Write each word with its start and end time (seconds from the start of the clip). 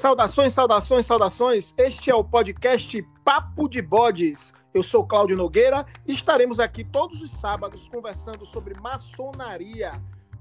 Saudações, 0.00 0.54
saudações, 0.54 1.04
saudações. 1.04 1.74
Este 1.76 2.10
é 2.10 2.14
o 2.14 2.24
podcast 2.24 3.02
Papo 3.22 3.68
de 3.68 3.82
Bodes. 3.82 4.50
Eu 4.72 4.82
sou 4.82 5.06
Cláudio 5.06 5.36
Nogueira 5.36 5.84
e 6.06 6.12
estaremos 6.12 6.58
aqui 6.58 6.82
todos 6.82 7.20
os 7.20 7.30
sábados 7.32 7.86
conversando 7.86 8.46
sobre 8.46 8.72
maçonaria. 8.80 9.92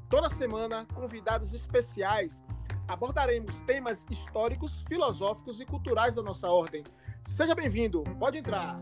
Toda 0.09 0.29
semana, 0.29 0.87
convidados 0.95 1.53
especiais. 1.53 2.41
Abordaremos 2.87 3.59
temas 3.63 4.05
históricos, 4.09 4.81
filosóficos 4.87 5.59
e 5.59 5.65
culturais 5.65 6.15
da 6.15 6.23
nossa 6.23 6.47
ordem. 6.47 6.81
Seja 7.21 7.53
bem-vindo, 7.53 8.05
pode 8.17 8.37
entrar. 8.37 8.79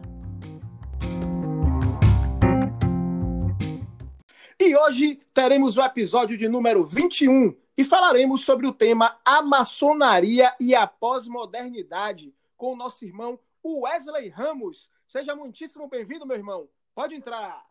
E 4.59 4.75
hoje 4.75 5.21
teremos 5.35 5.77
o 5.77 5.83
episódio 5.83 6.35
de 6.35 6.49
número 6.49 6.83
21 6.83 7.55
e 7.77 7.83
falaremos 7.85 8.43
sobre 8.43 8.65
o 8.65 8.73
tema 8.73 9.19
A 9.23 9.39
Maçonaria 9.39 10.51
e 10.59 10.73
a 10.73 10.87
Pós-Modernidade 10.87 12.33
com 12.57 12.73
o 12.73 12.75
nosso 12.75 13.05
irmão 13.05 13.39
Wesley 13.63 14.29
Ramos. 14.29 14.89
Seja 15.07 15.35
muitíssimo 15.35 15.87
bem-vindo, 15.87 16.25
meu 16.25 16.35
irmão. 16.35 16.67
Pode 16.95 17.13
entrar. 17.13 17.63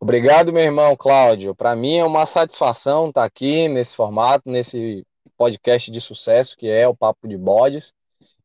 Obrigado, 0.00 0.52
meu 0.52 0.64
irmão 0.64 0.96
Cláudio. 0.96 1.54
Para 1.54 1.76
mim 1.76 1.98
é 1.98 2.04
uma 2.04 2.26
satisfação 2.26 3.10
estar 3.10 3.24
aqui 3.24 3.68
nesse 3.68 3.94
formato, 3.94 4.50
nesse 4.50 5.06
podcast 5.36 5.88
de 5.88 6.00
sucesso 6.00 6.56
que 6.56 6.68
é 6.68 6.88
o 6.88 6.96
Papo 6.96 7.28
de 7.28 7.38
Bodes. 7.38 7.94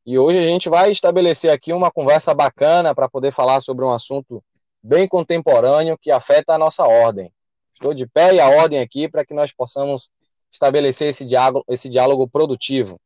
E 0.06 0.20
hoje 0.20 0.38
a 0.38 0.44
gente 0.44 0.70
vai 0.70 0.92
estabelecer 0.92 1.52
aqui 1.52 1.74
uma 1.74 1.92
conversa 1.92 2.36
bacana 2.36 2.94
para 2.94 3.10
poder 3.10 3.32
falar 3.32 3.62
sobre 3.62 3.84
um 3.84 3.92
assunto 3.92 4.44
bem 4.82 5.08
contemporâneo 5.08 5.98
que 5.98 6.12
afeta 6.12 6.54
a 6.54 6.58
nossa 6.58 6.86
ordem. 6.86 7.32
Estou 7.74 7.94
de 7.94 8.06
pé 8.06 8.36
e 8.36 8.40
a 8.40 8.50
ordem 8.50 8.80
aqui 8.80 9.10
para 9.10 9.26
que 9.26 9.34
nós 9.34 9.52
possamos 9.52 10.10
estabelecer 10.52 11.10
esse 11.10 11.26
diálogo, 11.26 11.66
esse 11.68 11.90
diálogo 11.90 12.28
produtivo. 12.28 13.00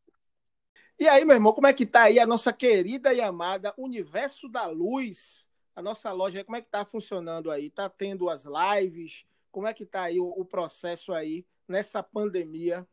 E 0.98 1.08
aí, 1.08 1.26
meu 1.26 1.36
irmão, 1.36 1.54
como 1.54 1.68
é 1.68 1.74
que 1.74 1.86
tá 1.86 2.04
aí 2.04 2.20
a 2.20 2.26
nossa 2.26 2.54
querida 2.54 3.14
e 3.14 3.22
amada 3.22 3.74
Universo 3.78 4.48
da 4.48 4.66
Luz? 4.66 5.46
A 5.76 5.82
nossa 5.82 6.12
loja, 6.14 6.44
como 6.44 6.56
é 6.56 6.62
que 6.62 6.70
tá 6.70 6.86
funcionando 6.86 7.52
aí? 7.52 7.70
Tá 7.70 7.90
tendo 7.90 8.30
as 8.30 8.46
lives? 8.46 9.26
Como 9.52 9.68
é 9.68 9.74
que 9.74 9.86
tá 9.86 10.04
aí 10.04 10.20
o, 10.20 10.28
o 10.28 10.46
processo 10.46 11.14
aí 11.14 11.46
nessa 11.68 12.02
pandemia? 12.02 12.88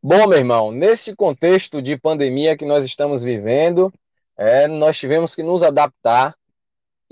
Bom, 0.00 0.26
meu 0.26 0.38
irmão, 0.38 0.72
nesse 0.72 1.14
contexto 1.14 1.82
de 1.82 1.96
pandemia 1.96 2.56
que 2.56 2.64
nós 2.64 2.84
estamos 2.84 3.22
vivendo, 3.22 3.92
é, 4.36 4.66
nós 4.66 4.96
tivemos 4.96 5.34
que 5.34 5.42
nos 5.42 5.62
adaptar 5.62 6.36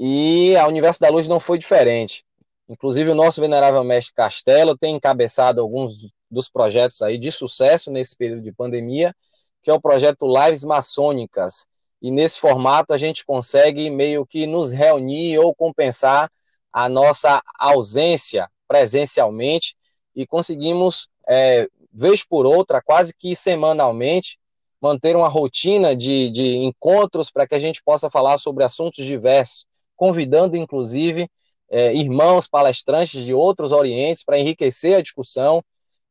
e 0.02 0.56
a 0.56 0.66
Universo 0.66 0.98
da 0.98 1.10
Luz 1.10 1.28
não 1.28 1.38
foi 1.38 1.58
diferente. 1.58 2.24
Inclusive, 2.66 3.10
o 3.10 3.14
nosso 3.14 3.38
venerável 3.38 3.84
mestre 3.84 4.14
Castelo 4.14 4.74
tem 4.74 4.96
encabeçado 4.96 5.60
alguns 5.60 6.06
dos 6.30 6.48
projetos 6.48 7.02
aí 7.02 7.18
de 7.18 7.30
sucesso 7.30 7.90
nesse 7.90 8.16
período 8.16 8.40
de 8.42 8.50
pandemia, 8.50 9.14
que 9.62 9.70
é 9.70 9.74
o 9.74 9.80
projeto 9.80 10.26
Lives 10.26 10.64
Maçônicas. 10.64 11.66
E 12.00 12.10
nesse 12.10 12.38
formato 12.38 12.94
a 12.94 12.96
gente 12.96 13.26
consegue 13.26 13.90
meio 13.90 14.24
que 14.24 14.46
nos 14.46 14.72
reunir 14.72 15.38
ou 15.38 15.54
compensar 15.54 16.32
a 16.72 16.88
nossa 16.88 17.42
ausência 17.58 18.48
presencialmente 18.66 19.76
e 20.16 20.26
conseguimos, 20.26 21.08
é, 21.28 21.68
vez 21.92 22.24
por 22.24 22.46
outra, 22.46 22.80
quase 22.80 23.14
que 23.14 23.36
semanalmente, 23.36 24.38
manter 24.80 25.14
uma 25.14 25.28
rotina 25.28 25.94
de, 25.94 26.30
de 26.30 26.56
encontros 26.56 27.30
para 27.30 27.46
que 27.46 27.54
a 27.54 27.58
gente 27.58 27.82
possa 27.82 28.08
falar 28.08 28.38
sobre 28.38 28.64
assuntos 28.64 29.04
diversos, 29.04 29.66
convidando 30.00 30.56
inclusive 30.56 31.28
é, 31.70 31.94
irmãos 31.94 32.48
palestrantes 32.48 33.22
de 33.22 33.34
outros 33.34 33.70
orientes 33.70 34.24
para 34.24 34.38
enriquecer 34.38 34.96
a 34.96 35.02
discussão, 35.02 35.62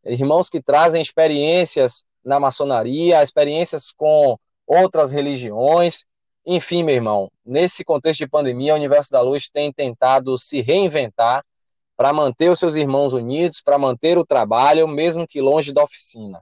irmãos 0.06 0.48
que 0.48 0.62
trazem 0.62 1.02
experiências 1.02 2.04
na 2.24 2.40
maçonaria, 2.40 3.24
experiências 3.24 3.92
com 3.92 4.38
outras 4.68 5.12
religiões. 5.12 6.06
Enfim, 6.46 6.84
meu 6.84 6.94
irmão, 6.94 7.32
nesse 7.44 7.84
contexto 7.84 8.20
de 8.20 8.28
pandemia, 8.28 8.74
o 8.74 8.78
Universo 8.78 9.10
da 9.10 9.22
Luz 9.22 9.50
tem 9.50 9.74
tentado 9.74 10.38
se 10.38 10.62
reinventar 10.62 11.44
para 11.98 12.14
manter 12.14 12.50
os 12.52 12.60
seus 12.60 12.76
irmãos 12.76 13.12
unidos, 13.12 13.60
para 13.60 13.80
manter 13.80 14.20
o 14.20 14.26
trabalho, 14.26 14.88
mesmo 14.88 15.28
que 15.28 15.42
longe 15.42 15.74
da 15.74 15.84
oficina. 15.84 16.40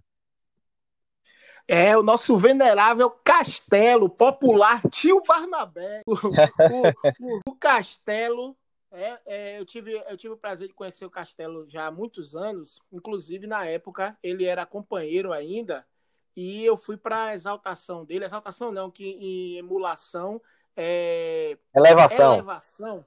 É 1.68 1.98
o 1.98 2.04
nosso 2.04 2.38
venerável 2.38 3.10
Castelo, 3.10 4.10
popular 4.10 4.82
tio 4.90 5.22
Barnabé. 5.28 6.02
O, 6.06 6.14
o, 6.14 7.42
o, 7.48 7.56
Castelo 7.56 8.56
é, 8.92 9.20
é, 9.26 9.60
eu, 9.60 9.66
tive, 9.66 9.94
eu 10.08 10.16
tive 10.16 10.34
o 10.34 10.38
prazer 10.38 10.70
de 10.70 10.74
conhecer 10.74 11.06
o 11.06 11.10
Castelo 11.10 11.70
já 11.70 11.88
há 11.88 11.92
muitos 11.92 12.36
anos, 12.36 12.80
inclusive 12.92 13.46
na 13.46 13.66
época 13.66 14.18
ele 14.24 14.46
era 14.46 14.66
companheiro 14.66 15.34
ainda, 15.34 15.86
e 16.36 16.64
eu 16.64 16.78
fui 16.78 16.96
para 16.96 17.26
a 17.26 17.34
exaltação 17.34 18.06
dele, 18.06 18.24
exaltação 18.24 18.72
não, 18.72 18.90
que 18.90 19.06
em 19.06 19.58
emulação 19.58 20.42
é, 20.76 21.58
elevação. 21.76 22.36
elevação. 22.36 23.06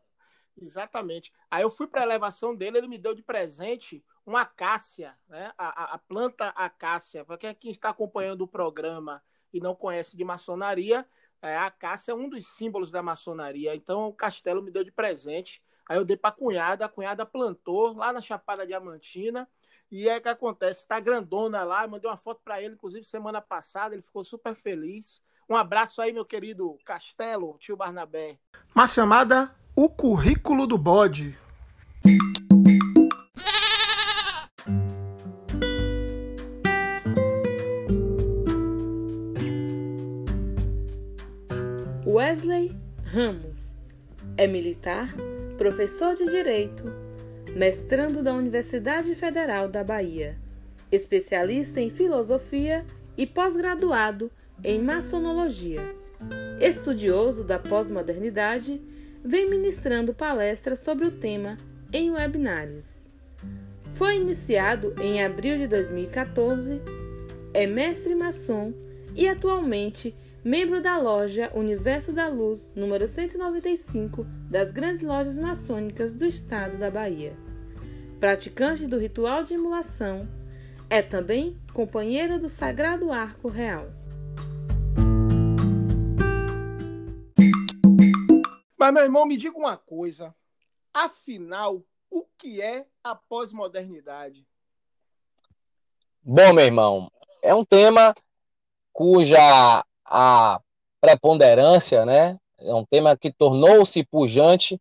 Exatamente. 0.60 1.32
Aí 1.50 1.62
eu 1.62 1.70
fui 1.70 1.86
para 1.86 2.02
a 2.02 2.04
elevação 2.04 2.54
dele, 2.54 2.78
ele 2.78 2.88
me 2.88 2.98
deu 2.98 3.14
de 3.14 3.22
presente 3.22 4.04
uma 4.26 4.42
acácia, 4.42 5.16
né? 5.28 5.52
a, 5.56 5.82
a, 5.82 5.94
a 5.94 5.98
planta 5.98 6.48
acácia. 6.48 7.24
Para 7.24 7.38
quem 7.54 7.70
está 7.70 7.88
acompanhando 7.88 8.42
o 8.42 8.48
programa 8.48 9.22
e 9.52 9.60
não 9.60 9.74
conhece 9.74 10.16
de 10.16 10.24
maçonaria, 10.24 11.06
é, 11.42 11.56
a 11.56 11.66
acácia 11.66 12.12
é 12.12 12.14
um 12.14 12.28
dos 12.28 12.46
símbolos 12.46 12.90
da 12.90 13.02
maçonaria. 13.02 13.74
Então 13.74 14.08
o 14.08 14.12
Castelo 14.12 14.62
me 14.62 14.70
deu 14.70 14.84
de 14.84 14.92
presente. 14.92 15.62
Aí 15.88 15.96
eu 15.96 16.04
dei 16.04 16.16
para 16.16 16.30
a 16.30 16.32
cunhada, 16.32 16.84
a 16.84 16.88
cunhada 16.88 17.26
plantou 17.26 17.96
lá 17.96 18.12
na 18.12 18.20
Chapada 18.20 18.66
Diamantina. 18.66 19.48
E 19.90 20.08
é 20.08 20.20
que 20.20 20.28
acontece, 20.28 20.86
tá 20.86 21.00
grandona 21.00 21.64
lá, 21.64 21.86
mandei 21.88 22.08
uma 22.08 22.16
foto 22.16 22.40
para 22.44 22.62
ele, 22.62 22.74
inclusive 22.74 23.04
semana 23.04 23.40
passada, 23.40 23.94
ele 23.94 24.02
ficou 24.02 24.22
super 24.22 24.54
feliz. 24.54 25.20
Um 25.48 25.56
abraço 25.56 26.00
aí, 26.00 26.12
meu 26.12 26.24
querido 26.24 26.78
Castelo, 26.84 27.58
tio 27.58 27.76
Barnabé. 27.76 28.38
Mas 28.72 28.92
chamada 28.92 29.52
O 29.82 29.88
Currículo 29.88 30.66
do 30.66 30.76
Bode. 30.76 31.34
Wesley 42.06 42.76
Ramos 43.04 43.74
é 44.36 44.46
militar 44.46 45.14
professor 45.56 46.14
de 46.14 46.26
Direito, 46.26 46.84
mestrando 47.56 48.22
da 48.22 48.34
Universidade 48.34 49.14
Federal 49.14 49.66
da 49.66 49.82
Bahia, 49.82 50.38
especialista 50.92 51.80
em 51.80 51.88
filosofia 51.88 52.84
e 53.16 53.26
pós-graduado 53.26 54.30
em 54.62 54.78
maçonologia. 54.78 55.80
Estudioso 56.60 57.42
da 57.42 57.58
pós-modernidade, 57.58 58.99
vem 59.24 59.48
ministrando 59.48 60.14
palestras 60.14 60.80
sobre 60.80 61.06
o 61.06 61.10
tema 61.10 61.56
em 61.92 62.10
webinários. 62.10 63.08
Foi 63.92 64.16
iniciado 64.16 64.94
em 65.00 65.22
abril 65.22 65.58
de 65.58 65.66
2014, 65.66 66.80
é 67.52 67.66
mestre 67.66 68.14
maçom 68.14 68.72
e 69.14 69.28
atualmente 69.28 70.14
membro 70.42 70.80
da 70.80 70.96
loja 70.96 71.50
Universo 71.54 72.12
da 72.12 72.28
Luz, 72.28 72.70
número 72.74 73.06
195 73.06 74.24
das 74.48 74.72
grandes 74.72 75.02
lojas 75.02 75.38
maçônicas 75.38 76.14
do 76.14 76.24
estado 76.24 76.78
da 76.78 76.90
Bahia. 76.90 77.34
Praticante 78.18 78.86
do 78.86 78.98
ritual 78.98 79.44
de 79.44 79.54
emulação, 79.54 80.28
é 80.88 81.02
também 81.02 81.56
companheiro 81.72 82.38
do 82.38 82.48
Sagrado 82.48 83.12
Arco 83.12 83.48
Real. 83.48 83.99
Mas, 88.80 88.94
meu 88.94 89.02
irmão, 89.02 89.26
me 89.26 89.36
diga 89.36 89.58
uma 89.58 89.76
coisa. 89.76 90.34
Afinal, 90.94 91.82
o 92.10 92.24
que 92.38 92.62
é 92.62 92.86
a 93.04 93.14
pós-modernidade? 93.14 94.46
Bom, 96.22 96.54
meu 96.54 96.64
irmão, 96.64 97.12
é 97.42 97.54
um 97.54 97.62
tema 97.62 98.14
cuja 98.90 99.84
a 100.02 100.60
preponderância, 100.98 102.06
né? 102.06 102.38
É 102.58 102.72
um 102.72 102.86
tema 102.86 103.14
que 103.18 103.30
tornou-se 103.30 104.02
pujante 104.04 104.80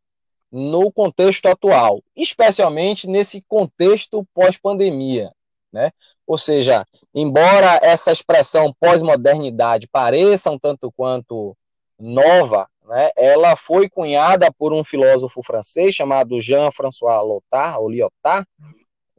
no 0.50 0.90
contexto 0.94 1.48
atual, 1.48 2.02
especialmente 2.16 3.06
nesse 3.06 3.42
contexto 3.50 4.26
pós-pandemia, 4.34 5.30
né? 5.74 5.92
Ou 6.26 6.38
seja, 6.38 6.88
embora 7.14 7.78
essa 7.84 8.14
expressão 8.14 8.74
pós-modernidade 8.80 9.90
pareça 9.90 10.50
um 10.50 10.58
tanto 10.58 10.90
quanto 10.90 11.54
nova, 12.00 12.70
né, 12.90 13.12
ela 13.16 13.56
foi 13.56 13.88
cunhada 13.88 14.52
por 14.52 14.74
um 14.74 14.84
filósofo 14.84 15.44
francês 15.44 15.94
chamado 15.94 16.42
Jean-François 16.42 17.22
Lyotard, 17.24 17.78
ou 17.78 17.88
Lyotard, 17.88 18.48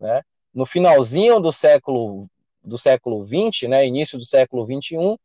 né, 0.00 0.22
no 0.52 0.66
finalzinho 0.66 1.38
do 1.38 1.52
século 1.52 2.26
do 2.62 2.76
século 2.76 3.24
20, 3.24 3.68
né, 3.68 3.86
início 3.86 4.18
do 4.18 4.24
século 4.24 4.66
21, 4.66 5.16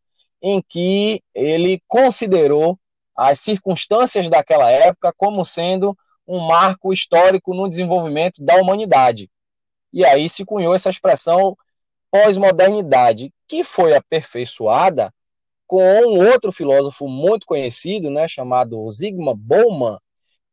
em 0.41 0.61
que 0.61 1.21
ele 1.33 1.81
considerou 1.87 2.77
as 3.15 3.39
circunstâncias 3.39 4.29
daquela 4.29 4.69
época 4.69 5.11
como 5.17 5.43
sendo 5.43 5.97
um 6.27 6.39
marco 6.39 6.93
histórico 6.93 7.53
no 7.53 7.67
desenvolvimento 7.67 8.43
da 8.43 8.55
humanidade. 8.55 9.29
E 9.91 10.05
aí 10.05 10.29
se 10.29 10.45
cunhou 10.45 10.75
essa 10.75 10.89
expressão 10.89 11.57
pós-modernidade, 12.11 13.33
que 13.47 13.63
foi 13.63 13.95
aperfeiçoada 13.95 15.11
com 15.67 15.83
um 15.83 16.31
outro 16.31 16.51
filósofo 16.51 17.07
muito 17.07 17.45
conhecido, 17.45 18.09
né, 18.09 18.27
chamado 18.27 18.89
Zygmunt 18.91 19.37
Bauman, 19.37 19.97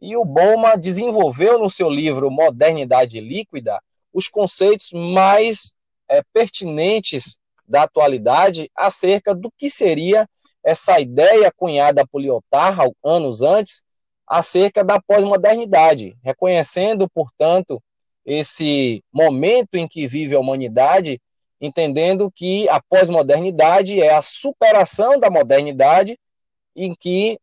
e 0.01 0.17
o 0.17 0.25
Bauman 0.25 0.79
desenvolveu 0.79 1.59
no 1.59 1.71
seu 1.71 1.89
livro 1.89 2.31
Modernidade 2.31 3.21
Líquida 3.21 3.81
os 4.13 4.29
conceitos 4.29 4.91
mais 4.93 5.75
é, 6.09 6.23
pertinentes 6.33 7.39
da 7.67 7.85
atualidade 7.85 8.71
acerca 8.75 9.35
do 9.35 9.51
que 9.57 9.71
seria 9.71 10.29
essa 10.65 11.01
ideia 11.01 11.53
cunhada 11.57 12.07
por 12.07 12.21
Lyotard 12.21 12.93
anos 13.05 13.43
antes 13.43 13.83
acerca 14.27 14.85
da 14.85 15.01
pós-modernidade, 15.01 16.17
reconhecendo, 16.23 17.09
portanto, 17.11 17.83
esse 18.25 19.05
momento 19.13 19.75
em 19.75 19.87
que 19.87 20.07
vive 20.07 20.35
a 20.35 20.41
humanidade, 20.41 21.21
entendendo 21.63 22.29
que 22.29 22.69
a 22.69 22.83
pós-modernidade 22.83 24.03
é 24.03 24.13
a 24.13 24.21
superação 24.21 25.19
da 25.19 25.31
modernidade, 25.31 26.19
em 26.75 26.93
que 26.93 27.39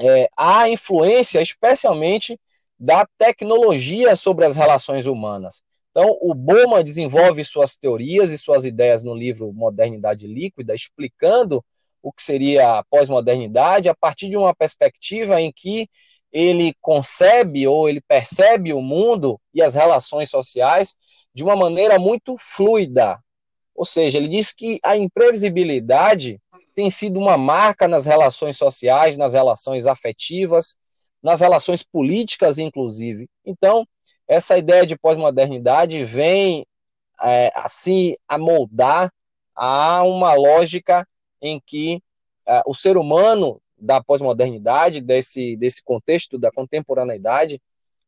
é, 0.00 0.28
há 0.36 0.68
influência, 0.68 1.40
especialmente, 1.40 2.38
da 2.76 3.06
tecnologia 3.16 4.16
sobre 4.16 4.44
as 4.44 4.56
relações 4.56 5.06
humanas. 5.06 5.62
Então, 5.92 6.18
o 6.20 6.34
Boma 6.34 6.82
desenvolve 6.82 7.44
suas 7.44 7.76
teorias 7.76 8.32
e 8.32 8.38
suas 8.38 8.64
ideias 8.64 9.04
no 9.04 9.14
livro 9.14 9.52
Modernidade 9.52 10.26
Líquida, 10.26 10.74
explicando 10.74 11.64
o 12.02 12.12
que 12.12 12.20
seria 12.20 12.78
a 12.78 12.84
pós-modernidade 12.84 13.88
a 13.88 13.94
partir 13.94 14.28
de 14.28 14.36
uma 14.36 14.52
perspectiva 14.52 15.40
em 15.40 15.52
que 15.52 15.88
ele 16.32 16.74
concebe 16.80 17.64
ou 17.68 17.88
ele 17.88 18.00
percebe 18.00 18.72
o 18.72 18.82
mundo 18.82 19.40
e 19.54 19.62
as 19.62 19.76
relações 19.76 20.28
sociais 20.28 20.96
de 21.34 21.42
uma 21.42 21.56
maneira 21.56 21.98
muito 21.98 22.36
fluida. 22.38 23.18
Ou 23.74 23.84
seja, 23.84 24.18
ele 24.18 24.28
diz 24.28 24.52
que 24.52 24.78
a 24.82 24.96
imprevisibilidade 24.96 26.40
tem 26.74 26.88
sido 26.90 27.18
uma 27.18 27.36
marca 27.36 27.88
nas 27.88 28.06
relações 28.06 28.56
sociais, 28.56 29.16
nas 29.16 29.32
relações 29.32 29.86
afetivas, 29.86 30.76
nas 31.22 31.40
relações 31.40 31.82
políticas, 31.82 32.58
inclusive. 32.58 33.28
Então, 33.44 33.86
essa 34.28 34.56
ideia 34.56 34.86
de 34.86 34.96
pós-modernidade 34.96 36.04
vem 36.04 36.66
é, 37.22 37.50
assim 37.54 38.16
a 38.28 38.38
moldar 38.38 39.10
a 39.54 40.02
uma 40.02 40.34
lógica 40.34 41.06
em 41.40 41.60
que 41.64 42.02
é, 42.46 42.62
o 42.66 42.74
ser 42.74 42.96
humano 42.96 43.60
da 43.76 44.02
pós-modernidade, 44.02 45.00
desse, 45.00 45.56
desse 45.56 45.82
contexto 45.82 46.38
da 46.38 46.50
contemporaneidade, 46.50 47.60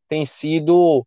tem 0.09 0.25
sido. 0.25 1.07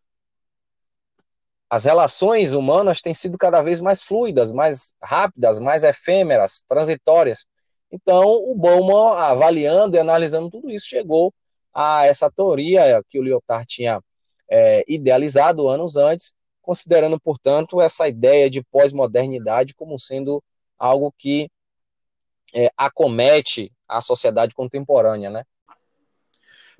As 1.70 1.86
relações 1.86 2.54
humanas 2.54 3.00
têm 3.00 3.14
sido 3.14 3.38
cada 3.38 3.62
vez 3.62 3.80
mais 3.80 4.02
fluidas, 4.02 4.52
mais 4.52 4.94
rápidas, 5.02 5.60
mais 5.60 5.84
efêmeras, 5.84 6.64
transitórias. 6.68 7.46
Então, 7.92 8.26
o 8.26 8.56
Bauman, 8.56 9.14
avaliando 9.18 9.96
e 9.96 10.00
analisando 10.00 10.50
tudo 10.50 10.70
isso, 10.70 10.88
chegou 10.88 11.34
a 11.74 12.06
essa 12.06 12.30
teoria 12.32 13.04
que 13.08 13.20
o 13.20 13.24
Lyotard 13.24 13.66
tinha 13.68 14.02
é, 14.50 14.84
idealizado 14.88 15.68
anos 15.68 15.96
antes, 15.96 16.34
considerando, 16.62 17.20
portanto, 17.20 17.80
essa 17.82 18.08
ideia 18.08 18.50
de 18.50 18.64
pós-modernidade 18.64 19.76
como 19.76 20.00
sendo 20.00 20.44
algo 20.78 21.14
que 21.18 21.50
é, 22.54 22.72
acomete 22.76 23.72
a 23.88 24.02
sociedade 24.02 24.56
contemporânea, 24.56 25.30
né? 25.30 25.44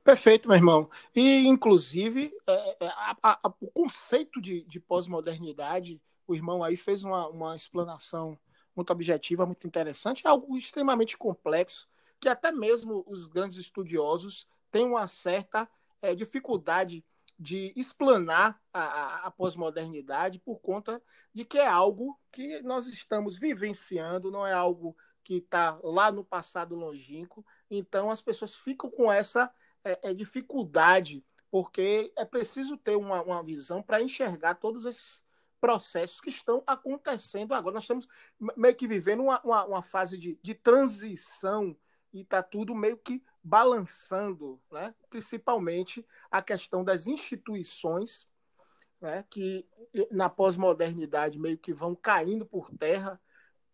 Perfeito, 0.04 0.48
meu 0.48 0.58
irmão. 0.58 0.90
E, 1.16 1.48
inclusive, 1.48 2.34
é, 2.48 2.86
é 2.86 2.88
a, 2.88 3.18
a, 3.24 3.54
o 3.60 3.68
conceito 3.68 4.42
de, 4.42 4.64
de 4.64 4.80
pós-modernidade, 4.80 6.02
o 6.28 6.36
irmão 6.36 6.64
aí 6.64 6.76
fez 6.76 7.04
uma, 7.04 7.28
uma 7.28 7.56
explanação 7.56 8.38
muito 8.76 8.92
objetiva, 8.92 9.46
muito 9.46 9.68
interessante, 9.68 10.26
é 10.26 10.30
algo 10.30 10.56
extremamente 10.58 11.18
complexo, 11.18 11.88
que 12.20 12.30
até 12.30 12.52
mesmo 12.52 13.04
os 13.08 13.26
grandes 13.26 13.58
estudiosos 13.58 14.48
têm 14.72 14.86
uma 14.86 15.08
certa 15.08 15.68
é, 16.02 16.16
dificuldade 16.16 17.04
de 17.38 17.74
explanar 17.76 18.62
a, 18.74 18.82
a, 18.82 19.16
a 19.28 19.32
pós-modernidade 19.32 20.40
por 20.40 20.60
conta 20.60 21.02
de 21.34 21.46
que 21.46 21.58
é 21.58 21.68
algo 21.68 22.20
que 22.32 22.62
nós 22.62 22.86
estamos 22.88 23.38
vivenciando, 23.38 24.30
não 24.30 24.46
é 24.46 24.52
algo 24.52 24.96
que 25.24 25.36
está 25.36 25.80
lá 25.84 26.12
no 26.12 26.24
passado 26.24 26.76
longínquo. 26.76 27.46
Então 27.72 28.12
as 28.12 28.22
pessoas 28.22 28.54
ficam 28.54 28.90
com 28.90 29.12
essa 29.12 29.50
é, 29.84 30.10
é, 30.10 30.14
dificuldade, 30.14 31.24
porque 31.52 32.12
é 32.18 32.26
preciso 32.26 32.78
ter 32.78 32.96
uma, 32.96 33.22
uma 33.22 33.44
visão 33.44 33.82
para 33.82 34.02
enxergar 34.02 34.56
todos 34.56 34.86
esses 34.86 35.24
processos 35.60 36.22
que 36.22 36.30
estão 36.30 36.64
acontecendo 36.66 37.54
agora. 37.54 37.76
Nós 37.76 37.84
estamos 37.84 38.08
meio 38.56 38.76
que 38.76 38.88
vivendo 38.88 39.24
uma, 39.24 39.42
uma, 39.42 39.66
uma 39.66 39.82
fase 39.82 40.18
de, 40.18 40.40
de 40.42 40.54
transição 40.54 41.76
e 42.14 42.22
está 42.22 42.42
tudo 42.42 42.74
meio 42.74 42.98
que 42.98 43.24
balançando, 43.44 44.60
né? 44.72 44.94
principalmente 45.10 46.06
a 46.30 46.42
questão 46.42 46.84
das 46.84 47.08
instituições, 47.08 48.28
né? 49.02 49.24
que 49.30 49.68
na 50.12 50.30
pós-modernidade 50.30 51.40
meio 51.40 51.58
que 51.58 51.74
vão 51.74 51.96
caindo 51.96 52.46
por 52.46 52.70
terra, 52.72 53.20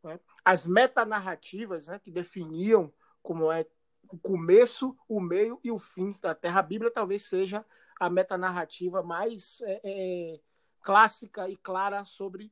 né? 0.03 0.19
as 0.43 0.65
metanarrativas 0.65 1.87
né? 1.87 1.99
que 1.99 2.11
definiam 2.11 2.93
como 3.21 3.51
é 3.51 3.65
o 4.09 4.17
começo, 4.17 4.97
o 5.07 5.19
meio 5.19 5.59
e 5.63 5.71
o 5.71 5.79
fim 5.79 6.13
da 6.21 6.33
Terra. 6.35 6.59
A 6.59 6.63
Bíblia 6.63 6.91
talvez 6.91 7.23
seja 7.23 7.65
a 7.99 8.09
metanarrativa 8.09 9.01
mais 9.01 9.61
é, 9.61 9.81
é, 9.83 10.39
clássica 10.81 11.49
e 11.49 11.55
clara 11.55 12.03
sobre 12.05 12.51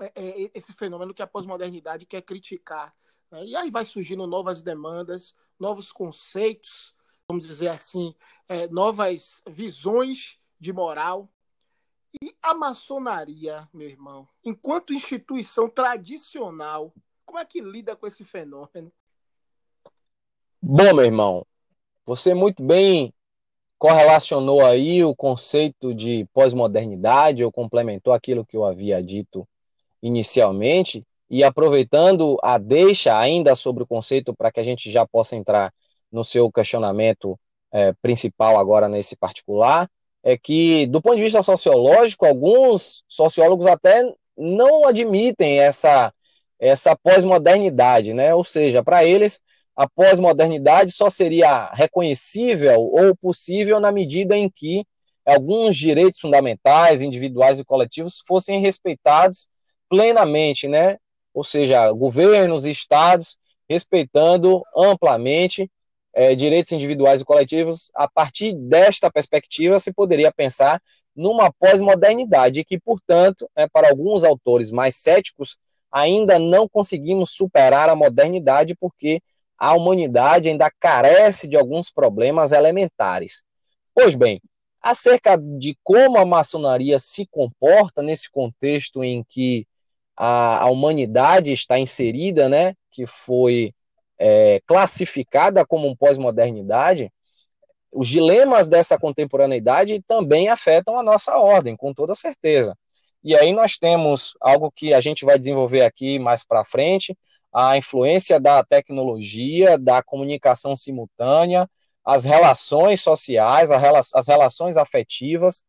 é, 0.00 0.12
é 0.14 0.50
esse 0.54 0.72
fenômeno 0.72 1.14
que 1.14 1.22
a 1.22 1.26
pós-modernidade 1.26 2.06
quer 2.06 2.22
criticar. 2.22 2.94
Né? 3.30 3.46
E 3.46 3.56
aí 3.56 3.70
vai 3.70 3.84
surgindo 3.84 4.26
novas 4.26 4.62
demandas, 4.62 5.34
novos 5.58 5.92
conceitos, 5.92 6.94
vamos 7.28 7.46
dizer 7.46 7.68
assim, 7.68 8.14
é, 8.48 8.68
novas 8.68 9.42
visões 9.48 10.38
de 10.58 10.72
moral. 10.72 11.30
E 12.22 12.36
a 12.40 12.54
maçonaria, 12.54 13.68
meu 13.72 13.88
irmão, 13.88 14.28
enquanto 14.44 14.92
instituição 14.92 15.68
tradicional, 15.68 16.94
como 17.26 17.38
é 17.38 17.44
que 17.44 17.60
lida 17.60 17.96
com 17.96 18.06
esse 18.06 18.24
fenômeno? 18.24 18.92
Bom, 20.66 20.94
meu 20.94 21.04
irmão, 21.04 21.46
você 22.06 22.32
muito 22.32 22.62
bem 22.62 23.12
correlacionou 23.76 24.64
aí 24.64 25.04
o 25.04 25.14
conceito 25.14 25.94
de 25.94 26.26
pós-modernidade 26.32 27.44
ou 27.44 27.52
complementou 27.52 28.14
aquilo 28.14 28.46
que 28.46 28.56
eu 28.56 28.64
havia 28.64 29.02
dito 29.02 29.46
inicialmente. 30.02 31.04
E 31.28 31.44
aproveitando 31.44 32.38
a 32.42 32.56
deixa 32.56 33.14
ainda 33.18 33.54
sobre 33.54 33.82
o 33.82 33.86
conceito, 33.86 34.34
para 34.34 34.50
que 34.50 34.58
a 34.58 34.62
gente 34.62 34.90
já 34.90 35.06
possa 35.06 35.36
entrar 35.36 35.70
no 36.10 36.24
seu 36.24 36.50
questionamento 36.50 37.38
é, 37.70 37.92
principal 38.00 38.56
agora 38.56 38.88
nesse 38.88 39.16
particular, 39.16 39.86
é 40.22 40.38
que, 40.38 40.86
do 40.86 41.02
ponto 41.02 41.16
de 41.16 41.24
vista 41.24 41.42
sociológico, 41.42 42.24
alguns 42.24 43.04
sociólogos 43.06 43.66
até 43.66 44.10
não 44.34 44.86
admitem 44.86 45.60
essa, 45.60 46.10
essa 46.58 46.96
pós-modernidade, 46.96 48.14
né? 48.14 48.34
Ou 48.34 48.44
seja, 48.44 48.82
para 48.82 49.04
eles, 49.04 49.42
a 49.76 49.88
pós-modernidade 49.88 50.92
só 50.92 51.10
seria 51.10 51.70
reconhecível 51.72 52.80
ou 52.80 53.16
possível 53.16 53.80
na 53.80 53.90
medida 53.90 54.36
em 54.36 54.48
que 54.48 54.86
alguns 55.24 55.76
direitos 55.76 56.20
fundamentais, 56.20 57.02
individuais 57.02 57.58
e 57.58 57.64
coletivos 57.64 58.22
fossem 58.26 58.60
respeitados 58.60 59.48
plenamente, 59.88 60.68
né? 60.68 60.98
ou 61.34 61.42
seja, 61.42 61.90
governos 61.90 62.64
e 62.64 62.70
estados 62.70 63.36
respeitando 63.68 64.62
amplamente 64.76 65.68
é, 66.14 66.34
direitos 66.34 66.70
individuais 66.70 67.20
e 67.20 67.24
coletivos. 67.24 67.90
A 67.94 68.08
partir 68.08 68.54
desta 68.54 69.10
perspectiva, 69.10 69.80
se 69.80 69.92
poderia 69.92 70.32
pensar 70.32 70.80
numa 71.14 71.52
pós-modernidade, 71.52 72.64
que, 72.64 72.78
portanto, 72.78 73.48
é, 73.56 73.68
para 73.68 73.88
alguns 73.88 74.22
autores 74.22 74.70
mais 74.70 74.96
céticos, 74.96 75.56
ainda 75.90 76.38
não 76.38 76.68
conseguimos 76.68 77.30
superar 77.30 77.88
a 77.88 77.96
modernidade 77.96 78.76
porque 78.76 79.20
a 79.58 79.74
humanidade 79.74 80.48
ainda 80.48 80.70
carece 80.70 81.46
de 81.46 81.56
alguns 81.56 81.90
problemas 81.90 82.52
elementares. 82.52 83.42
Pois 83.94 84.14
bem, 84.14 84.40
acerca 84.80 85.36
de 85.36 85.76
como 85.82 86.18
a 86.18 86.26
maçonaria 86.26 86.98
se 86.98 87.26
comporta 87.26 88.02
nesse 88.02 88.30
contexto 88.30 89.02
em 89.02 89.24
que 89.28 89.66
a, 90.16 90.64
a 90.64 90.70
humanidade 90.70 91.52
está 91.52 91.78
inserida, 91.78 92.48
né, 92.48 92.74
que 92.90 93.06
foi 93.06 93.72
é, 94.18 94.60
classificada 94.66 95.64
como 95.64 95.88
um 95.88 95.96
pós-modernidade, 95.96 97.10
os 97.90 98.08
dilemas 98.08 98.68
dessa 98.68 98.98
contemporaneidade 98.98 100.02
também 100.06 100.48
afetam 100.48 100.98
a 100.98 101.02
nossa 101.02 101.36
ordem, 101.36 101.76
com 101.76 101.94
toda 101.94 102.14
certeza. 102.14 102.76
E 103.22 103.34
aí 103.34 103.52
nós 103.52 103.78
temos 103.78 104.34
algo 104.40 104.70
que 104.70 104.92
a 104.92 105.00
gente 105.00 105.24
vai 105.24 105.38
desenvolver 105.38 105.82
aqui 105.82 106.18
mais 106.18 106.44
para 106.44 106.64
frente, 106.64 107.16
a 107.54 107.78
influência 107.78 108.40
da 108.40 108.64
tecnologia, 108.64 109.78
da 109.78 110.02
comunicação 110.02 110.74
simultânea, 110.74 111.70
as 112.04 112.24
relações 112.24 113.00
sociais, 113.00 113.70
as 113.70 114.26
relações 114.26 114.76
afetivas, 114.76 115.62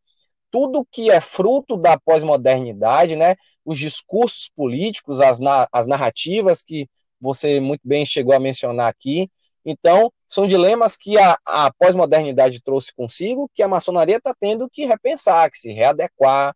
tudo 0.50 0.86
que 0.90 1.10
é 1.10 1.20
fruto 1.20 1.76
da 1.76 1.98
pós-modernidade, 1.98 3.14
né, 3.14 3.36
os 3.64 3.78
discursos 3.78 4.50
políticos, 4.54 5.20
as, 5.20 5.38
na, 5.38 5.68
as 5.72 5.86
narrativas 5.86 6.62
que 6.62 6.88
você 7.20 7.60
muito 7.60 7.82
bem 7.84 8.04
chegou 8.04 8.34
a 8.34 8.40
mencionar 8.40 8.88
aqui. 8.88 9.30
Então, 9.64 10.12
são 10.28 10.46
dilemas 10.46 10.96
que 10.96 11.18
a, 11.18 11.38
a 11.44 11.72
pós-modernidade 11.78 12.62
trouxe 12.62 12.92
consigo, 12.94 13.50
que 13.54 13.62
a 13.62 13.68
maçonaria 13.68 14.16
está 14.16 14.34
tendo 14.38 14.68
que 14.70 14.84
repensar, 14.84 15.50
que 15.50 15.58
se 15.58 15.72
readequar, 15.72 16.54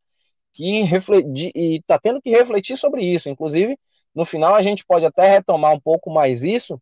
que 0.53 0.83
e 1.55 1.77
está 1.77 1.99
tendo 1.99 2.21
que 2.21 2.31
refletir 2.31 2.77
sobre 2.77 3.05
isso. 3.05 3.29
Inclusive, 3.29 3.79
no 4.15 4.25
final, 4.25 4.55
a 4.55 4.63
gente 4.63 4.85
pode 4.85 5.05
até 5.05 5.29
retomar 5.29 5.73
um 5.73 5.81
pouco 5.81 6.11
mais 6.11 6.43
isso 6.43 6.81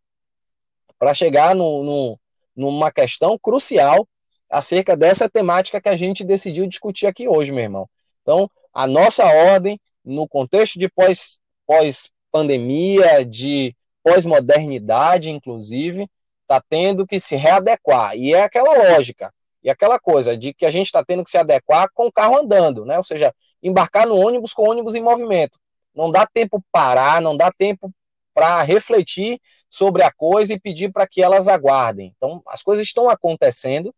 para 0.98 1.14
chegar 1.14 1.54
no, 1.54 1.84
no, 1.84 2.20
numa 2.56 2.90
questão 2.90 3.38
crucial 3.38 4.06
acerca 4.50 4.96
dessa 4.96 5.28
temática 5.28 5.80
que 5.80 5.88
a 5.88 5.96
gente 5.96 6.24
decidiu 6.24 6.66
discutir 6.66 7.06
aqui 7.06 7.28
hoje, 7.28 7.52
meu 7.52 7.62
irmão. 7.62 7.88
Então, 8.22 8.50
a 8.72 8.86
nossa 8.86 9.24
ordem, 9.24 9.78
no 10.04 10.26
contexto 10.26 10.78
de 10.78 10.88
pós, 10.88 11.38
pós-pandemia, 11.66 13.24
de 13.24 13.76
pós-modernidade, 14.02 15.30
inclusive, 15.30 16.08
está 16.42 16.62
tendo 16.66 17.06
que 17.06 17.20
se 17.20 17.36
readequar. 17.36 18.16
E 18.16 18.34
é 18.34 18.42
aquela 18.42 18.72
lógica, 18.90 19.32
e 19.62 19.68
aquela 19.68 19.98
coisa 19.98 20.36
de 20.36 20.54
que 20.54 20.64
a 20.64 20.70
gente 20.70 20.86
está 20.86 21.04
tendo 21.04 21.22
que 21.22 21.30
se 21.30 21.36
adequar 21.36 21.88
com 21.92 22.06
o 22.06 22.12
carro 22.12 22.38
andando, 22.38 22.86
né? 22.86 22.96
Ou 22.96 23.04
seja, 23.04 23.34
embarcar 23.62 24.06
no 24.06 24.16
ônibus 24.16 24.54
com 24.54 24.62
o 24.62 24.70
ônibus 24.70 24.94
em 24.94 25.02
movimento. 25.02 25.58
Não 25.98 26.12
dá 26.12 26.24
tempo 26.24 26.64
parar, 26.70 27.20
não 27.20 27.36
dá 27.36 27.50
tempo 27.50 27.92
para 28.32 28.62
refletir 28.62 29.40
sobre 29.68 30.04
a 30.04 30.12
coisa 30.12 30.54
e 30.54 30.60
pedir 30.60 30.92
para 30.92 31.08
que 31.08 31.20
elas 31.20 31.48
aguardem. 31.48 32.14
Então, 32.16 32.40
as 32.46 32.62
coisas 32.62 32.86
estão 32.86 33.10
acontecendo, 33.10 33.92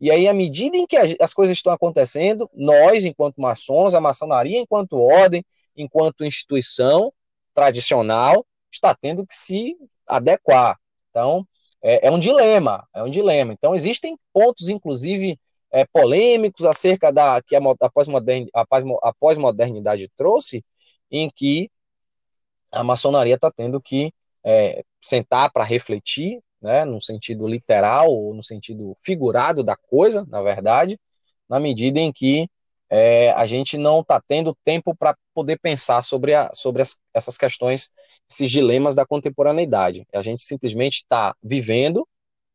e 0.00 0.10
aí, 0.10 0.26
à 0.26 0.34
medida 0.34 0.76
em 0.76 0.84
que 0.84 0.96
as 0.96 1.32
coisas 1.32 1.56
estão 1.56 1.72
acontecendo, 1.72 2.50
nós, 2.52 3.04
enquanto 3.04 3.40
maçons, 3.40 3.94
a 3.94 4.00
maçonaria, 4.00 4.58
enquanto 4.58 4.98
ordem, 4.98 5.44
enquanto 5.76 6.24
instituição 6.24 7.12
tradicional, 7.54 8.44
está 8.68 8.92
tendo 8.92 9.24
que 9.24 9.36
se 9.36 9.76
adequar. 10.08 10.76
Então, 11.10 11.46
é, 11.80 12.08
é 12.08 12.10
um 12.10 12.18
dilema, 12.18 12.84
é 12.92 13.00
um 13.00 13.08
dilema. 13.08 13.52
Então, 13.52 13.76
existem 13.76 14.18
pontos, 14.32 14.68
inclusive, 14.68 15.38
é, 15.70 15.84
polêmicos 15.84 16.64
acerca 16.64 17.12
da 17.12 17.40
que 17.40 17.54
a, 17.54 17.60
a 17.60 19.12
pós-modernidade 19.12 20.10
trouxe, 20.16 20.64
em 21.10 21.30
que 21.30 21.70
a 22.70 22.82
maçonaria 22.82 23.34
está 23.34 23.50
tendo 23.50 23.80
que 23.80 24.12
é, 24.44 24.84
sentar 25.00 25.50
para 25.52 25.64
refletir 25.64 26.40
né, 26.60 26.84
no 26.84 27.00
sentido 27.00 27.46
literal 27.46 28.10
ou 28.10 28.34
no 28.34 28.42
sentido 28.42 28.94
figurado 29.04 29.62
da 29.62 29.76
coisa, 29.76 30.24
na 30.28 30.42
verdade, 30.42 30.98
na 31.48 31.60
medida 31.60 32.00
em 32.00 32.10
que 32.12 32.48
é, 32.88 33.30
a 33.32 33.44
gente 33.44 33.76
não 33.76 34.00
está 34.00 34.20
tendo 34.26 34.56
tempo 34.64 34.94
para 34.94 35.16
poder 35.34 35.58
pensar 35.58 36.02
sobre, 36.02 36.34
a, 36.34 36.50
sobre 36.54 36.82
as, 36.82 36.98
essas 37.12 37.36
questões, 37.36 37.90
esses 38.30 38.50
dilemas 38.50 38.94
da 38.94 39.06
contemporaneidade. 39.06 40.06
A 40.14 40.22
gente 40.22 40.42
simplesmente 40.42 40.98
está 40.98 41.34
vivendo 41.42 42.06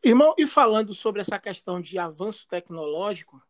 Irmão, 0.05 0.35
e 0.37 0.45
falando 0.47 0.93
sobre 0.93 1.21
essa 1.21 1.39
questão 1.39 1.81
de 1.81 1.97
avanço 1.99 2.49
tecnológico, 2.49 3.41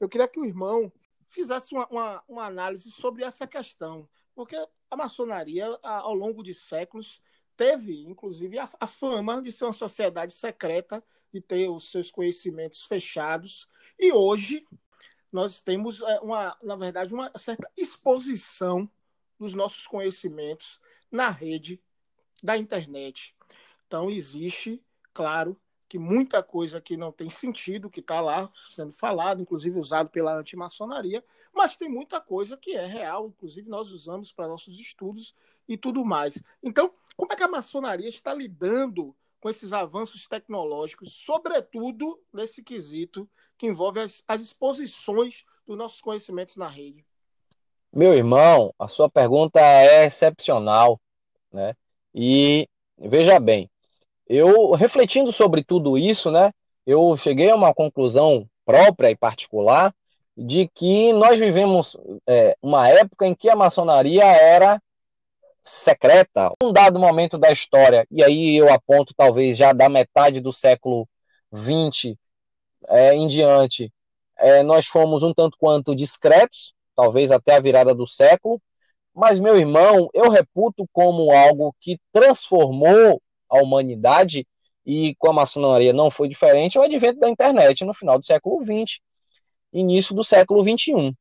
eu 0.00 0.08
queria 0.08 0.28
que 0.28 0.40
o 0.40 0.44
irmão 0.44 0.92
fizesse 1.28 1.74
uma, 1.74 1.86
uma, 1.88 2.24
uma 2.28 2.44
análise 2.46 2.90
sobre 2.90 3.24
essa 3.24 3.46
questão. 3.46 4.08
Porque 4.34 4.56
a 4.90 4.96
maçonaria, 4.96 5.66
ao 5.82 6.14
longo 6.14 6.42
de 6.42 6.54
séculos, 6.54 7.20
teve, 7.56 8.04
inclusive, 8.04 8.58
a, 8.58 8.68
a 8.80 8.86
fama 8.86 9.42
de 9.42 9.50
ser 9.52 9.64
uma 9.64 9.72
sociedade 9.72 10.32
secreta, 10.32 11.02
de 11.32 11.40
ter 11.40 11.68
os 11.68 11.90
seus 11.90 12.10
conhecimentos 12.10 12.84
fechados. 12.84 13.68
E 13.98 14.12
hoje 14.12 14.66
nós 15.30 15.60
temos, 15.60 16.00
é, 16.02 16.20
uma, 16.20 16.56
na 16.62 16.76
verdade, 16.76 17.12
uma 17.12 17.30
certa 17.36 17.70
exposição 17.76 18.88
dos 19.38 19.54
nossos 19.54 19.86
conhecimentos 19.86 20.80
na 21.10 21.28
rede 21.30 21.80
da 22.42 22.56
internet. 22.56 23.34
Então, 23.86 24.10
existe, 24.10 24.82
claro, 25.12 25.60
que 25.88 25.98
muita 25.98 26.42
coisa 26.42 26.80
que 26.80 26.96
não 26.96 27.10
tem 27.10 27.30
sentido, 27.30 27.88
que 27.88 28.00
está 28.00 28.20
lá 28.20 28.50
sendo 28.70 28.92
falado, 28.92 29.40
inclusive 29.40 29.78
usado 29.78 30.10
pela 30.10 30.36
antimaçonaria, 30.36 31.24
mas 31.52 31.76
tem 31.76 31.88
muita 31.88 32.20
coisa 32.20 32.56
que 32.56 32.76
é 32.76 32.84
real, 32.84 33.28
inclusive 33.28 33.68
nós 33.68 33.90
usamos 33.90 34.30
para 34.30 34.48
nossos 34.48 34.78
estudos 34.78 35.34
e 35.66 35.76
tudo 35.76 36.04
mais. 36.04 36.42
Então, 36.62 36.92
como 37.16 37.32
é 37.32 37.36
que 37.36 37.42
a 37.42 37.48
maçonaria 37.48 38.08
está 38.08 38.34
lidando 38.34 39.16
com 39.40 39.48
esses 39.48 39.72
avanços 39.72 40.26
tecnológicos, 40.26 41.12
sobretudo 41.12 42.20
nesse 42.32 42.62
quesito 42.62 43.28
que 43.56 43.66
envolve 43.66 44.00
as, 44.00 44.22
as 44.26 44.42
exposições 44.42 45.44
dos 45.66 45.76
nossos 45.76 46.00
conhecimentos 46.00 46.56
na 46.56 46.68
rede? 46.68 47.04
Meu 47.92 48.12
irmão, 48.12 48.74
a 48.78 48.86
sua 48.86 49.08
pergunta 49.08 49.60
é 49.60 50.04
excepcional, 50.04 51.00
né? 51.50 51.74
E 52.14 52.68
veja 52.98 53.40
bem, 53.40 53.70
eu, 54.28 54.72
refletindo 54.72 55.32
sobre 55.32 55.64
tudo 55.64 55.96
isso, 55.96 56.30
né, 56.30 56.52
eu 56.86 57.16
cheguei 57.16 57.50
a 57.50 57.56
uma 57.56 57.74
conclusão 57.74 58.48
própria 58.64 59.10
e 59.10 59.16
particular 59.16 59.94
de 60.36 60.68
que 60.68 61.12
nós 61.12 61.40
vivemos 61.40 61.96
é, 62.26 62.56
uma 62.62 62.88
época 62.88 63.26
em 63.26 63.34
que 63.34 63.48
a 63.48 63.56
maçonaria 63.56 64.24
era 64.24 64.80
secreta. 65.62 66.52
Um 66.62 66.72
dado 66.72 66.98
momento 66.98 67.36
da 67.36 67.50
história, 67.50 68.06
e 68.10 68.22
aí 68.22 68.56
eu 68.56 68.72
aponto 68.72 69.12
talvez 69.16 69.56
já 69.56 69.72
da 69.72 69.88
metade 69.88 70.40
do 70.40 70.52
século 70.52 71.08
XX 71.52 72.14
é, 72.88 73.14
em 73.14 73.26
diante, 73.26 73.92
é, 74.38 74.62
nós 74.62 74.86
fomos 74.86 75.22
um 75.22 75.34
tanto 75.34 75.56
quanto 75.58 75.96
discretos, 75.96 76.74
talvez 76.94 77.32
até 77.32 77.56
a 77.56 77.60
virada 77.60 77.94
do 77.94 78.06
século, 78.06 78.60
mas, 79.14 79.40
meu 79.40 79.56
irmão, 79.56 80.08
eu 80.14 80.30
reputo 80.30 80.88
como 80.92 81.32
algo 81.32 81.74
que 81.80 81.98
transformou 82.12 83.20
a 83.50 83.58
humanidade, 83.62 84.46
e 84.84 85.14
com 85.16 85.30
a 85.30 85.32
maçonaria 85.32 85.92
não 85.92 86.10
foi 86.10 86.28
diferente, 86.28 86.78
é 86.78 86.80
o 86.80 86.84
advento 86.84 87.20
da 87.20 87.28
internet 87.28 87.84
no 87.84 87.92
final 87.92 88.18
do 88.18 88.24
século 88.24 88.62
XX, 88.62 89.00
início 89.72 90.14
do 90.14 90.24
século 90.24 90.62
XXI. 90.62 91.14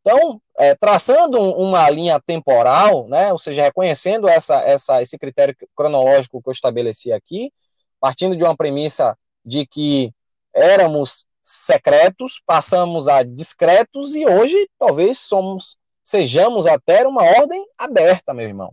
Então, 0.00 0.40
é, 0.58 0.74
traçando 0.74 1.40
uma 1.40 1.88
linha 1.90 2.20
temporal, 2.20 3.08
né, 3.08 3.32
ou 3.32 3.38
seja, 3.38 3.62
reconhecendo 3.62 4.28
essa, 4.28 4.60
essa, 4.62 5.02
esse 5.02 5.18
critério 5.18 5.56
cronológico 5.74 6.42
que 6.42 6.48
eu 6.48 6.52
estabeleci 6.52 7.12
aqui, 7.12 7.52
partindo 8.00 8.36
de 8.36 8.44
uma 8.44 8.56
premissa 8.56 9.16
de 9.44 9.66
que 9.66 10.12
éramos 10.54 11.26
secretos, 11.42 12.42
passamos 12.44 13.08
a 13.08 13.22
discretos 13.22 14.14
e 14.14 14.26
hoje 14.26 14.68
talvez 14.78 15.18
somos 15.18 15.78
sejamos 16.02 16.66
até 16.66 17.06
uma 17.06 17.22
ordem 17.22 17.66
aberta, 17.76 18.32
meu 18.32 18.46
irmão. 18.46 18.72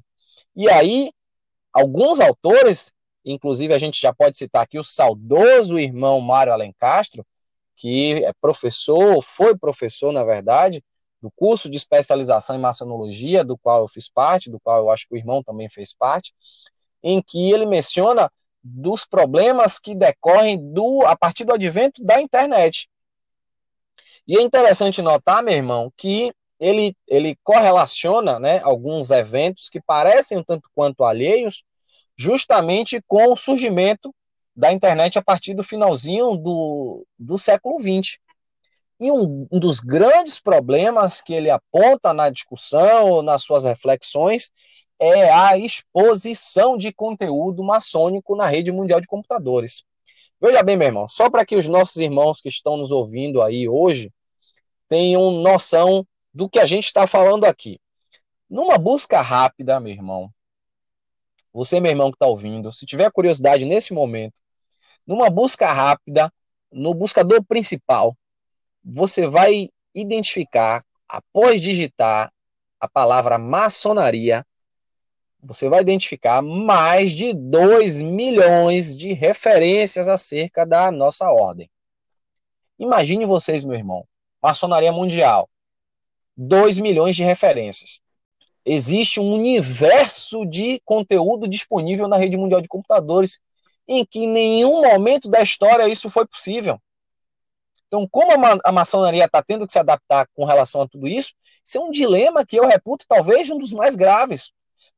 E 0.55 0.69
aí 0.69 1.11
alguns 1.75 2.22
autores, 2.22 2.94
inclusive 3.25 3.74
a 3.74 3.77
gente 3.77 4.00
já 4.00 4.13
pode 4.13 4.38
citar 4.38 4.63
aqui 4.63 4.79
o 4.79 4.84
saudoso 4.84 5.77
irmão 5.77 6.22
Mário 6.22 6.53
Alencastro, 6.53 7.25
que 7.75 8.24
é 8.24 8.32
professor, 8.39 9.22
foi 9.22 9.58
professor, 9.58 10.13
na 10.13 10.24
verdade, 10.24 10.82
do 11.22 11.29
curso 11.32 11.70
de 11.70 11.75
especialização 11.75 12.55
em 12.55 12.62
maçonologia, 12.62 13.44
do 13.44 13.58
qual 13.58 13.82
eu 13.82 13.88
fiz 13.89 14.10
parte, 14.10 14.50
do 14.50 14.58
qual 14.58 14.79
eu 14.79 14.89
acho 14.89 15.05
que 15.05 15.15
o 15.15 15.17
irmão 15.17 15.44
também 15.44 15.70
fez 15.70 15.94
parte, 15.94 16.34
em 17.03 17.22
que 17.22 17.51
ele 17.51 17.65
menciona 17.65 18.32
dos 18.63 19.05
problemas 19.05 19.77
que 19.77 19.94
decorrem 19.94 20.58
do 20.72 21.01
a 21.05 21.15
partir 21.17 21.44
do 21.44 21.53
advento 21.53 22.01
da 22.01 22.22
internet. 22.22 22.89
E 24.25 24.38
é 24.38 24.41
interessante 24.41 25.01
notar, 25.01 25.44
meu 25.44 25.53
irmão, 25.53 25.91
que 25.98 26.34
ele, 26.59 26.95
ele 27.07 27.38
correlaciona 27.43 28.39
né, 28.39 28.59
alguns 28.63 29.12
eventos 29.12 29.69
que 29.69 29.81
parecem 29.81 30.38
um 30.38 30.43
tanto 30.43 30.69
quanto 30.74 31.03
alheios, 31.03 31.63
justamente 32.17 33.01
com 33.07 33.31
o 33.31 33.35
surgimento 33.35 34.13
da 34.55 34.71
internet 34.71 35.19
a 35.19 35.21
partir 35.21 35.53
do 35.53 35.63
finalzinho 35.63 36.38
do, 36.38 37.05
do 37.19 37.38
século 37.38 37.79
XX. 37.79 38.17
E 39.00 39.12
um, 39.12 39.45
um 39.51 39.59
dos 39.59 39.81
grandes 39.81 40.39
problemas 40.39 41.21
que 41.21 41.33
ele 41.33 41.50
aponta 41.50 42.13
na 42.13 42.29
discussão, 42.29 43.21
nas 43.21 43.43
suas 43.43 43.65
reflexões, 43.65 44.50
é 44.97 45.29
a 45.29 45.57
exposição 45.57 46.77
de 46.77 46.93
conteúdo 46.93 47.62
maçônico 47.62 48.35
na 48.35 48.47
rede 48.47 48.71
mundial 48.71 49.01
de 49.01 49.07
computadores. 49.07 49.83
Veja 50.41 50.63
bem, 50.63 50.77
meu 50.77 50.88
irmão, 50.88 51.09
só 51.09 51.29
para 51.29 51.45
que 51.45 51.55
os 51.55 51.67
nossos 51.67 51.97
irmãos 51.97 52.39
que 52.39 52.47
estão 52.47 52.77
nos 52.77 52.91
ouvindo 52.91 53.41
aí 53.41 53.67
hoje 53.67 54.12
tenham 54.88 55.31
noção 55.31 56.05
do 56.36 56.50
que 56.50 56.60
a 56.60 56.65
gente 56.65 56.84
está 56.84 57.08
falando 57.08 57.46
aqui. 57.46 57.80
Numa 58.50 58.77
busca 58.77 59.22
rápida, 59.22 59.80
meu 59.80 59.94
irmão, 59.94 60.30
você, 61.54 61.80
meu 61.80 61.89
irmão 61.89 62.12
que 62.12 62.18
está 62.18 62.27
ouvindo, 62.27 62.74
se 62.74 62.86
tiver 62.86 63.10
curiosidade 63.10 63.63
nesse 63.63 63.94
momento, 63.94 64.42
numa 65.08 65.30
busca 65.30 65.72
rápida, 65.72 66.30
no 66.70 66.94
buscador 66.94 67.42
principal, 67.46 68.18
você 68.84 69.27
vai 69.27 69.70
identificar, 69.94 70.84
após 71.08 71.62
digitar 71.62 72.30
a 72.82 72.89
palavra 72.89 73.38
maçonaria, 73.38 74.46
você 75.42 75.70
vai 75.70 75.82
identificar 75.82 76.42
mais 76.42 77.12
de 77.12 77.34
2 77.34 78.01
milhões 78.01 78.98
de 78.98 79.13
referências 79.13 80.10
acerca 80.10 80.65
da 80.65 80.92
nossa 80.92 81.32
ordem. 81.32 81.70
Imagine 82.77 83.25
vocês, 83.25 83.63
meu 83.63 83.75
irmão, 83.77 84.06
maçonaria 84.42 84.92
mundial, 84.92 85.50
2 86.36 86.80
milhões 86.80 87.15
de 87.15 87.24
referências. 87.24 88.00
Existe 88.65 89.20
um 89.20 89.34
universo 89.34 90.46
de 90.46 90.82
conteúdo 90.84 91.48
disponível 91.48 92.08
na 92.08 92.18
rede 92.18 92.38
mundial 92.38 92.62
de 92.62 92.68
computadores 92.68 93.39
em 93.88 94.06
que 94.06 94.20
em 94.20 94.27
nenhum 94.27 94.82
momento 94.82 95.30
da 95.30 95.42
história 95.42 95.88
isso 95.88 96.10
foi 96.10 96.25
possível. 96.25 96.80
Então, 97.88 98.08
como 98.10 98.32
a, 98.63 98.72
maçonaria 98.72 99.25
está 99.25 99.44
tendo 99.44 99.65
que 99.65 99.72
se 99.72 99.80
adaptar 99.80 100.27
com 100.34 100.44
relação 100.44 100.82
a 100.82 100.88
tudo 100.88 101.08
isso, 101.08 101.34
isso 101.63 101.77
é 101.77 101.82
um 101.82 101.92
dilema 101.92 102.46
que 102.46 102.58
eu 102.58 102.65
reputo 102.65 103.06
talvez 103.08 103.50
um 103.50 103.58
dos 103.58 103.72
mais 103.72 103.96
graves. 103.96 104.51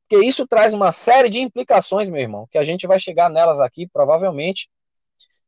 Porque 0.08 0.24
isso 0.24 0.46
traz 0.46 0.72
uma 0.72 0.90
série 0.90 1.28
de 1.28 1.40
implicações, 1.40 2.08
meu 2.08 2.20
irmão, 2.20 2.48
que 2.50 2.56
a 2.56 2.64
gente 2.64 2.86
vai 2.86 2.98
chegar 2.98 3.28
nelas 3.28 3.60
aqui, 3.60 3.86
provavelmente. 3.86 4.70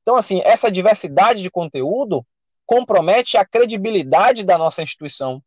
Então, 0.02 0.16
assim, 0.16 0.42
essa 0.44 0.70
diversidade 0.70 1.42
de 1.42 1.50
conteúdo 1.50 2.24
compromete 2.66 3.38
a 3.38 3.44
credibilidade 3.44 4.44
da 4.44 4.58
nossa 4.58 4.82
instituição, 4.82 5.42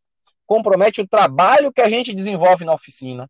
compromete 0.46 1.02
o 1.02 1.08
trabalho 1.08 1.72
que 1.72 1.82
a 1.82 1.90
gente 1.90 2.14
desenvolve 2.14 2.66
na 2.66 2.74
oficina, 2.74 3.30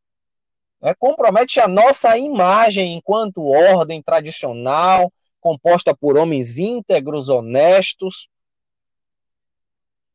né? 0.82 0.94
compromete 0.96 1.60
a 1.60 1.68
nossa 1.68 2.18
imagem 2.18 2.96
enquanto 2.96 3.46
ordem 3.46 4.02
tradicional, 4.02 5.12
composta 5.40 5.96
por 5.96 6.18
homens 6.18 6.58
íntegros, 6.58 7.30
honestos. 7.30 8.28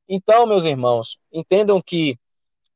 Então, 0.09 0.47
meus 0.47 0.64
irmãos, 0.64 1.19
entendam 1.33 1.83
que 1.83 2.19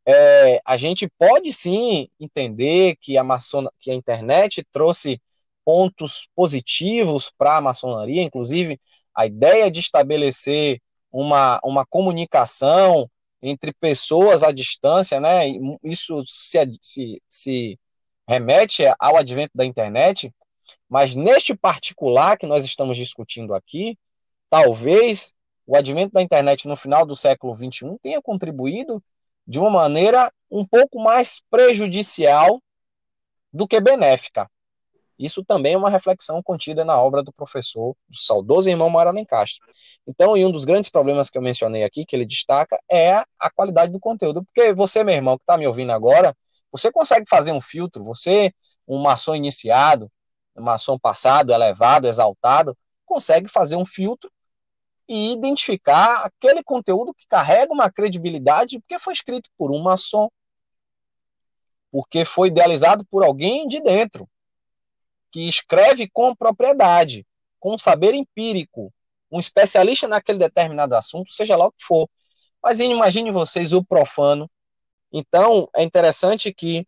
é, 0.05 0.61
a 0.65 0.77
gente 0.77 1.09
pode 1.19 1.53
sim 1.53 2.09
entender 2.19 2.97
que 2.97 3.17
a, 3.17 3.25
maçona, 3.25 3.71
que 3.79 3.91
a 3.91 3.95
internet 3.95 4.67
trouxe 4.71 5.21
pontos 5.65 6.29
positivos 6.35 7.31
para 7.31 7.57
a 7.57 7.61
maçonaria, 7.61 8.23
inclusive 8.23 8.81
a 9.15 9.27
ideia 9.27 9.71
de 9.71 9.81
estabelecer 9.81 10.81
uma, 11.11 11.61
uma 11.63 11.87
comunicação 11.87 13.09
entre 13.43 13.73
pessoas 13.73 14.43
à 14.43 14.53
distância, 14.53 15.19
né? 15.21 15.47
Isso 15.83 16.23
se, 16.25 16.59
se, 16.81 17.23
se 17.29 17.81
remete 18.29 18.85
ao 18.99 19.17
advento 19.17 19.53
da 19.55 19.65
internet, 19.65 20.33
mas 20.89 21.15
neste 21.15 21.55
particular 21.55 22.39
que 22.39 22.47
nós 22.47 22.65
estamos 22.65 22.97
discutindo 22.97 23.55
aqui, 23.55 23.99
talvez 24.49 25.35
o 25.67 25.77
advento 25.77 26.13
da 26.13 26.23
internet 26.23 26.69
no 26.69 26.77
final 26.77 27.05
do 27.05 27.17
século 27.17 27.57
XXI 27.57 27.97
tenha 28.03 28.23
contribuído 28.23 29.03
de 29.47 29.59
uma 29.59 29.71
maneira 29.71 30.33
um 30.51 30.67
pouco 30.67 31.03
mais 31.03 31.43
prejudicial 31.51 32.63
do 33.53 33.67
que 33.67 33.81
benéfica. 33.81 34.49
Isso 35.19 35.45
também 35.45 35.75
é 35.75 35.79
uma 35.79 35.91
reflexão 35.91 36.43
contida 36.43 36.85
na 36.85 37.01
obra 37.01 37.23
do 37.23 37.33
professor, 37.33 37.95
do 38.09 38.17
saudoso 38.17 38.69
irmão 38.69 38.91
Mara 38.91 39.13
Castro. 39.27 39.67
Então, 40.07 40.37
e 40.37 40.45
um 40.45 40.51
dos 40.51 40.65
grandes 40.65 40.91
problemas 40.91 41.31
que 41.31 41.39
eu 41.39 41.43
mencionei 41.43 41.85
aqui, 41.85 42.05
que 42.05 42.17
ele 42.17 42.27
destaca, 42.27 42.79
é 42.91 43.25
a 43.39 43.51
qualidade 43.55 43.93
do 43.93 44.01
conteúdo. 44.01 44.45
Porque 44.45 44.73
você, 44.73 45.05
meu 45.05 45.15
irmão, 45.15 45.37
que 45.37 45.43
está 45.43 45.57
me 45.57 45.67
ouvindo 45.67 45.93
agora, 45.93 46.37
você 46.71 46.91
consegue 46.91 47.27
fazer 47.29 47.53
um 47.53 47.61
filtro, 47.61 48.03
você, 48.03 48.53
um 48.89 49.01
maçom 49.01 49.35
iniciado, 49.35 50.11
um 50.57 50.63
maçom 50.63 50.99
passado, 50.99 51.53
elevado, 51.53 52.09
exaltado, 52.09 52.77
consegue 53.05 53.49
fazer 53.49 53.77
um 53.77 53.85
filtro 53.85 54.31
e 55.09 55.33
identificar 55.33 56.25
aquele 56.25 56.63
conteúdo 56.63 57.13
que 57.15 57.27
carrega 57.27 57.73
uma 57.73 57.91
credibilidade 57.91 58.79
porque 58.81 58.99
foi 58.99 59.13
escrito 59.13 59.51
por 59.59 59.71
um 59.71 59.83
maçom, 59.83 60.29
porque 61.91 62.25
foi 62.25 62.49
idealizado 62.49 63.05
por 63.11 63.23
alguém 63.23 63.67
de 63.67 63.81
dentro, 63.81 64.27
que 65.33 65.49
escreve 65.49 66.09
com 66.13 66.37
propriedade, 66.37 67.27
com 67.59 67.79
saber 67.79 68.15
empírico, 68.15 68.93
um 69.31 69.41
especialista 69.41 70.07
naquele 70.07 70.39
determinado 70.39 70.95
assunto, 70.95 71.33
seja 71.33 71.57
lá 71.57 71.67
o 71.67 71.73
que 71.73 71.83
for. 71.83 72.09
Mas 72.63 72.79
imagine 72.79 73.31
vocês 73.33 73.73
o 73.73 73.83
profano. 73.83 74.49
Então, 75.11 75.69
é 75.75 75.83
interessante 75.83 76.53
que 76.53 76.87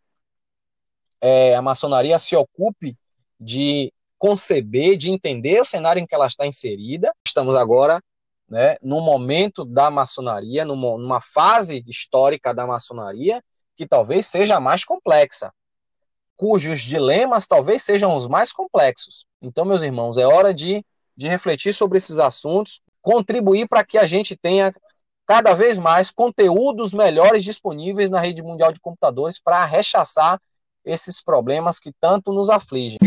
é, 1.19 1.55
a 1.55 1.61
maçonaria 1.61 2.19
se 2.19 2.35
ocupe 2.35 2.95
de 3.39 3.91
conceber, 4.17 4.95
de 4.95 5.09
entender 5.09 5.59
o 5.59 5.65
cenário 5.65 5.99
em 5.99 6.05
que 6.05 6.15
ela 6.15 6.27
está 6.27 6.45
inserida. 6.45 7.13
Estamos 7.25 7.55
agora 7.55 8.01
né, 8.47 8.77
no 8.81 9.01
momento 9.01 9.65
da 9.65 9.89
maçonaria, 9.89 10.63
numa, 10.63 10.97
numa 10.97 11.21
fase 11.21 11.83
histórica 11.87 12.53
da 12.53 12.65
maçonaria, 12.67 13.43
que 13.75 13.87
talvez 13.87 14.27
seja 14.27 14.57
a 14.57 14.59
mais 14.59 14.85
complexa, 14.85 15.51
cujos 16.37 16.81
dilemas 16.81 17.47
talvez 17.47 17.83
sejam 17.83 18.15
os 18.15 18.27
mais 18.27 18.51
complexos. 18.51 19.25
Então, 19.41 19.65
meus 19.65 19.81
irmãos, 19.81 20.17
é 20.17 20.25
hora 20.25 20.53
de, 20.53 20.83
de 21.15 21.27
refletir 21.27 21.73
sobre 21.73 21.97
esses 21.97 22.19
assuntos, 22.19 22.81
contribuir 23.01 23.67
para 23.67 23.83
que 23.83 23.97
a 23.97 24.05
gente 24.05 24.35
tenha 24.35 24.73
cada 25.25 25.53
vez 25.53 25.77
mais 25.77 26.11
conteúdos 26.11 26.93
melhores 26.93 27.43
disponíveis 27.43 28.11
na 28.11 28.19
rede 28.19 28.43
mundial 28.43 28.71
de 28.71 28.79
computadores 28.79 29.39
para 29.39 29.65
rechaçar 29.65 30.39
esses 30.83 31.21
problemas 31.21 31.79
que 31.79 31.91
tanto 31.99 32.31
nos 32.31 32.49
afligem. 32.49 32.99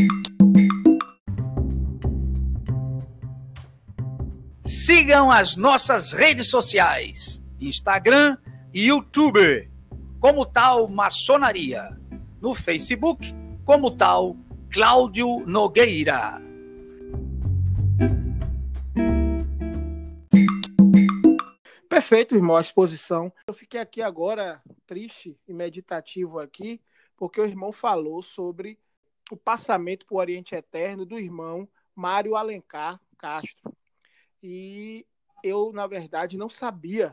Sigam 4.65 5.31
as 5.31 5.57
nossas 5.57 6.13
redes 6.13 6.51
sociais, 6.51 7.43
Instagram 7.61 8.37
e 8.75 8.89
YouTube, 8.89 9.71
como 10.21 10.45
tal 10.45 10.89
Maçonaria. 10.89 11.97
No 12.41 12.55
Facebook, 12.55 13.35
como 13.65 13.97
tal 13.97 14.37
Cláudio 14.71 15.41
Nogueira. 15.47 16.41
Perfeito, 21.89 22.37
irmão, 22.37 22.57
a 22.57 22.61
exposição. 22.61 23.33
Eu 23.47 23.53
fiquei 23.53 23.81
aqui 23.81 24.01
agora 24.01 24.63
triste 24.87 25.37
e 25.49 25.53
meditativo 25.53 26.39
aqui, 26.39 26.81
porque 27.17 27.41
o 27.41 27.45
irmão 27.45 27.73
falou 27.73 28.23
sobre 28.23 28.79
o 29.31 29.37
passamento 29.37 30.07
para 30.07 30.15
o 30.15 30.19
Oriente 30.19 30.55
Eterno 30.55 31.05
do 31.05 31.19
irmão 31.19 31.69
Mário 31.95 32.37
Alencar 32.37 33.01
Castro. 33.19 33.77
E 34.43 35.05
eu, 35.43 35.73
na 35.73 35.87
verdade, 35.87 36.39
não 36.39 36.49
sabia. 36.49 37.13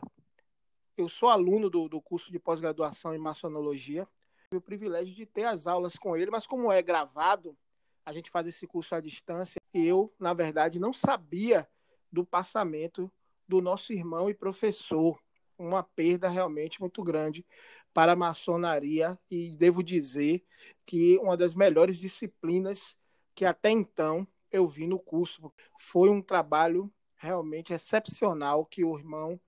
Eu 0.96 1.08
sou 1.08 1.28
aluno 1.28 1.68
do, 1.68 1.88
do 1.88 2.00
curso 2.00 2.30
de 2.30 2.38
pós-graduação 2.38 3.14
em 3.14 3.18
maçonologia. 3.18 4.06
Tive 4.48 4.58
o 4.58 4.60
privilégio 4.60 5.12
de 5.12 5.26
ter 5.26 5.44
as 5.44 5.66
aulas 5.66 5.96
com 5.96 6.16
ele, 6.16 6.30
mas 6.30 6.46
como 6.46 6.70
é 6.70 6.80
gravado, 6.80 7.56
a 8.04 8.12
gente 8.12 8.30
faz 8.30 8.46
esse 8.46 8.64
curso 8.64 8.94
à 8.94 9.00
distância. 9.00 9.60
Eu, 9.74 10.14
na 10.20 10.32
verdade, 10.32 10.78
não 10.78 10.92
sabia 10.92 11.68
do 12.12 12.24
passamento 12.24 13.10
do 13.48 13.60
nosso 13.60 13.92
irmão 13.92 14.30
e 14.30 14.34
professor. 14.34 15.20
Uma 15.58 15.82
perda 15.82 16.28
realmente 16.28 16.80
muito 16.80 17.02
grande 17.02 17.44
para 17.92 18.12
a 18.12 18.16
maçonaria 18.16 19.18
e 19.28 19.50
devo 19.56 19.82
dizer 19.82 20.44
que 20.84 21.18
uma 21.18 21.36
das 21.36 21.54
melhores 21.54 21.98
disciplinas 21.98 22.96
que 23.34 23.44
até 23.44 23.70
então 23.70 24.28
eu 24.52 24.66
vi 24.66 24.86
no 24.86 24.98
curso. 24.98 25.52
Foi 25.78 26.08
um 26.08 26.22
trabalho 26.22 26.92
realmente 27.16 27.72
excepcional 27.72 28.64
que 28.64 28.84
o 28.84 28.96
irmão 28.96 29.40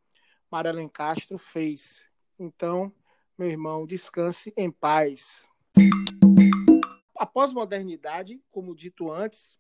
Maralen 0.51 0.89
Castro 0.89 1.39
fez. 1.39 2.05
Então, 2.39 2.93
meu 3.39 3.49
irmão, 3.49 3.87
descanse 3.87 4.53
em 4.57 4.69
paz. 4.69 5.47
A 7.17 7.25
pós-modernidade, 7.25 8.43
como 8.51 8.75
dito 8.75 9.13
antes, 9.13 9.57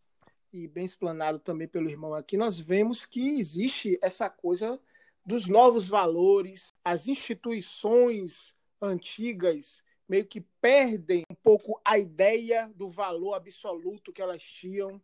e 0.53 0.67
bem 0.67 0.85
explanado 0.85 1.38
também 1.38 1.69
pelo 1.69 1.88
irmão 1.88 2.12
aqui, 2.12 2.37
nós 2.37 2.59
vemos 2.59 3.07
que 3.07 3.38
existe 3.38 3.97
essa 4.03 4.29
coisa 4.29 4.81
dos 5.25 5.47
novos 5.47 5.88
valores, 5.88 6.75
as 6.85 7.07
instituições 7.07 8.53
antigas 8.83 9.85
meio 10.09 10.27
que 10.27 10.41
perdem 10.61 11.23
um 11.31 11.35
pouco 11.35 11.81
a 11.85 11.99
ideia 11.99 12.69
do 12.75 12.88
valor 12.88 13.35
absoluto 13.35 14.12
que 14.12 14.23
elas 14.23 14.43
tinham 14.43 15.01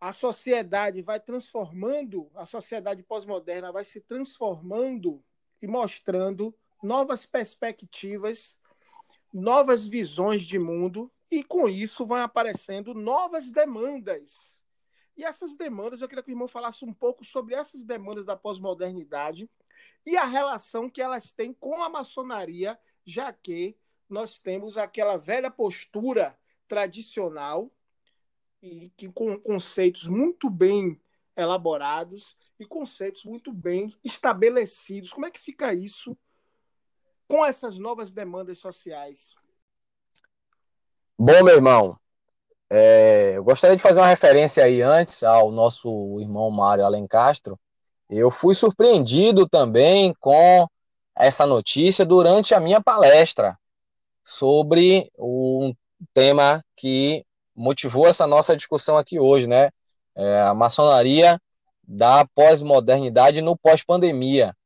a 0.00 0.12
sociedade 0.12 1.00
vai 1.00 1.20
transformando, 1.20 2.30
a 2.34 2.44
sociedade 2.44 3.02
pós-moderna 3.02 3.72
vai 3.72 3.84
se 3.84 4.00
transformando 4.00 5.22
e 5.62 5.66
mostrando 5.66 6.54
novas 6.84 7.24
perspectivas, 7.24 8.58
novas 9.32 9.86
visões 9.86 10.42
de 10.42 10.58
mundo, 10.58 11.10
e 11.30 11.42
com 11.42 11.68
isso 11.68 12.06
vão 12.06 12.18
aparecendo 12.18 12.94
novas 12.94 13.50
demandas 13.50 14.54
E 15.16 15.24
essas 15.24 15.56
demandas, 15.56 16.00
eu 16.00 16.08
queria 16.08 16.22
que 16.22 16.30
o 16.30 16.32
irmão 16.32 16.46
falasse 16.46 16.84
um 16.84 16.92
pouco 16.92 17.24
sobre 17.24 17.54
essas 17.54 17.84
demandas 17.84 18.26
da 18.26 18.36
pós-modernidade 18.36 19.48
e 20.04 20.16
a 20.16 20.24
relação 20.24 20.90
que 20.90 21.00
elas 21.00 21.32
têm 21.32 21.52
com 21.52 21.82
a 21.82 21.88
maçonaria, 21.88 22.78
já 23.04 23.32
que 23.32 23.76
nós 24.08 24.38
temos 24.38 24.76
aquela 24.76 25.16
velha 25.16 25.50
postura 25.50 26.38
tradicional 26.68 27.72
e 28.62 28.90
que 28.96 29.08
com 29.08 29.38
conceitos 29.38 30.06
muito 30.06 30.50
bem 30.50 31.00
elaborados 31.36 32.36
e 32.58 32.66
conceitos 32.66 33.24
muito 33.24 33.52
bem 33.52 33.92
estabelecidos. 34.04 35.12
Como 35.12 35.26
é 35.26 35.30
que 35.30 35.40
fica 35.40 35.72
isso 35.72 36.16
com 37.28 37.44
essas 37.44 37.78
novas 37.78 38.12
demandas 38.12 38.58
sociais? 38.58 39.34
Bom, 41.18 41.42
meu 41.42 41.54
irmão, 41.54 41.98
é, 42.70 43.34
eu 43.36 43.44
gostaria 43.44 43.76
de 43.76 43.82
fazer 43.82 44.00
uma 44.00 44.08
referência 44.08 44.64
aí 44.64 44.82
antes 44.82 45.22
ao 45.22 45.52
nosso 45.52 46.18
irmão 46.20 46.50
Mário 46.50 46.84
Alencastro. 46.84 47.58
Eu 48.10 48.30
fui 48.30 48.54
surpreendido 48.54 49.48
também 49.48 50.14
com 50.20 50.66
essa 51.16 51.46
notícia 51.46 52.04
durante 52.04 52.54
a 52.54 52.60
minha 52.60 52.82
palestra 52.82 53.56
sobre 54.22 55.10
um 55.18 55.74
tema 56.12 56.64
que 56.76 57.24
motivou 57.54 58.08
essa 58.08 58.26
nossa 58.26 58.56
discussão 58.56 58.96
aqui 58.96 59.20
hoje, 59.20 59.46
né? 59.46 59.70
É 60.16 60.40
a 60.42 60.54
maçonaria 60.54 61.40
da 61.86 62.26
pós-modernidade 62.34 63.40
no 63.42 63.56
pós-pandemia. 63.56 64.56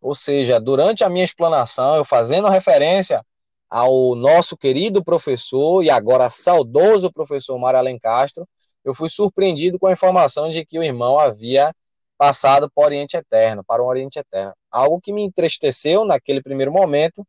Ou 0.00 0.14
seja, 0.14 0.60
durante 0.60 1.04
a 1.04 1.08
minha 1.08 1.24
explanação, 1.24 1.96
eu 1.96 2.04
fazendo 2.04 2.48
referência 2.48 3.24
ao 3.68 4.14
nosso 4.14 4.56
querido 4.56 5.04
professor 5.04 5.82
e 5.84 5.90
agora 5.90 6.30
saudoso 6.30 7.12
professor 7.12 7.58
Mário 7.58 7.78
Alencastro, 7.78 8.48
eu 8.84 8.94
fui 8.94 9.08
surpreendido 9.08 9.78
com 9.78 9.86
a 9.86 9.92
informação 9.92 10.50
de 10.50 10.64
que 10.64 10.78
o 10.78 10.82
irmão 10.82 11.18
havia 11.18 11.72
passado 12.18 12.70
para 12.70 12.82
o 12.82 12.86
Oriente 12.86 13.16
Eterno, 13.16 13.64
para 13.64 13.82
o 13.82 13.86
Oriente 13.86 14.18
Eterno. 14.18 14.54
Algo 14.70 15.00
que 15.00 15.12
me 15.12 15.22
entristeceu 15.22 16.04
naquele 16.04 16.42
primeiro 16.42 16.72
momento, 16.72 17.26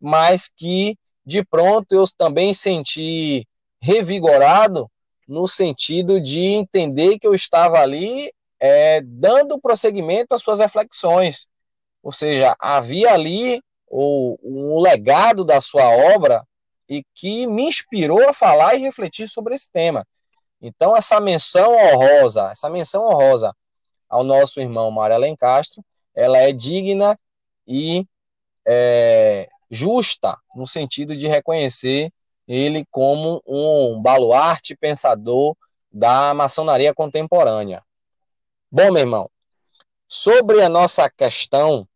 mas 0.00 0.48
que 0.48 0.96
de 1.24 1.44
pronto 1.44 1.92
eu 1.94 2.04
também 2.16 2.52
senti 2.52 3.46
revigorado 3.80 4.90
no 5.26 5.46
sentido 5.46 6.20
de 6.20 6.40
entender 6.40 7.18
que 7.18 7.26
eu 7.26 7.34
estava 7.34 7.78
ali 7.78 8.32
é, 8.60 9.00
dando 9.02 9.58
prosseguimento 9.58 10.34
às 10.34 10.42
suas 10.42 10.60
reflexões. 10.60 11.46
Ou 12.04 12.12
seja, 12.12 12.54
havia 12.60 13.14
ali 13.14 13.62
o, 13.88 14.38
um 14.42 14.78
legado 14.78 15.42
da 15.42 15.58
sua 15.58 15.88
obra 15.88 16.46
e 16.86 17.02
que 17.14 17.46
me 17.46 17.62
inspirou 17.62 18.28
a 18.28 18.34
falar 18.34 18.74
e 18.74 18.82
refletir 18.82 19.26
sobre 19.26 19.54
esse 19.54 19.72
tema. 19.72 20.06
Então, 20.60 20.94
essa 20.94 21.18
menção 21.18 21.72
honrosa, 21.72 22.50
essa 22.50 22.68
menção 22.68 23.08
honrosa 23.08 23.56
ao 24.06 24.22
nosso 24.22 24.60
irmão 24.60 24.90
Mário 24.90 25.16
Alencastro, 25.16 25.82
ela 26.14 26.36
é 26.36 26.52
digna 26.52 27.18
e 27.66 28.06
é, 28.66 29.48
justa 29.70 30.36
no 30.54 30.66
sentido 30.66 31.16
de 31.16 31.26
reconhecer 31.26 32.12
ele 32.46 32.84
como 32.90 33.42
um 33.46 33.98
baluarte 34.02 34.76
pensador 34.76 35.56
da 35.90 36.34
maçonaria 36.34 36.92
contemporânea. 36.92 37.82
Bom, 38.70 38.92
meu 38.92 39.00
irmão, 39.00 39.30
sobre 40.06 40.60
a 40.60 40.68
nossa 40.68 41.08
questão 41.08 41.88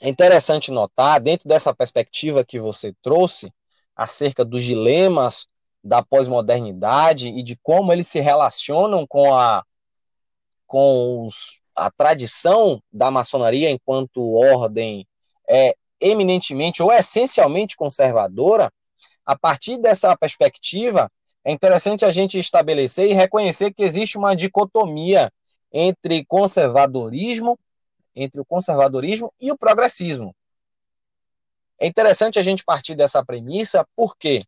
é 0.00 0.08
interessante 0.08 0.70
notar, 0.70 1.20
dentro 1.20 1.48
dessa 1.48 1.74
perspectiva 1.74 2.44
que 2.44 2.60
você 2.60 2.94
trouxe, 3.02 3.52
acerca 3.96 4.44
dos 4.44 4.62
dilemas 4.62 5.48
da 5.82 6.02
pós-modernidade 6.02 7.28
e 7.28 7.42
de 7.42 7.56
como 7.62 7.92
eles 7.92 8.06
se 8.06 8.20
relacionam 8.20 9.06
com 9.06 9.34
a, 9.34 9.64
com 10.66 11.26
os, 11.26 11.62
a 11.74 11.90
tradição 11.90 12.80
da 12.92 13.10
maçonaria 13.10 13.70
enquanto 13.70 14.34
ordem 14.34 15.06
é 15.48 15.74
eminentemente 16.00 16.82
ou 16.82 16.92
essencialmente 16.92 17.76
conservadora, 17.76 18.72
a 19.26 19.36
partir 19.36 19.78
dessa 19.78 20.16
perspectiva, 20.16 21.10
é 21.44 21.50
interessante 21.50 22.04
a 22.04 22.10
gente 22.12 22.38
estabelecer 22.38 23.10
e 23.10 23.14
reconhecer 23.14 23.72
que 23.72 23.82
existe 23.82 24.16
uma 24.16 24.36
dicotomia 24.36 25.32
entre 25.72 26.24
conservadorismo 26.24 27.58
entre 28.22 28.40
o 28.40 28.44
conservadorismo 28.44 29.32
e 29.40 29.50
o 29.52 29.56
progressismo. 29.56 30.34
É 31.78 31.86
interessante 31.86 32.38
a 32.38 32.42
gente 32.42 32.64
partir 32.64 32.96
dessa 32.96 33.24
premissa, 33.24 33.86
porque 33.94 34.44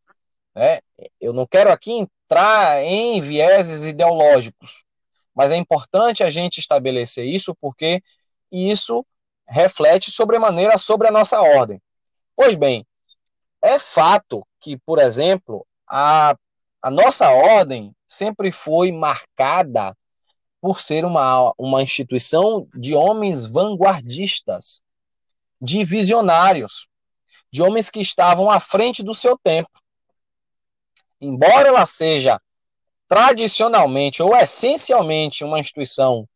né, 0.55 0.81
eu 1.21 1.33
não 1.33 1.47
quero 1.47 1.71
aqui 1.71 1.93
entrar 1.93 2.83
em 2.83 3.21
vieses 3.21 3.85
ideológicos, 3.85 4.85
mas 5.33 5.53
é 5.53 5.57
importante 5.57 6.25
a 6.25 6.31
gente 6.31 6.59
estabelecer 6.59 7.25
isso 7.25 7.55
porque 7.61 8.03
isso 8.51 9.07
reflete 9.47 10.11
sobremaneira 10.11 10.77
sobre 10.77 11.07
a 11.07 11.13
nossa 11.13 11.41
ordem. 11.41 11.81
Pois 12.35 12.57
bem, 12.57 12.85
é 13.63 13.79
fato 13.79 14.45
que, 14.59 14.77
por 14.79 14.99
exemplo, 14.99 15.67
a, 15.87 16.35
a 16.83 16.91
nossa 16.91 17.31
ordem 17.31 17.95
sempre 18.07 18.51
foi 18.51 18.91
marcada 18.91 19.97
por 20.61 20.81
ser 20.81 21.05
uma, 21.05 21.53
uma 21.57 21.83
instituição 21.83 22.68
de 22.75 22.94
homens 22.94 23.44
vanguardistas, 23.44 24.83
de 25.61 25.85
visionários, 25.85 26.87
de 27.53 27.62
homens 27.62 27.90
que 27.90 28.01
estavam 28.01 28.51
à 28.51 28.61
frente 28.61 29.03
do 29.03 29.14
seu 29.14 29.38
tempo. 29.38 29.70
Embora 31.20 31.68
ela 31.68 31.87
seja 31.87 32.40
tradicionalmente 33.09 34.23
ou 34.23 34.37
essencialmente 34.37 35.44
uma 35.44 35.59
instituição 35.59 36.29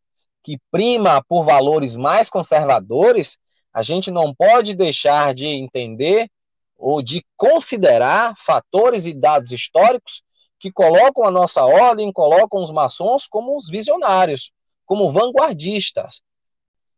que 0.43 0.59
prima 0.69 1.23
por 1.23 1.43
valores 1.43 1.95
mais 1.95 2.29
conservadores, 2.29 3.37
a 3.73 3.81
gente 3.81 4.11
não 4.11 4.33
pode 4.33 4.75
deixar 4.75 5.33
de 5.33 5.45
entender 5.47 6.29
ou 6.77 7.01
de 7.01 7.25
considerar 7.37 8.35
fatores 8.37 9.05
e 9.05 9.13
dados 9.13 9.51
históricos 9.51 10.21
que 10.65 10.71
colocam 10.71 11.23
a 11.23 11.29
nossa 11.29 11.63
ordem, 11.63 12.11
colocam 12.11 12.59
os 12.59 12.71
maçons 12.71 13.27
como 13.27 13.55
os 13.55 13.69
visionários, 13.69 14.51
como 14.83 15.11
vanguardistas. 15.11 16.23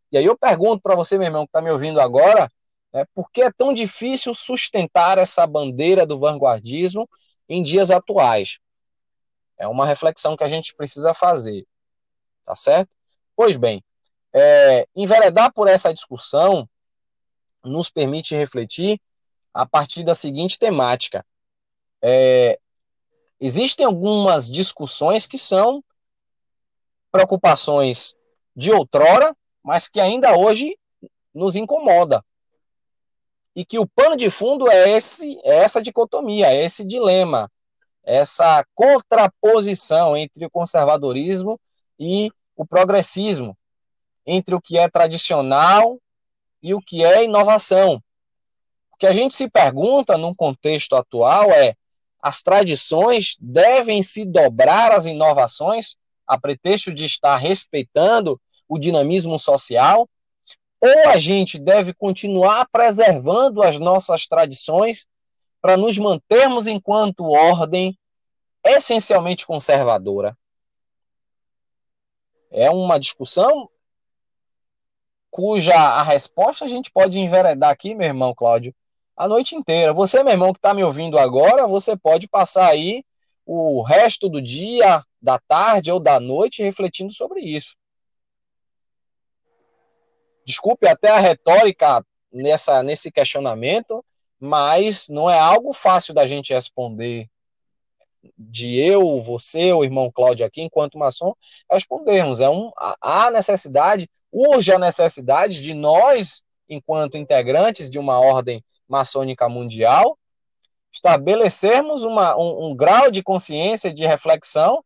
E 0.10 0.18
aí 0.18 0.24
eu 0.24 0.38
pergunto 0.38 0.82
para 0.82 0.96
você, 0.96 1.18
meu 1.18 1.28
irmão, 1.28 1.44
que 1.44 1.50
está 1.50 1.62
me 1.62 1.70
ouvindo 1.70 2.00
agora, 2.00 2.50
né, 2.94 3.04
por 3.14 3.30
que 3.30 3.42
é 3.42 3.52
tão 3.52 3.74
difícil 3.74 4.34
sustentar 4.34 5.18
essa 5.18 5.46
bandeira 5.46 6.06
do 6.06 6.18
vanguardismo 6.18 7.10
em 7.50 7.62
dias 7.62 7.92
atuais? 7.92 8.58
É 9.58 9.68
uma 9.68 9.86
reflexão 9.86 10.38
que 10.38 10.46
a 10.46 10.48
gente 10.48 10.74
precisa 10.74 11.14
fazer, 11.14 11.68
tá 12.46 12.56
certo? 12.56 12.90
Pois 13.36 13.58
bem, 13.58 13.84
é, 14.32 14.88
enveredar 14.96 15.52
por 15.52 15.68
essa 15.68 15.94
discussão 15.94 16.70
nos 17.66 17.90
permite 17.90 18.34
refletir 18.34 18.98
a 19.54 19.66
partir 19.66 20.06
da 20.06 20.16
seguinte 20.16 20.58
temática. 20.58 21.26
É, 22.02 22.58
Existem 23.40 23.86
algumas 23.86 24.50
discussões 24.50 25.28
que 25.28 25.38
são 25.38 25.84
preocupações 27.12 28.16
de 28.56 28.72
outrora, 28.72 29.36
mas 29.64 29.88
que 29.88 30.00
ainda 30.00 30.36
hoje 30.38 30.78
nos 31.34 31.56
incomoda. 31.56 32.24
E 33.56 33.64
que 33.64 33.78
o 33.80 33.88
pano 33.88 34.16
de 34.16 34.30
fundo 34.30 34.70
é, 34.70 34.90
esse, 34.90 35.40
é 35.44 35.58
essa 35.58 35.82
dicotomia, 35.82 36.48
é 36.48 36.64
esse 36.64 36.84
dilema, 36.84 37.52
essa 38.04 38.66
contraposição 38.74 40.16
entre 40.16 40.46
o 40.46 40.50
conservadorismo 40.50 41.60
e 42.00 42.32
o 42.56 42.66
progressismo, 42.66 43.58
entre 44.26 44.56
o 44.56 44.62
que 44.62 44.78
é 44.78 44.90
tradicional 44.90 46.00
e 46.62 46.74
o 46.74 46.82
que 46.82 47.04
é 47.04 47.24
inovação. 47.24 48.02
O 48.92 48.98
que 48.98 49.06
a 49.06 49.14
gente 49.14 49.36
se 49.36 49.48
pergunta 49.48 50.18
num 50.18 50.34
contexto 50.34 50.96
atual 50.96 51.52
é 51.52 51.76
as 52.28 52.44
tradições 52.44 53.38
devem 53.40 54.02
se 54.02 54.26
dobrar 54.26 54.92
às 54.92 55.06
inovações, 55.06 55.96
a 56.28 56.38
pretexto 56.38 56.94
de 56.94 57.06
estar 57.06 57.38
respeitando 57.38 58.40
o 58.68 58.78
dinamismo 58.78 59.40
social, 59.40 60.10
ou 60.82 61.10
a 61.10 61.18
gente 61.18 61.58
deve 61.58 61.94
continuar 61.94 62.68
preservando 62.70 63.64
as 63.64 63.80
nossas 63.80 64.28
tradições 64.28 65.08
para 65.62 65.78
nos 65.78 65.98
mantermos 65.98 66.68
enquanto 66.68 67.32
ordem 67.32 67.98
essencialmente 68.62 69.48
conservadora. 69.48 70.38
É 72.52 72.70
uma 72.70 73.00
discussão 73.00 73.70
cuja 75.32 75.74
a 75.74 76.04
resposta 76.04 76.66
a 76.66 76.68
gente 76.68 76.92
pode 76.92 77.18
enveredar 77.18 77.70
aqui, 77.70 77.96
meu 77.96 78.08
irmão 78.08 78.36
Cláudio, 78.36 78.76
a 79.18 79.28
noite 79.28 79.56
inteira. 79.56 79.92
Você, 79.94 80.22
meu 80.22 80.32
irmão, 80.32 80.54
que 80.54 80.60
está 80.60 80.74
me 80.74 80.84
ouvindo 80.84 81.18
agora, 81.18 81.68
você 81.68 81.98
pode 81.98 82.28
passar 82.28 82.68
aí 82.68 83.04
o 83.46 83.82
resto 83.82 84.30
do 84.30 84.42
dia, 84.42 85.04
da 85.20 85.40
tarde 85.40 85.92
ou 85.92 86.00
da 86.00 86.20
noite 86.20 86.62
refletindo 86.62 87.12
sobre 87.12 87.42
isso. 87.42 87.76
Desculpe 90.46 90.88
até 90.88 91.10
a 91.10 91.20
retórica 91.20 92.06
nessa, 92.32 92.84
nesse 92.84 93.12
questionamento, 93.12 94.06
mas 94.40 95.10
não 95.10 95.30
é 95.30 95.40
algo 95.40 95.74
fácil 95.74 96.14
da 96.14 96.26
gente 96.28 96.54
responder 96.54 97.28
de 98.38 98.78
eu, 98.78 99.22
você, 99.22 99.72
o 99.74 99.84
irmão 99.84 100.12
Cláudio 100.12 100.46
aqui, 100.46 100.62
enquanto 100.62 100.98
maçom, 100.98 101.34
respondermos. 101.72 102.40
É 102.40 102.50
um, 102.50 102.72
há 103.02 103.32
necessidade, 103.32 104.10
urge 104.32 104.72
a 104.72 104.80
necessidade 104.80 105.62
de 105.62 105.74
nós, 105.74 106.44
enquanto 106.70 107.18
integrantes 107.18 107.90
de 107.90 107.98
uma 107.98 108.20
ordem 108.20 108.64
maçônica 108.88 109.48
mundial, 109.50 110.18
estabelecermos 110.92 112.04
uma, 112.04 112.38
um, 112.38 112.68
um 112.68 112.76
grau 112.76 113.12
de 113.12 113.22
consciência, 113.22 113.94
de 113.94 114.06
reflexão, 114.06 114.84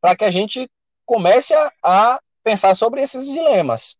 para 0.00 0.16
que 0.16 0.24
a 0.24 0.30
gente 0.30 0.68
comece 1.04 1.54
a, 1.54 1.72
a 1.82 2.20
pensar 2.42 2.74
sobre 2.74 3.02
esses 3.02 3.26
dilemas. 3.26 3.96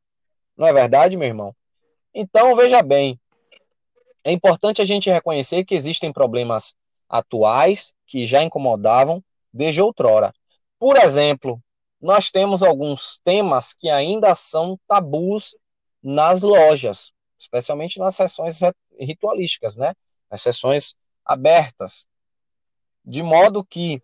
Não 0.56 0.66
é 0.66 0.72
verdade, 0.72 1.16
meu 1.16 1.28
irmão? 1.28 1.54
Então, 2.12 2.54
veja 2.54 2.82
bem, 2.82 3.18
é 4.22 4.32
importante 4.32 4.80
a 4.80 4.84
gente 4.84 5.10
reconhecer 5.10 5.64
que 5.64 5.74
existem 5.74 6.12
problemas 6.12 6.74
atuais 7.08 7.94
que 8.06 8.26
já 8.26 8.42
incomodavam 8.42 9.22
desde 9.52 9.82
outrora. 9.82 10.32
Por 10.78 10.96
exemplo, 10.96 11.60
nós 12.00 12.30
temos 12.30 12.62
alguns 12.62 13.20
temas 13.24 13.72
que 13.72 13.88
ainda 13.88 14.34
são 14.34 14.78
tabus 14.86 15.56
nas 16.02 16.42
lojas, 16.42 17.13
especialmente 17.44 17.98
nas 17.98 18.16
sessões 18.16 18.58
ritualísticas, 18.98 19.76
né? 19.76 19.94
Nas 20.30 20.42
sessões 20.42 20.96
abertas. 21.24 22.06
De 23.04 23.22
modo 23.22 23.64
que, 23.64 24.02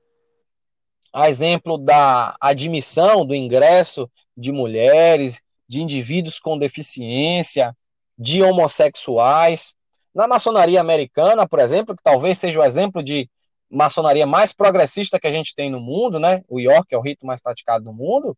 a 1.12 1.29
exemplo 1.29 1.76
da 1.76 2.37
admissão 2.40 3.24
do 3.26 3.35
ingresso 3.35 4.11
de 4.37 4.53
mulheres, 4.53 5.40
de 5.68 5.81
indivíduos 5.83 6.38
com 6.38 6.59
deficiência, 6.59 7.76
de 8.18 8.42
homossexuais, 8.42 9.74
na 10.14 10.26
maçonaria 10.26 10.81
americana, 10.81 11.48
por 11.48 11.59
exemplo, 11.59 11.96
que 11.96 12.03
talvez 12.03 12.38
seja 12.38 12.61
o 12.61 12.64
exemplo 12.64 13.03
de 13.03 13.29
maçonaria 13.70 14.26
mais 14.26 14.53
progressista 14.53 15.18
que 15.18 15.26
a 15.26 15.33
gente 15.33 15.55
tem 15.55 15.70
no 15.70 15.81
mundo, 15.81 16.18
né? 16.18 16.42
O 16.48 16.59
York 16.59 16.92
é 16.92 16.98
o 16.98 17.00
rito 17.00 17.24
mais 17.24 17.40
praticado 17.40 17.85
no 17.85 17.92
mundo. 17.92 18.37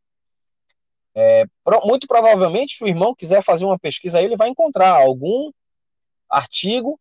É, 1.14 1.44
muito 1.84 2.06
provavelmente, 2.06 2.76
se 2.76 2.84
o 2.84 2.88
irmão 2.88 3.14
quiser 3.14 3.42
fazer 3.42 3.64
uma 3.64 3.78
pesquisa 3.78 4.18
aí, 4.18 4.24
ele 4.24 4.36
vai 4.36 4.48
encontrar 4.48 4.90
algum 4.90 5.50
artigo 6.28 6.98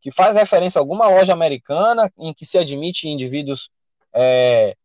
que 0.00 0.10
faz 0.10 0.36
referência 0.36 0.78
a 0.78 0.82
alguma 0.82 1.08
loja 1.08 1.32
americana 1.32 2.12
em 2.18 2.34
que 2.34 2.44
se 2.44 2.58
admite 2.58 3.08
indivíduos 3.08 3.70
é, 4.14 4.76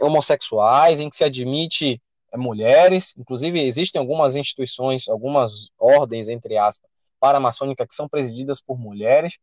homossexuais, 0.00 1.00
em 1.00 1.08
que 1.08 1.16
se 1.16 1.24
admite 1.24 2.02
é, 2.32 2.36
mulheres. 2.36 3.14
Inclusive, 3.16 3.62
existem 3.62 4.00
algumas 4.00 4.34
instituições, 4.34 5.08
algumas 5.08 5.70
ordens, 5.78 6.28
entre 6.28 6.58
aspas, 6.58 6.90
paramaçônica 7.20 7.86
que 7.86 7.94
são 7.94 8.08
presididas 8.08 8.60
por 8.60 8.78
mulheres. 8.78 9.38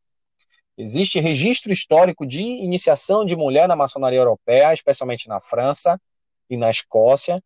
Existe 0.78 1.22
registro 1.22 1.72
histórico 1.72 2.26
de 2.26 2.42
iniciação 2.42 3.24
de 3.24 3.36
mulher 3.36 3.66
na 3.66 3.78
maçonaria 3.78 4.20
europeia, 4.20 4.74
especialmente 4.74 5.30
na 5.30 5.40
França 5.40 5.98
e 6.50 6.58
na 6.58 6.70
Escócia. 6.70 7.44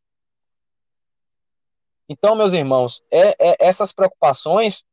Então, 2.07 2.35
meus 2.35 2.53
irmãos, 2.53 3.03
é, 3.11 3.35
é, 3.39 3.55
essas 3.59 3.91
preocupações 3.91 4.83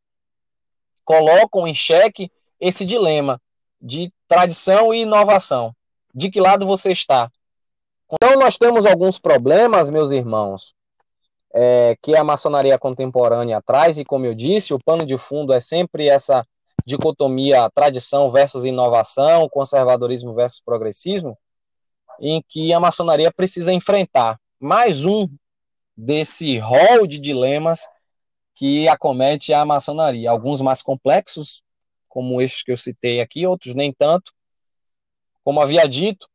colocam 1.04 1.66
em 1.66 1.74
xeque 1.74 2.30
esse 2.60 2.84
dilema 2.84 3.40
de 3.80 4.12
tradição 4.28 4.92
e 4.92 5.02
inovação. 5.02 5.74
De 6.14 6.30
que 6.30 6.40
lado 6.40 6.66
você 6.66 6.92
está? 6.92 7.30
Então, 8.12 8.38
nós 8.38 8.56
temos 8.56 8.84
alguns 8.84 9.18
problemas, 9.18 9.88
meus 9.90 10.10
irmãos, 10.10 10.74
é, 11.54 11.96
que 12.02 12.14
a 12.14 12.22
maçonaria 12.22 12.78
contemporânea 12.78 13.62
traz, 13.62 13.96
e 13.98 14.04
como 14.04 14.26
eu 14.26 14.34
disse, 14.34 14.74
o 14.74 14.78
pano 14.84 15.06
de 15.06 15.16
fundo 15.16 15.52
é 15.52 15.60
sempre 15.60 16.08
essa 16.08 16.46
dicotomia 16.84 17.68
tradição 17.70 18.30
versus 18.30 18.64
inovação, 18.64 19.48
conservadorismo 19.48 20.34
versus 20.34 20.60
progressismo, 20.60 21.36
em 22.20 22.42
que 22.48 22.72
a 22.72 22.80
maçonaria 22.80 23.32
precisa 23.32 23.72
enfrentar 23.72 24.40
mais 24.58 25.04
um 25.04 25.28
desse 25.96 26.58
rol 26.58 27.06
de 27.06 27.18
dilemas 27.18 27.86
que 28.54 28.88
acomete 28.88 29.52
a 29.52 29.64
maçonaria. 29.64 30.30
Alguns 30.30 30.60
mais 30.60 30.82
complexos, 30.82 31.62
como 32.08 32.40
estes 32.40 32.62
que 32.62 32.72
eu 32.72 32.76
citei 32.76 33.20
aqui, 33.20 33.46
outros 33.46 33.74
nem 33.74 33.92
tanto. 33.92 34.32
Como 35.44 35.60
havia 35.60 35.86
dito, 35.88 36.28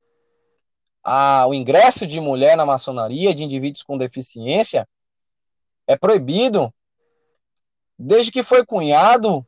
a, 1.03 1.45
o 1.47 1.53
ingresso 1.53 2.05
de 2.05 2.19
mulher 2.19 2.55
na 2.55 2.65
maçonaria, 2.65 3.33
de 3.33 3.43
indivíduos 3.43 3.83
com 3.83 3.97
deficiência, 3.97 4.87
é 5.87 5.97
proibido 5.97 6.73
desde 7.97 8.31
que 8.31 8.43
foi 8.43 8.65
cunhado 8.65 9.45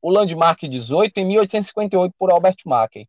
o 0.00 0.10
Landmark 0.10 0.62
18 0.62 1.18
em 1.18 1.24
1858 1.26 2.14
por 2.18 2.30
Albert 2.30 2.56
Mackey, 2.64 3.08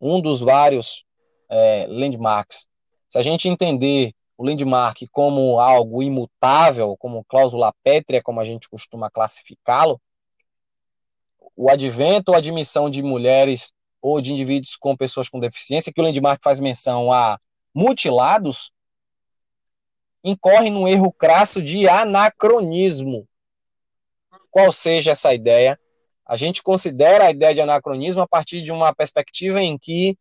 um 0.00 0.20
dos 0.20 0.40
vários 0.40 1.04
é, 1.48 1.86
landmarks. 1.88 2.68
Se 3.08 3.18
a 3.18 3.22
gente 3.22 3.48
entender 3.48 4.14
o 4.36 4.44
landmark 4.44 5.02
como 5.10 5.58
algo 5.58 6.02
imutável, 6.02 6.96
como 6.96 7.24
cláusula 7.24 7.74
pétrea, 7.82 8.22
como 8.22 8.40
a 8.40 8.44
gente 8.44 8.68
costuma 8.68 9.10
classificá-lo, 9.10 10.00
o 11.56 11.68
advento 11.68 12.30
ou 12.30 12.36
admissão 12.36 12.88
de 12.88 13.02
mulheres 13.02 13.72
ou 14.00 14.20
de 14.20 14.32
indivíduos 14.32 14.76
com 14.76 14.96
pessoas 14.96 15.28
com 15.28 15.40
deficiência, 15.40 15.92
que 15.92 16.00
o 16.00 16.04
landmark 16.04 16.40
faz 16.42 16.60
menção 16.60 17.12
a 17.12 17.40
mutilados, 17.74 18.70
incorre 20.22 20.70
num 20.70 20.86
erro 20.86 21.12
crasso 21.12 21.60
de 21.60 21.88
anacronismo. 21.88 23.26
Qual 24.50 24.72
seja 24.72 25.12
essa 25.12 25.34
ideia? 25.34 25.78
A 26.28 26.36
gente 26.36 26.62
considera 26.62 27.24
a 27.24 27.30
ideia 27.30 27.54
de 27.54 27.62
anacronismo 27.62 28.20
a 28.20 28.28
partir 28.28 28.60
de 28.62 28.70
uma 28.70 28.94
perspectiva 28.94 29.62
em 29.62 29.78
que 29.78 30.14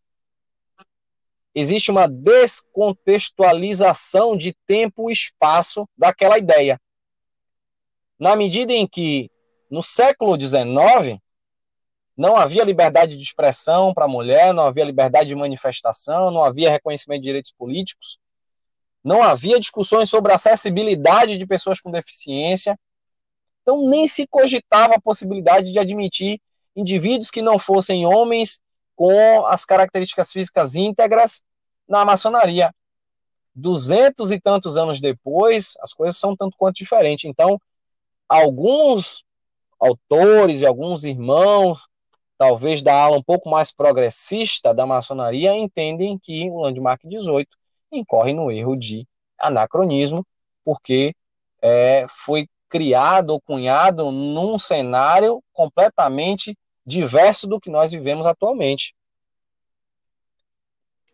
existe 1.53 1.91
uma 1.91 2.07
descontextualização 2.07 4.37
de 4.37 4.55
tempo 4.65 5.09
e 5.09 5.13
espaço 5.13 5.85
daquela 5.97 6.37
ideia. 6.37 6.79
Na 8.17 8.35
medida 8.35 8.71
em 8.71 8.87
que, 8.87 9.29
no 9.69 9.83
século 9.83 10.39
XIX, 10.39 11.19
não 12.15 12.35
havia 12.35 12.63
liberdade 12.63 13.17
de 13.17 13.23
expressão 13.23 13.93
para 13.93 14.05
a 14.05 14.07
mulher, 14.07 14.53
não 14.53 14.63
havia 14.63 14.85
liberdade 14.85 15.29
de 15.29 15.35
manifestação, 15.35 16.31
não 16.31 16.43
havia 16.43 16.71
reconhecimento 16.71 17.21
de 17.21 17.27
direitos 17.27 17.51
políticos, 17.51 18.17
não 19.03 19.21
havia 19.21 19.59
discussões 19.59 20.09
sobre 20.09 20.33
acessibilidade 20.33 21.37
de 21.37 21.45
pessoas 21.45 21.79
com 21.79 21.91
deficiência. 21.91 22.77
Então, 23.67 23.85
nem 23.85 24.07
se 24.07 24.25
cogitava 24.25 24.95
a 24.95 25.01
possibilidade 25.01 25.73
de 25.73 25.77
admitir 25.77 26.39
indivíduos 26.73 27.29
que 27.29 27.41
não 27.41 27.59
fossem 27.59 28.05
homens 28.05 28.61
com 28.95 29.45
as 29.45 29.65
características 29.65 30.31
físicas 30.31 30.75
íntegras 30.75 31.43
na 31.85 32.05
maçonaria. 32.05 32.73
Duzentos 33.53 34.31
e 34.31 34.39
tantos 34.39 34.77
anos 34.77 35.01
depois, 35.01 35.73
as 35.81 35.91
coisas 35.91 36.15
são 36.15 36.33
tanto 36.33 36.55
quanto 36.57 36.77
diferentes. 36.77 37.25
Então, 37.25 37.59
alguns 38.29 39.25
autores 39.77 40.61
e 40.61 40.65
alguns 40.65 41.03
irmãos, 41.03 41.89
talvez 42.37 42.81
da 42.81 42.93
ala 42.93 43.17
um 43.17 43.23
pouco 43.23 43.49
mais 43.49 43.73
progressista 43.73 44.73
da 44.73 44.85
maçonaria, 44.85 45.53
entendem 45.57 46.17
que 46.17 46.49
o 46.49 46.61
Landmark 46.61 47.01
18 47.03 47.49
incorre 47.91 48.33
no 48.33 48.49
erro 48.49 48.77
de 48.77 49.05
anacronismo, 49.37 50.25
porque 50.63 51.13
é, 51.61 52.05
foi 52.07 52.47
criado 52.69 53.31
ou 53.31 53.41
cunhado 53.41 54.11
num 54.11 54.57
cenário 54.59 55.43
completamente 55.53 56.57
diverso 56.85 57.47
do 57.47 57.59
que 57.59 57.69
nós 57.69 57.91
vivemos 57.91 58.25
atualmente. 58.25 58.95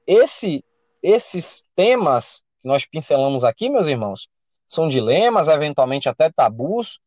Esse, 0.05 0.63
esses 1.01 1.65
temas 1.75 2.43
que 2.61 2.67
nós 2.67 2.85
pincelamos 2.85 3.43
aqui, 3.43 3.69
meus 3.69 3.87
irmãos, 3.87 4.27
são 4.67 4.87
dilemas, 4.87 5.47
eventualmente 5.47 6.09
até 6.09 6.31
tabus, 6.31 6.99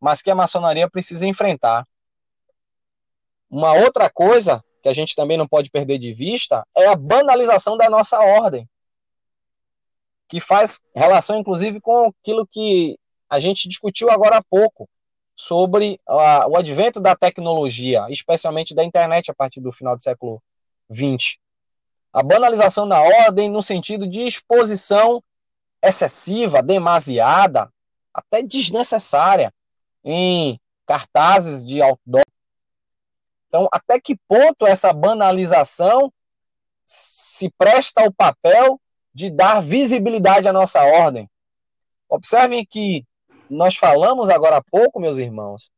mas 0.00 0.20
que 0.20 0.30
a 0.30 0.34
maçonaria 0.34 0.88
precisa 0.88 1.26
enfrentar. 1.26 1.86
Uma 3.48 3.72
outra 3.72 4.10
coisa 4.10 4.62
que 4.82 4.88
a 4.88 4.92
gente 4.92 5.14
também 5.14 5.36
não 5.36 5.48
pode 5.48 5.70
perder 5.70 5.98
de 5.98 6.12
vista 6.12 6.66
é 6.76 6.86
a 6.88 6.96
banalização 6.96 7.76
da 7.76 7.88
nossa 7.88 8.18
ordem 8.18 8.68
que 10.28 10.40
faz 10.40 10.82
relação, 10.94 11.38
inclusive, 11.38 11.80
com 11.80 12.08
aquilo 12.08 12.46
que 12.46 12.98
a 13.34 13.40
gente 13.40 13.68
discutiu 13.68 14.10
agora 14.10 14.38
há 14.38 14.42
pouco, 14.42 14.88
sobre 15.36 16.00
uh, 16.08 16.48
o 16.48 16.56
advento 16.56 17.00
da 17.00 17.16
tecnologia, 17.16 18.06
especialmente 18.08 18.74
da 18.74 18.84
internet 18.84 19.30
a 19.30 19.34
partir 19.34 19.60
do 19.60 19.72
final 19.72 19.96
do 19.96 20.02
século 20.02 20.40
XX. 20.92 21.38
A 22.12 22.22
banalização 22.22 22.88
da 22.88 23.00
ordem 23.00 23.50
no 23.50 23.60
sentido 23.60 24.06
de 24.06 24.22
exposição 24.22 25.22
excessiva, 25.82 26.62
demasiada, 26.62 27.68
até 28.12 28.42
desnecessária, 28.42 29.52
em 30.04 30.60
cartazes 30.86 31.66
de 31.66 31.82
outdoor. 31.82 32.24
Então, 33.48 33.68
até 33.72 34.00
que 34.00 34.16
ponto 34.28 34.66
essa 34.66 34.92
banalização 34.92 36.12
se 36.86 37.50
presta 37.58 38.02
ao 38.02 38.12
papel 38.12 38.80
de 39.12 39.30
dar 39.30 39.60
visibilidade 39.60 40.46
à 40.46 40.52
nossa 40.52 40.82
ordem. 40.82 41.28
Observem 42.08 42.64
que 42.64 43.04
nós 43.48 43.76
falamos 43.76 44.28
agora 44.28 44.56
há 44.56 44.62
pouco, 44.62 45.00
meus 45.00 45.18
irmãos, 45.18 45.70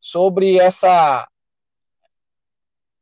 sobre 0.00 0.58
essa 0.58 1.26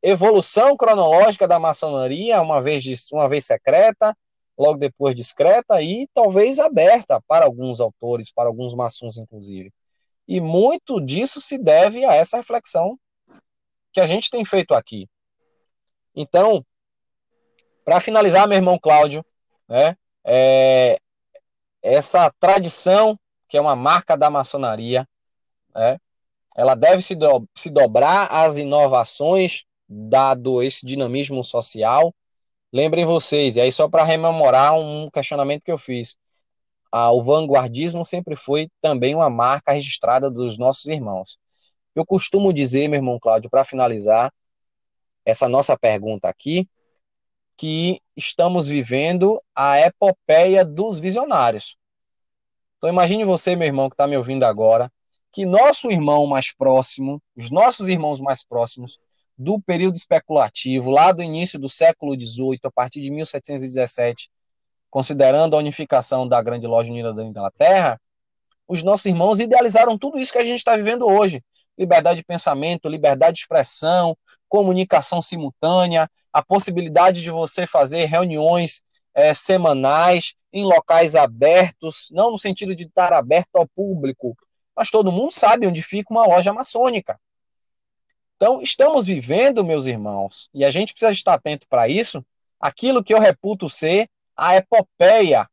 evolução 0.01 0.75
cronológica 0.75 1.47
da 1.47 1.59
maçonaria, 1.59 2.41
uma 2.41 2.61
vez, 2.61 2.83
uma 3.11 3.27
vez 3.27 3.45
secreta, 3.45 4.15
logo 4.57 4.77
depois 4.77 5.15
discreta 5.15 5.81
e 5.81 6.07
talvez 6.13 6.59
aberta 6.59 7.21
para 7.27 7.45
alguns 7.45 7.79
autores, 7.79 8.31
para 8.31 8.49
alguns 8.49 8.75
maçons, 8.75 9.17
inclusive. 9.17 9.71
E 10.27 10.39
muito 10.39 11.01
disso 11.01 11.41
se 11.41 11.57
deve 11.57 12.05
a 12.05 12.13
essa 12.13 12.37
reflexão 12.37 12.97
que 13.91 13.99
a 13.99 14.05
gente 14.05 14.29
tem 14.29 14.43
feito 14.43 14.73
aqui. 14.73 15.07
Então, 16.15 16.65
para 17.83 17.99
finalizar, 17.99 18.47
meu 18.47 18.57
irmão 18.57 18.79
Cláudio, 18.79 19.25
né, 19.67 19.97
é, 20.23 20.97
essa 21.81 22.31
tradição, 22.39 23.19
que 23.53 23.57
é 23.57 23.61
uma 23.61 23.75
marca 23.75 24.17
da 24.17 24.31
maçonaria, 24.31 25.07
né, 25.75 25.99
ela 26.57 26.73
deve 26.73 27.03
se, 27.03 27.13
do, 27.13 27.47
se 27.53 27.69
dobrar 27.69 28.25
às 28.31 28.57
inovações, 28.57 29.63
dado 29.87 30.63
esse 30.63 30.83
dinamismo 30.83 31.43
social. 31.43 32.11
Lembrem 32.71 33.05
vocês, 33.05 33.55
e 33.55 33.61
aí 33.61 33.71
só 33.71 33.87
para 33.87 34.03
rememorar 34.03 34.73
um 34.73 35.07
questionamento 35.11 35.61
que 35.63 35.71
eu 35.71 35.77
fiz, 35.77 36.17
ah, 36.91 37.11
o 37.11 37.21
vanguardismo 37.21 38.03
sempre 38.03 38.35
foi 38.35 38.71
também 38.81 39.13
uma 39.13 39.29
marca 39.29 39.71
registrada 39.71 40.31
dos 40.31 40.57
nossos 40.57 40.87
irmãos. 40.87 41.37
Eu 41.93 42.07
costumo 42.07 42.51
dizer, 42.51 42.87
meu 42.87 42.97
irmão 42.97 43.19
Cláudio, 43.21 43.51
para 43.51 43.63
finalizar 43.63 44.33
essa 45.23 45.47
nossa 45.47 45.77
pergunta 45.77 46.27
aqui, 46.27 46.67
que 47.55 48.01
estamos 48.17 48.65
vivendo 48.65 49.39
a 49.53 49.79
epopeia 49.79 50.65
dos 50.65 50.97
visionários. 50.97 51.77
Então 52.83 52.91
imagine 52.91 53.23
você, 53.23 53.55
meu 53.55 53.65
irmão, 53.65 53.89
que 53.89 53.93
está 53.93 54.05
me 54.05 54.17
ouvindo 54.17 54.43
agora, 54.43 54.91
que 55.31 55.45
nosso 55.45 55.89
irmão 55.89 56.27
mais 56.27 56.53
próximo, 56.53 57.23
os 57.33 57.49
nossos 57.49 57.87
irmãos 57.87 58.19
mais 58.19 58.45
próximos, 58.45 58.99
do 59.37 59.57
período 59.57 59.95
especulativo, 59.95 60.89
lá 60.89 61.13
do 61.13 61.23
início 61.23 61.57
do 61.57 61.69
século 61.69 62.13
XVIII, 62.13 62.59
a 62.65 62.69
partir 62.69 62.99
de 62.99 63.09
1717, 63.09 64.29
considerando 64.89 65.55
a 65.55 65.59
unificação 65.59 66.27
da 66.27 66.41
Grande 66.41 66.67
Loja 66.67 66.91
Unida 66.91 67.13
da 67.13 67.23
Inglaterra, 67.23 67.97
os 68.67 68.83
nossos 68.83 69.05
irmãos 69.05 69.39
idealizaram 69.39 69.97
tudo 69.97 70.19
isso 70.19 70.33
que 70.33 70.39
a 70.39 70.43
gente 70.43 70.57
está 70.57 70.75
vivendo 70.75 71.07
hoje: 71.07 71.41
liberdade 71.79 72.17
de 72.17 72.25
pensamento, 72.25 72.89
liberdade 72.89 73.35
de 73.35 73.43
expressão, 73.43 74.13
comunicação 74.49 75.21
simultânea, 75.21 76.11
a 76.33 76.43
possibilidade 76.43 77.21
de 77.21 77.31
você 77.31 77.65
fazer 77.65 78.07
reuniões 78.07 78.83
é, 79.15 79.33
semanais 79.33 80.33
em 80.53 80.63
locais 80.63 81.15
abertos, 81.15 82.09
não 82.11 82.29
no 82.29 82.37
sentido 82.37 82.75
de 82.75 82.83
estar 82.83 83.11
aberto 83.11 83.55
ao 83.55 83.67
público, 83.67 84.37
mas 84.75 84.91
todo 84.91 85.11
mundo 85.11 85.31
sabe 85.31 85.65
onde 85.65 85.81
fica 85.81 86.13
uma 86.13 86.27
loja 86.27 86.53
maçônica. 86.53 87.19
Então, 88.35 88.61
estamos 88.61 89.07
vivendo, 89.07 89.65
meus 89.65 89.87
irmãos, 89.87 90.49
e 90.53 90.63
a 90.63 90.69
gente 90.69 90.93
precisa 90.93 91.11
estar 91.11 91.33
atento 91.33 91.67
para 91.67 91.87
isso, 91.87 92.23
aquilo 92.59 93.03
que 93.03 93.13
eu 93.13 93.19
reputo 93.19 93.67
ser 93.67 94.07
a 94.37 94.55
epopeia 94.55 95.49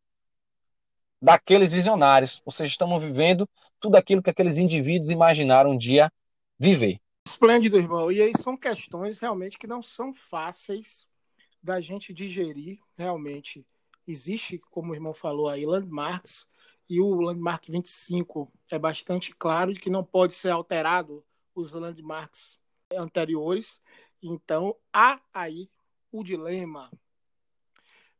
daqueles 1.21 1.73
visionários. 1.73 2.43
Ou 2.45 2.53
seja, 2.53 2.71
estamos 2.71 3.03
vivendo 3.03 3.49
tudo 3.79 3.97
aquilo 3.97 4.23
que 4.23 4.31
aqueles 4.31 4.59
indivíduos 4.59 5.11
imaginaram 5.11 5.71
um 5.71 5.79
dia 5.79 6.13
viver. 6.59 7.01
Esplêndido, 7.27 7.79
irmão. 7.79 8.11
E 8.11 8.21
aí 8.21 8.33
são 8.41 8.57
questões 8.57 9.19
realmente 9.19 9.59
que 9.59 9.67
não 9.67 9.81
são 9.81 10.13
fáceis 10.13 11.07
da 11.63 11.81
gente 11.81 12.13
digerir. 12.13 12.79
Realmente 12.99 13.65
existe, 14.07 14.59
como 14.71 14.93
o 14.93 14.95
irmão 14.95 15.15
falou 15.15 15.49
aí, 15.49 15.65
landmarks 15.65 16.49
e 16.89 17.01
o 17.01 17.21
landmark 17.21 17.67
25 17.69 18.53
é 18.69 18.77
bastante 18.77 19.33
claro 19.35 19.73
de 19.73 19.79
que 19.79 19.89
não 19.89 20.03
pode 20.03 20.35
ser 20.35 20.51
alterado 20.51 21.25
os 21.55 21.73
landmarks 21.73 22.59
anteriores. 22.93 23.81
Então 24.21 24.77
há 24.93 25.21
aí 25.33 25.71
o 26.11 26.25
dilema. 26.25 26.91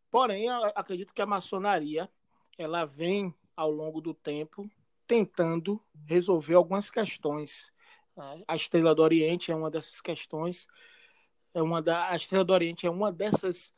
Porém, 0.09 0.49
acredito 0.49 1.13
que 1.13 1.21
a 1.21 1.27
maçonaria 1.27 2.09
ela 2.57 2.85
vem 2.85 3.35
ao 3.57 3.71
longo 3.71 4.01
do 4.01 4.15
tempo 4.15 4.71
tentando 5.07 5.83
resolver 6.07 6.55
algumas 6.55 6.91
questões. 6.91 7.73
A 8.47 8.55
Estrela 8.55 8.95
do 8.95 9.03
Oriente 9.03 9.51
é 9.51 9.55
uma 9.57 9.71
dessas 9.71 10.01
questões. 10.01 10.69
É 11.53 11.61
uma 11.61 11.83
da, 11.83 12.09
a 12.09 12.15
Estrela 12.15 12.45
do 12.45 12.53
Oriente 12.53 12.87
é 12.87 12.91
uma 12.91 13.11
dessas 13.11 13.73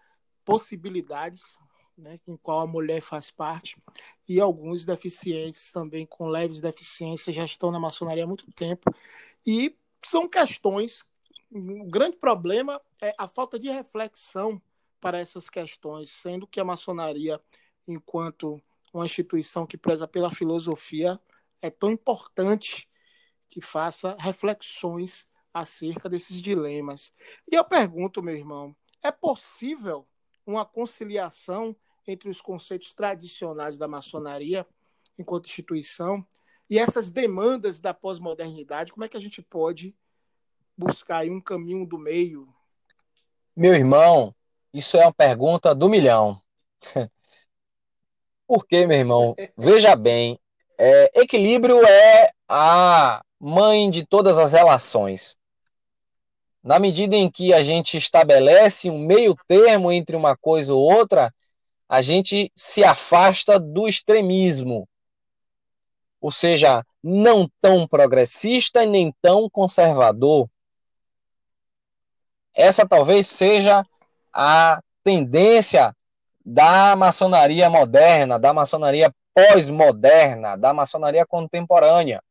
possibilidades 0.45 1.57
né, 1.96 2.18
em 2.26 2.37
qual 2.37 2.61
a 2.61 2.66
mulher 2.66 3.00
faz 3.00 3.31
parte, 3.31 3.76
e 4.28 4.40
alguns 4.40 4.85
deficientes 4.85 5.70
também 5.72 6.07
com 6.07 6.28
leves 6.28 6.61
deficiências 6.61 7.35
já 7.35 7.44
estão 7.44 7.70
na 7.70 7.78
maçonaria 7.81 8.24
há 8.24 8.26
muito 8.26 8.50
tempo. 8.52 8.94
E 9.46 9.76
são 10.05 10.28
questões. 10.28 11.05
O 11.50 11.85
grande 11.90 12.16
problema 12.16 12.81
é 13.00 13.14
a 13.18 13.28
falta 13.28 13.59
de 13.59 13.68
reflexão 13.68 14.61
para 15.00 15.18
essas 15.18 15.50
questões, 15.50 16.11
sendo 16.11 16.46
que 16.46 16.61
a 16.61 16.64
maçonaria, 16.64 17.40
enquanto 17.87 18.62
uma 18.92 19.05
instituição 19.05 19.66
que 19.66 19.76
preza 19.76 20.07
pela 20.07 20.31
filosofia, 20.31 21.20
é 21.61 21.70
tão 21.70 21.90
importante 21.90 22.88
que 23.48 23.61
faça 23.61 24.16
reflexões 24.18 25.28
acerca 25.52 26.09
desses 26.09 26.40
dilemas. 26.40 27.12
E 27.50 27.55
eu 27.55 27.64
pergunto, 27.64 28.22
meu 28.22 28.35
irmão, 28.35 28.74
é 29.02 29.11
possível 29.11 30.07
uma 30.46 30.64
conciliação 30.64 31.76
entre 32.07 32.29
os 32.29 32.41
conceitos 32.41 32.93
tradicionais 32.93 33.79
da 33.79 33.87
maçonaria 33.87 34.67
enquanto 35.19 35.47
instituição 35.47 36.27
e 36.73 36.79
essas 36.79 37.11
demandas 37.11 37.81
da 37.81 37.93
pós-modernidade, 37.93 38.93
como 38.93 39.05
é 39.05 39.09
que 39.09 39.17
a 39.17 39.21
gente 39.21 39.43
pode 39.43 39.95
buscar 40.77 41.27
um 41.27 41.41
caminho 41.41 41.87
do 41.87 41.99
meio? 41.99 42.49
Meu 43.55 43.75
irmão, 43.75 44.35
isso 44.73 44.97
é 44.97 45.03
uma 45.03 45.12
pergunta 45.12 45.75
do 45.75 45.88
milhão. 45.88 46.41
Por 48.47 48.67
quê, 48.67 48.87
meu 48.87 48.97
irmão? 48.97 49.37
Veja 49.57 49.95
bem, 49.95 50.41
é, 50.79 51.21
equilíbrio 51.21 51.85
é 51.87 52.33
a 52.49 53.23
mãe 53.38 53.91
de 53.91 54.07
todas 54.07 54.38
as 54.38 54.53
relações. 54.53 55.37
Na 56.62 56.79
medida 56.79 57.17
em 57.17 57.31
que 57.31 57.53
a 57.53 57.62
gente 57.62 57.97
estabelece 57.99 58.88
um 58.88 58.99
meio 58.99 59.37
termo 59.47 59.93
entre 59.93 60.17
uma 60.17 60.37
coisa 60.37 60.73
ou 60.73 60.81
outra, 60.81 61.35
a 61.92 62.00
gente 62.00 62.50
se 62.57 62.83
afasta 62.83 63.61
do 63.61 63.87
extremismo. 63.87 64.88
Ou 66.22 66.31
seja, 66.31 66.83
não 67.02 67.46
tão 67.61 67.87
progressista 67.87 68.83
e 68.83 68.87
nem 68.87 69.14
tão 69.20 69.46
conservador. 69.50 70.48
Essa 72.55 72.88
talvez 72.88 73.28
seja 73.28 73.85
a 74.33 74.83
tendência 75.05 75.94
da 76.42 76.96
maçonaria 76.96 77.68
moderna, 77.68 78.38
da 78.38 78.55
maçonaria 78.55 79.14
pós-moderna, 79.35 80.57
da 80.57 80.72
maçonaria 80.72 81.26
contemporânea. 81.26 82.22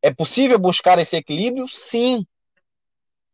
É 0.00 0.14
possível 0.14 0.56
buscar 0.56 1.00
esse 1.00 1.16
equilíbrio? 1.16 1.66
Sim. 1.66 2.24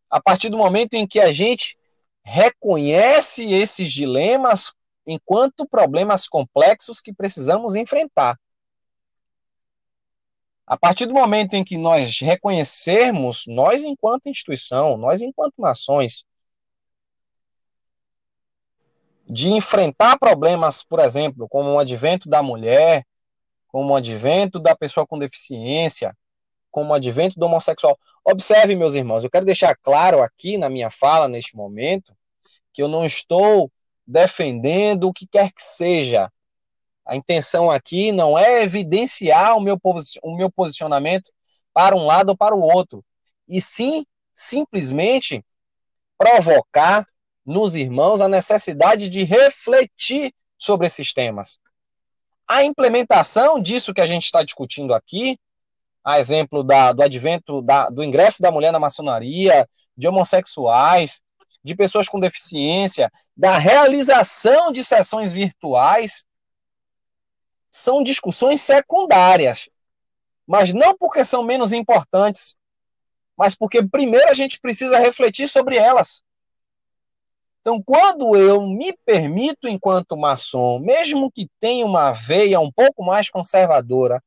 A 0.09 0.23
partir 0.23 0.49
do 0.49 0.57
momento 0.57 0.95
em 0.95 1.07
que 1.07 1.21
a 1.21 1.31
gente 1.31 1.77
reconhece 2.25 3.51
esses 3.53 3.91
dilemas 3.93 4.73
enquanto 5.07 5.67
problemas 5.67 6.29
complexos 6.29 7.01
que 7.01 7.13
precisamos 7.13 7.75
enfrentar. 7.75 8.39
A 10.67 10.77
partir 10.77 11.07
do 11.07 11.15
momento 11.15 11.55
em 11.55 11.65
que 11.65 11.77
nós 11.77 12.19
reconhecermos, 12.21 13.45
nós 13.47 13.83
enquanto 13.83 14.29
instituição, 14.29 14.97
nós 14.97 15.21
enquanto 15.21 15.55
nações, 15.59 16.25
de 19.29 19.49
enfrentar 19.49 20.19
problemas, 20.19 20.83
por 20.85 21.01
exemplo, 21.01 21.49
como 21.49 21.71
o 21.71 21.79
advento 21.79 22.29
da 22.29 22.43
mulher, 22.43 23.05
como 23.69 23.93
o 23.93 23.97
advento 23.97 24.59
da 24.59 24.77
pessoa 24.77 25.07
com 25.07 25.19
deficiência, 25.19 26.17
como 26.71 26.91
o 26.91 26.95
advento 26.95 27.39
do 27.39 27.47
homossexual. 27.47 27.99
Observe, 28.25 28.77
meus 28.77 28.95
irmãos, 28.95 29.25
eu 29.25 29.31
quero 29.31 29.45
deixar 29.45 29.77
claro 29.77 30.23
aqui 30.23 30.57
na 30.57 30.69
minha 30.69 30.91
fala, 30.91 31.29
neste 31.29 31.57
momento, 31.57 32.15
que 32.73 32.83
eu 32.83 32.89
não 32.89 33.05
estou 33.05 33.71
defendendo 34.07 35.09
o 35.09 35.13
que 35.13 35.27
quer 35.27 35.53
que 35.53 35.63
seja. 35.63 36.31
A 37.05 37.17
intenção 37.17 37.71
aqui 37.71 38.13
não 38.13 38.39
é 38.39 38.63
evidenciar 38.63 39.57
o 39.57 39.61
meu, 39.61 39.79
o 40.23 40.37
meu 40.37 40.51
posicionamento 40.51 41.31
para 41.73 41.97
um 41.97 42.05
lado 42.05 42.31
ou 42.31 42.37
para 42.37 42.55
o 42.55 42.61
outro, 42.61 43.05
e 43.49 43.61
sim 43.61 44.05
simplesmente 44.35 45.45
provocar 46.17 47.07
nos 47.45 47.75
irmãos 47.75 48.21
a 48.21 48.29
necessidade 48.29 49.09
de 49.09 49.25
refletir 49.25 50.33
sobre 50.57 50.87
esses 50.87 51.13
temas. 51.13 51.59
A 52.47 52.63
implementação 52.63 53.61
disso 53.61 53.95
que 53.95 54.01
a 54.01 54.07
gente 54.07 54.25
está 54.25 54.43
discutindo 54.43 54.95
aqui 54.95 55.39
a 56.05 56.19
exemplo 56.19 56.63
da, 56.65 56.93
do 56.93 57.03
advento 57.03 57.63
da, 57.63 57.89
do 57.89 58.03
ingresso 58.03 58.43
da 58.43 58.51
mulher 58.51 58.73
na 58.73 58.79
maçonaria, 58.79 59.69
de 59.97 60.09
homossexuais, 60.09 61.23
de 61.63 61.75
pessoas 61.75 62.09
com 62.09 62.19
deficiência, 62.19 63.11
da 63.37 63.57
realização 63.59 64.73
de 64.73 64.83
sessões 64.83 65.33
virtuais, 65.33 66.25
são 67.71 68.03
discussões 68.03 68.61
secundárias, 68.61 69.69
mas 70.47 70.75
não 70.75 70.97
porque 70.97 71.25
são 71.25 71.43
menos 71.43 71.73
importantes, 71.73 72.57
mas 73.37 73.55
porque 73.55 73.83
primeiro 73.83 74.29
a 74.29 74.35
gente 74.35 74.61
precisa 74.61 74.99
refletir 74.99 75.49
sobre 75.49 75.77
elas. 75.77 76.23
Então, 77.61 77.81
quando 77.81 78.37
eu 78.37 78.67
me 78.67 78.93
permito, 79.07 79.69
enquanto 79.69 80.17
maçom, 80.17 80.81
mesmo 80.81 81.31
que 81.31 81.49
tenha 81.61 81.87
uma 81.87 82.13
veia 82.13 82.59
um 82.59 82.73
pouco 82.73 83.05
mais 83.05 83.31
conservadora, 83.31 84.23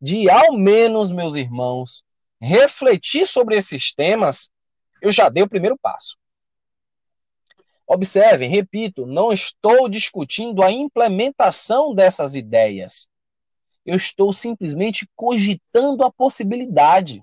de 0.00 0.28
ao 0.28 0.52
menos, 0.52 1.10
meus 1.10 1.34
irmãos, 1.34 2.04
refletir 2.40 3.26
sobre 3.26 3.56
esses 3.56 3.94
temas, 3.94 4.50
eu 5.00 5.10
já 5.10 5.30
dei 5.30 5.42
o 5.42 5.48
primeiro 5.48 5.78
passo. 5.78 6.16
Observem, 7.86 8.48
repito, 8.48 9.06
não 9.06 9.32
estou 9.32 9.88
discutindo 9.88 10.62
a 10.62 10.72
implementação 10.72 11.94
dessas 11.94 12.34
ideias. 12.34 13.08
Eu 13.84 13.96
estou 13.96 14.32
simplesmente 14.32 15.08
cogitando 15.14 16.04
a 16.04 16.12
possibilidade. 16.12 17.22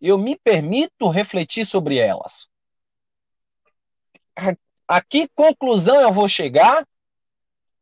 Eu 0.00 0.16
me 0.16 0.36
permito 0.36 1.08
refletir 1.08 1.66
sobre 1.66 1.98
elas 1.98 2.48
a 4.88 5.02
que 5.02 5.28
conclusão 5.28 6.00
eu 6.00 6.10
vou 6.10 6.26
chegar, 6.26 6.86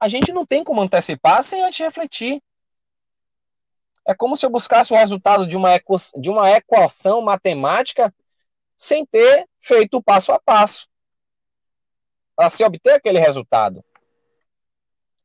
a 0.01 0.09
gente 0.09 0.33
não 0.33 0.45
tem 0.45 0.65
como 0.65 0.81
antecipar 0.81 1.43
sem 1.43 1.63
antes 1.63 1.79
refletir. 1.79 2.43
É 4.05 4.15
como 4.15 4.37
se 4.37 4.45
eu 4.45 4.51
buscasse 4.51 4.93
o 4.93 4.97
resultado 4.97 5.47
de 5.47 5.57
uma, 5.57 5.71
de 6.19 6.29
uma 6.29 6.51
equação 6.51 7.23
matemática 7.23 8.13
sem 8.77 9.07
ter 9.07 9.49
feito 9.61 9.97
o 9.97 10.03
passo 10.03 10.33
a 10.33 10.41
passo 10.41 10.89
para 12.37 12.51
se 12.51 12.63
obter 12.63 12.93
aquele 12.93 13.19
resultado. 13.19 13.83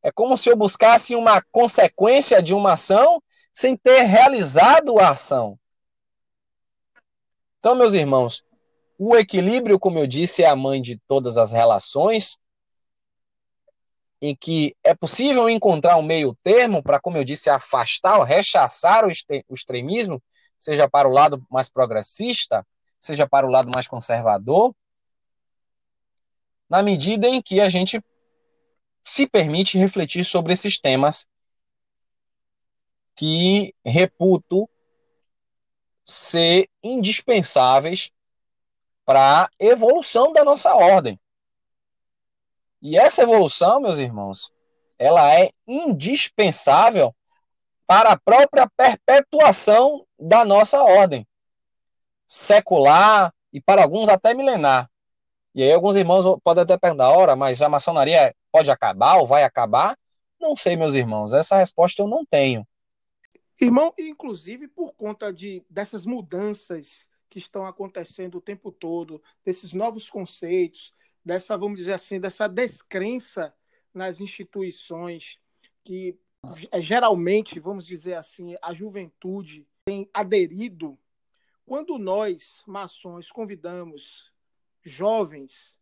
É 0.02 0.12
como 0.12 0.36
se 0.36 0.50
eu 0.50 0.56
buscasse 0.56 1.16
uma 1.16 1.42
consequência 1.52 2.42
de 2.42 2.54
uma 2.54 2.74
ação 2.74 3.22
sem 3.54 3.76
ter 3.76 4.04
realizado 4.04 4.98
a 4.98 5.10
ação. 5.10 5.60
Então, 7.60 7.76
meus 7.76 7.94
irmãos, 7.94 8.44
o 8.98 9.16
equilíbrio, 9.16 9.78
como 9.78 10.00
eu 10.00 10.08
disse, 10.08 10.42
é 10.42 10.48
a 10.48 10.56
mãe 10.56 10.82
de 10.82 11.00
todas 11.08 11.38
as 11.38 11.52
relações, 11.52 12.40
em 14.22 14.36
que 14.36 14.76
é 14.84 14.96
possível 14.96 15.50
encontrar 15.50 15.98
um 15.98 16.04
meio 16.04 16.36
termo 16.44 16.82
para, 16.82 17.00
como 17.00 17.18
eu 17.18 17.24
disse, 17.24 17.50
afastar 17.50 18.18
ou 18.18 18.24
rechaçar 18.24 19.06
o 19.06 19.12
extremismo, 19.54 20.22
seja 20.58 20.88
para 20.88 21.08
o 21.08 21.12
lado 21.12 21.44
mais 21.50 21.70
progressista, 21.70 22.66
seja 23.00 23.28
para 23.28 23.46
o 23.46 23.50
lado 23.50 23.72
mais 23.74 23.88
conservador, 23.88 24.74
na 26.72 26.82
medida 26.82 27.28
em 27.28 27.42
que 27.42 27.60
a 27.60 27.68
gente 27.68 28.02
se 29.04 29.28
permite 29.28 29.78
refletir 29.78 30.24
sobre 30.24 30.54
esses 30.54 30.80
temas 30.80 31.28
que 33.14 33.76
reputo 33.86 34.70
ser 36.06 36.70
indispensáveis 36.82 38.10
para 39.04 39.44
a 39.44 39.50
evolução 39.60 40.32
da 40.32 40.46
nossa 40.46 40.74
ordem. 40.74 41.20
E 42.82 42.98
essa 42.98 43.24
evolução, 43.24 43.82
meus 43.82 43.98
irmãos, 43.98 44.54
ela 44.98 45.38
é 45.38 45.52
indispensável 45.68 47.14
para 47.86 48.14
a 48.14 48.18
própria 48.18 48.66
perpetuação 48.78 50.08
da 50.18 50.46
nossa 50.46 50.82
ordem 50.82 51.28
secular 52.26 53.34
e 53.52 53.60
para 53.60 53.84
alguns 53.84 54.08
até 54.08 54.34
milenar. 54.34 54.91
E 55.54 55.64
aí 55.64 55.72
alguns 55.72 55.96
irmãos 55.96 56.40
podem 56.44 56.64
até 56.64 56.78
perguntar, 56.78 57.12
ora, 57.12 57.36
mas 57.36 57.62
a 57.62 57.70
maçonaria 57.70 58.34
pode 58.52 58.72
acabar 58.72 59.18
ou 59.18 59.28
vai 59.28 59.44
acabar? 59.44 59.98
Não 60.40 60.56
sei, 60.56 60.76
meus 60.76 60.94
irmãos, 60.94 61.34
essa 61.34 61.58
resposta 61.58 62.02
eu 62.02 62.08
não 62.08 62.26
tenho. 62.26 62.66
Irmão, 63.60 63.94
inclusive 64.00 64.68
por 64.68 64.94
conta 64.94 65.32
de 65.32 65.64
dessas 65.70 66.06
mudanças 66.06 67.08
que 67.30 67.38
estão 67.38 67.66
acontecendo 67.66 68.38
o 68.38 68.42
tempo 68.42 68.72
todo, 68.72 69.22
desses 69.46 69.72
novos 69.72 70.10
conceitos, 70.10 70.94
dessa, 71.24 71.58
vamos 71.58 71.78
dizer 71.78 71.94
assim, 71.94 72.20
dessa 72.20 72.48
descrença 72.48 73.54
nas 73.94 74.20
instituições 74.20 75.38
que 75.84 76.18
é, 76.72 76.82
geralmente, 76.82 77.60
vamos 77.60 77.86
dizer 77.86 78.16
assim, 78.16 78.56
a 78.62 78.74
juventude 78.74 79.68
tem 79.86 80.10
aderido. 80.14 80.98
Quando 81.66 81.98
nós, 82.00 82.64
maçons, 82.66 83.32
convidamos 83.32 84.31
jovens, 84.84 85.78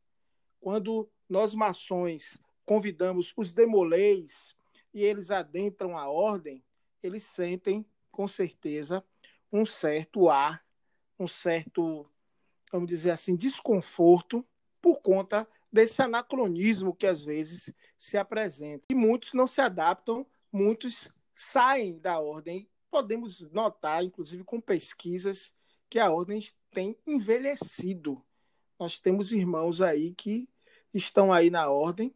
quando 0.59 1.09
nós, 1.27 1.53
maçons, 1.53 2.39
convidamos 2.65 3.33
os 3.35 3.51
demolês 3.51 4.55
e 4.93 5.03
eles 5.03 5.31
adentram 5.31 5.97
a 5.97 6.09
ordem, 6.09 6.63
eles 7.01 7.23
sentem, 7.23 7.85
com 8.11 8.27
certeza, 8.27 9.03
um 9.51 9.65
certo 9.65 10.29
ar 10.29 10.63
um 11.19 11.27
certo, 11.27 12.09
vamos 12.71 12.89
dizer 12.89 13.11
assim, 13.11 13.35
desconforto 13.35 14.45
por 14.81 15.01
conta 15.01 15.47
desse 15.71 16.01
anacronismo 16.01 16.95
que 16.95 17.05
às 17.05 17.23
vezes 17.23 17.73
se 17.97 18.17
apresenta. 18.17 18.85
E 18.89 18.95
muitos 18.95 19.33
não 19.33 19.45
se 19.45 19.59
adaptam, 19.59 20.25
muitos 20.51 21.11
saem 21.35 21.99
da 21.99 22.19
ordem. 22.19 22.67
Podemos 22.89 23.41
notar, 23.51 24.03
inclusive 24.03 24.43
com 24.43 24.61
pesquisas, 24.61 25.53
que 25.89 25.99
a 25.99 26.09
ordem 26.09 26.39
tem 26.71 26.97
envelhecido. 27.05 28.23
Nós 28.79 28.97
temos 28.97 29.33
irmãos 29.33 29.81
aí 29.81 30.13
que 30.13 30.47
estão 30.93 31.33
aí 31.33 31.49
na 31.49 31.69
ordem 31.69 32.15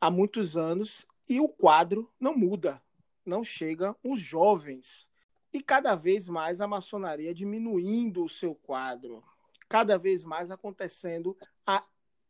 há 0.00 0.10
muitos 0.10 0.56
anos 0.56 1.06
e 1.28 1.40
o 1.40 1.48
quadro 1.48 2.10
não 2.18 2.34
muda, 2.34 2.82
não 3.24 3.44
chegam 3.44 3.94
os 4.02 4.18
jovens 4.18 5.06
e 5.52 5.62
cada 5.62 5.94
vez 5.94 6.26
mais 6.26 6.60
a 6.60 6.66
maçonaria 6.66 7.34
diminuindo 7.34 8.24
o 8.24 8.28
seu 8.28 8.54
quadro, 8.54 9.22
cada 9.68 9.98
vez 9.98 10.24
mais 10.24 10.50
acontecendo 10.50 11.36
a 11.66 11.84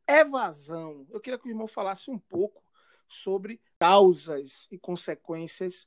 evasão. 0.07 1.07
Eu 1.11 1.20
queria 1.20 1.39
que 1.39 1.47
o 1.47 1.51
irmão 1.51 1.68
falasse 1.68 2.11
um 2.11 2.18
pouco 2.18 2.62
sobre 3.07 3.61
causas 3.78 4.66
e 4.70 4.78
consequências. 4.78 5.86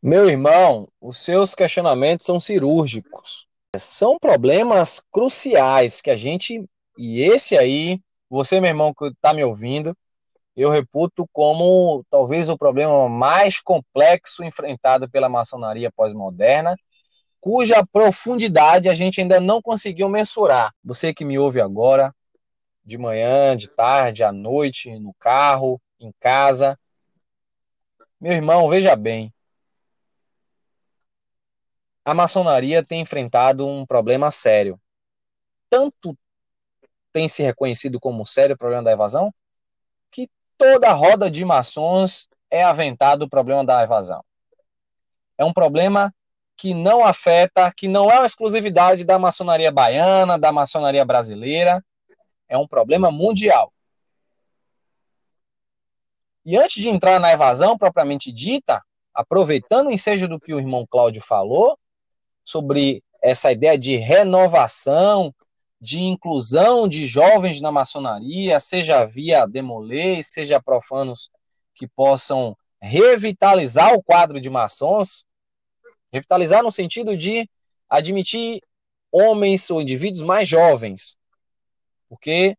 Meu 0.00 0.28
irmão, 0.28 0.88
os 1.00 1.18
seus 1.18 1.54
questionamentos 1.54 2.24
são 2.24 2.38
cirúrgicos. 2.38 3.47
São 3.76 4.18
problemas 4.18 5.02
cruciais 5.12 6.00
que 6.00 6.10
a 6.10 6.16
gente. 6.16 6.64
E 6.96 7.20
esse 7.20 7.56
aí, 7.56 8.00
você, 8.28 8.60
meu 8.60 8.70
irmão, 8.70 8.94
que 8.94 9.06
está 9.06 9.34
me 9.34 9.44
ouvindo, 9.44 9.96
eu 10.56 10.70
reputo 10.70 11.28
como 11.32 12.04
talvez 12.10 12.48
o 12.48 12.58
problema 12.58 13.08
mais 13.08 13.60
complexo 13.60 14.42
enfrentado 14.42 15.08
pela 15.08 15.28
maçonaria 15.28 15.92
pós-moderna, 15.92 16.74
cuja 17.40 17.86
profundidade 17.86 18.88
a 18.88 18.94
gente 18.94 19.20
ainda 19.20 19.38
não 19.38 19.62
conseguiu 19.62 20.08
mensurar. 20.08 20.72
Você 20.82 21.14
que 21.14 21.24
me 21.24 21.38
ouve 21.38 21.60
agora, 21.60 22.12
de 22.84 22.96
manhã, 22.98 23.56
de 23.56 23.68
tarde, 23.70 24.24
à 24.24 24.32
noite, 24.32 24.98
no 24.98 25.14
carro, 25.20 25.80
em 26.00 26.12
casa. 26.18 26.78
Meu 28.20 28.32
irmão, 28.32 28.68
veja 28.68 28.96
bem. 28.96 29.32
A 32.08 32.14
maçonaria 32.14 32.82
tem 32.82 33.02
enfrentado 33.02 33.66
um 33.66 33.84
problema 33.84 34.30
sério. 34.30 34.80
Tanto 35.68 36.16
tem 37.12 37.28
se 37.28 37.42
reconhecido 37.42 38.00
como 38.00 38.24
sério 38.24 38.54
o 38.54 38.58
problema 38.58 38.82
da 38.82 38.92
evasão, 38.92 39.30
toda 40.56 40.90
roda 40.94 41.30
de 41.30 41.44
maçons 41.44 42.26
é 42.50 42.64
aventado 42.64 43.26
o 43.26 43.28
problema 43.28 43.62
da 43.62 43.82
evasão. 43.82 44.24
É 45.36 45.44
um 45.44 45.52
problema 45.52 46.10
que 46.56 46.72
não 46.72 47.04
afeta, 47.04 47.70
que 47.76 47.86
não 47.86 48.10
é 48.10 48.18
uma 48.18 48.26
exclusividade 48.26 49.04
da 49.04 49.18
maçonaria 49.18 49.70
baiana, 49.70 50.38
da 50.38 50.50
maçonaria 50.50 51.04
brasileira, 51.04 51.84
é 52.48 52.56
um 52.56 52.66
problema 52.66 53.10
mundial. 53.10 53.70
E 56.42 56.56
antes 56.56 56.82
de 56.82 56.88
entrar 56.88 57.20
na 57.20 57.34
evasão 57.34 57.76
propriamente 57.76 58.32
dita, 58.32 58.82
aproveitando 59.12 59.88
o 59.88 59.92
ensejo 59.92 60.26
do 60.26 60.40
que 60.40 60.54
o 60.54 60.58
irmão 60.58 60.86
Cláudio 60.88 61.20
falou, 61.20 61.78
sobre 62.48 63.04
essa 63.20 63.52
ideia 63.52 63.78
de 63.78 63.94
renovação 63.96 65.34
de 65.78 66.00
inclusão 66.00 66.88
de 66.88 67.06
jovens 67.06 67.60
na 67.60 67.70
maçonaria, 67.70 68.58
seja 68.58 69.04
via 69.04 69.44
demolê, 69.44 70.22
seja 70.22 70.58
profanos 70.58 71.28
que 71.74 71.86
possam 71.86 72.56
revitalizar 72.80 73.92
o 73.92 74.02
quadro 74.02 74.40
de 74.40 74.48
maçons, 74.48 75.26
revitalizar 76.10 76.62
no 76.62 76.72
sentido 76.72 77.18
de 77.18 77.46
admitir 77.86 78.62
homens 79.12 79.68
ou 79.68 79.82
indivíduos 79.82 80.22
mais 80.22 80.48
jovens, 80.48 81.18
porque 82.08 82.56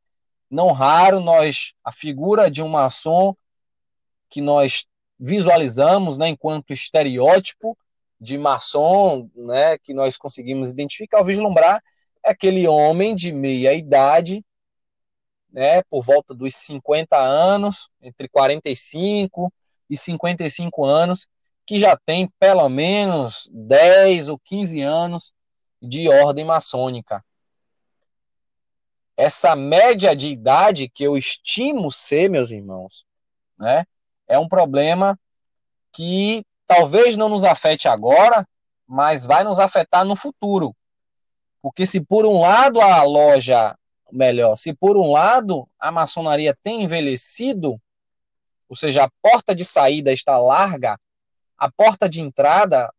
não 0.52 0.72
raro 0.72 1.20
nós 1.20 1.74
a 1.84 1.92
figura 1.92 2.50
de 2.52 2.62
um 2.62 2.70
maçom 2.70 3.36
que 4.30 4.40
nós 4.40 4.86
visualizamos, 5.20 6.20
né, 6.20 6.28
enquanto 6.28 6.74
estereótipo 6.74 7.76
de 8.20 8.38
maçom, 8.38 9.30
né, 9.36 9.78
que 9.78 9.94
nós 9.94 10.18
conseguimos 10.18 10.72
identificar 10.72 11.24
vislumbrar, 11.24 11.82
é 12.24 12.32
aquele 12.32 12.68
homem 12.68 13.16
de 13.16 13.32
meia 13.32 13.74
idade, 13.74 14.44
né, 15.52 15.82
por 15.84 16.04
volta 16.04 16.34
dos 16.34 16.56
50 16.56 17.18
anos, 17.18 17.90
entre 18.02 18.28
45 18.28 19.52
e 19.90 19.98
55 19.98 20.86
anos, 20.86 21.28
que 21.66 21.80
já 21.80 21.96
tem 21.96 22.28
pelo 22.40 22.68
menos 22.68 23.50
10 23.52 24.28
ou 24.28 24.40
15 24.40 24.82
anos 24.82 25.34
de 25.82 26.10
ordem 26.10 26.44
maçônica. 26.44 27.24
Essa 29.16 29.56
média 29.56 30.16
de 30.16 30.28
idade 30.28 30.90
que 30.90 31.04
eu 31.04 31.18
estimo 31.18 31.92
ser, 31.92 32.30
meus 32.30 32.52
irmãos, 32.52 33.06
né, 33.58 33.86
é 34.28 34.38
um 34.38 34.48
problema 34.48 35.20
que 35.92 36.44
talvez 36.70 37.18
não 37.18 37.30
nos 37.30 37.44
afete 37.44 37.88
agora, 37.88 38.48
mas 38.86 39.26
vai 39.26 39.44
nos 39.44 39.60
afetar 39.60 40.06
no 40.06 40.16
futuro. 40.16 40.76
Porque 41.64 41.84
se 41.88 42.00
por 42.00 42.28
um 42.28 42.42
lado 42.42 42.80
a 42.80 43.02
loja, 43.02 43.76
melhor, 44.12 44.56
se 44.56 44.72
por 44.72 44.96
um 44.96 45.12
lado 45.12 45.68
a 45.80 45.92
maçonaria 45.92 46.56
tem 46.62 46.84
envelhecido, 46.84 47.82
ou 48.70 48.76
seja, 48.76 49.06
a 49.06 49.10
porta 49.20 49.56
de 49.56 49.66
saída 49.66 50.14
está 50.14 50.38
larga, 50.38 51.00
a 51.58 51.72
porta 51.72 52.08
de 52.08 52.22
entrada, 52.22 52.94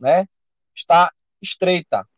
né, 0.00 0.26
está 0.74 1.12
estreita. 1.42 2.08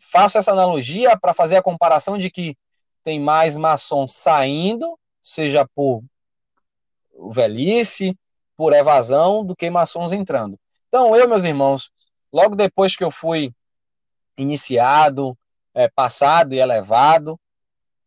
Faço 0.00 0.38
essa 0.38 0.52
analogia 0.52 1.18
para 1.18 1.34
fazer 1.34 1.56
a 1.56 1.62
comparação 1.62 2.16
de 2.16 2.30
que 2.30 2.56
tem 3.02 3.18
mais 3.18 3.56
maçom 3.56 4.06
saindo, 4.06 4.96
seja 5.20 5.66
por 5.74 6.04
velhice, 7.32 8.16
por 8.56 8.72
evasão, 8.72 9.44
do 9.44 9.54
que 9.54 9.68
maçons 9.70 10.12
entrando. 10.12 10.58
Então, 10.88 11.14
eu, 11.14 11.28
meus 11.28 11.44
irmãos, 11.44 11.90
logo 12.32 12.56
depois 12.56 12.96
que 12.96 13.04
eu 13.04 13.10
fui 13.10 13.52
iniciado, 14.36 15.36
é, 15.74 15.88
passado 15.88 16.54
e 16.54 16.58
elevado, 16.58 17.38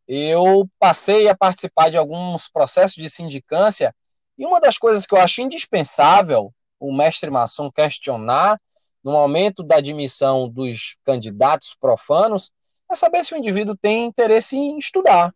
eu 0.08 0.68
passei 0.80 1.28
a 1.28 1.38
participar 1.38 1.89
de 1.89 1.97
alguns 1.97 2.50
processos 2.50 2.95
de 2.95 3.10
sindicância, 3.10 3.95
e 4.38 4.45
uma 4.45 4.60
das 4.60 4.78
coisas 4.78 5.06
que 5.06 5.14
eu 5.14 5.20
acho 5.20 5.41
indispensável 5.41 6.54
o 6.80 6.95
mestre 6.95 7.30
maçom 7.30 7.70
questionar 7.70 8.60
no 9.04 9.12
momento 9.12 9.62
da 9.62 9.76
admissão 9.76 10.50
dos 10.50 10.97
candidatos 11.04 11.76
profanos 11.80 12.52
é 12.89 12.95
saber 12.95 13.24
se 13.24 13.34
o 13.34 13.38
indivíduo 13.38 13.78
tem 13.78 14.06
interesse 14.06 14.58
em 14.58 14.78
estudar. 14.78 15.34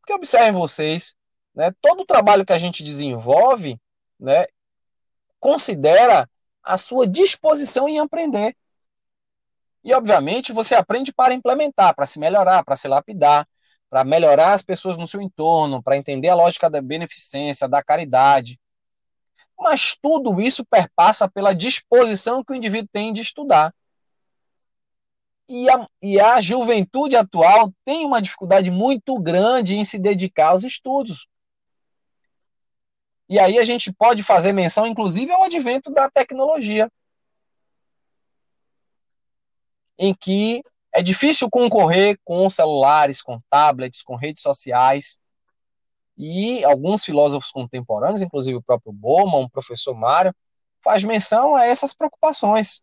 Porque 0.00 0.14
observem 0.14 0.52
vocês, 0.52 1.14
né, 1.54 1.72
todo 1.80 2.00
o 2.00 2.06
trabalho 2.06 2.44
que 2.44 2.52
a 2.52 2.58
gente 2.58 2.82
desenvolve 2.82 3.80
né, 4.18 4.46
considera 5.38 6.28
a 6.62 6.76
sua 6.76 7.06
disposição 7.06 7.88
em 7.88 7.98
aprender. 7.98 8.56
E, 9.82 9.94
obviamente, 9.94 10.52
você 10.52 10.74
aprende 10.74 11.12
para 11.12 11.32
implementar, 11.32 11.94
para 11.94 12.06
se 12.06 12.18
melhorar, 12.18 12.62
para 12.64 12.76
se 12.76 12.86
lapidar, 12.86 13.48
para 13.88 14.04
melhorar 14.04 14.52
as 14.52 14.62
pessoas 14.62 14.96
no 14.96 15.06
seu 15.06 15.20
entorno, 15.20 15.82
para 15.82 15.96
entender 15.96 16.28
a 16.28 16.34
lógica 16.34 16.68
da 16.68 16.80
beneficência, 16.80 17.66
da 17.66 17.82
caridade. 17.82 18.60
Mas 19.58 19.96
tudo 20.00 20.40
isso 20.40 20.64
perpassa 20.64 21.28
pela 21.28 21.54
disposição 21.54 22.44
que 22.44 22.52
o 22.52 22.54
indivíduo 22.54 22.88
tem 22.92 23.12
de 23.12 23.22
estudar. 23.22 23.74
E 25.48 25.68
a, 25.68 25.88
e 26.00 26.20
a 26.20 26.40
juventude 26.40 27.16
atual 27.16 27.72
tem 27.84 28.06
uma 28.06 28.22
dificuldade 28.22 28.70
muito 28.70 29.18
grande 29.18 29.74
em 29.74 29.82
se 29.82 29.98
dedicar 29.98 30.50
aos 30.50 30.62
estudos. 30.62 31.26
E 33.30 33.38
aí 33.38 33.60
a 33.60 33.62
gente 33.62 33.92
pode 33.92 34.24
fazer 34.24 34.52
menção, 34.52 34.84
inclusive, 34.88 35.30
ao 35.30 35.44
advento 35.44 35.88
da 35.92 36.10
tecnologia, 36.10 36.90
em 39.96 40.12
que 40.12 40.64
é 40.92 41.00
difícil 41.00 41.48
concorrer 41.48 42.18
com 42.24 42.50
celulares, 42.50 43.22
com 43.22 43.40
tablets, 43.48 44.02
com 44.02 44.16
redes 44.16 44.42
sociais. 44.42 45.16
E 46.18 46.64
alguns 46.64 47.04
filósofos 47.04 47.52
contemporâneos, 47.52 48.20
inclusive 48.20 48.56
o 48.56 48.62
próprio 48.62 48.92
Bowman, 48.92 49.44
o 49.44 49.50
professor 49.50 49.94
Mário, 49.94 50.34
faz 50.82 51.04
menção 51.04 51.54
a 51.54 51.64
essas 51.64 51.94
preocupações. 51.94 52.82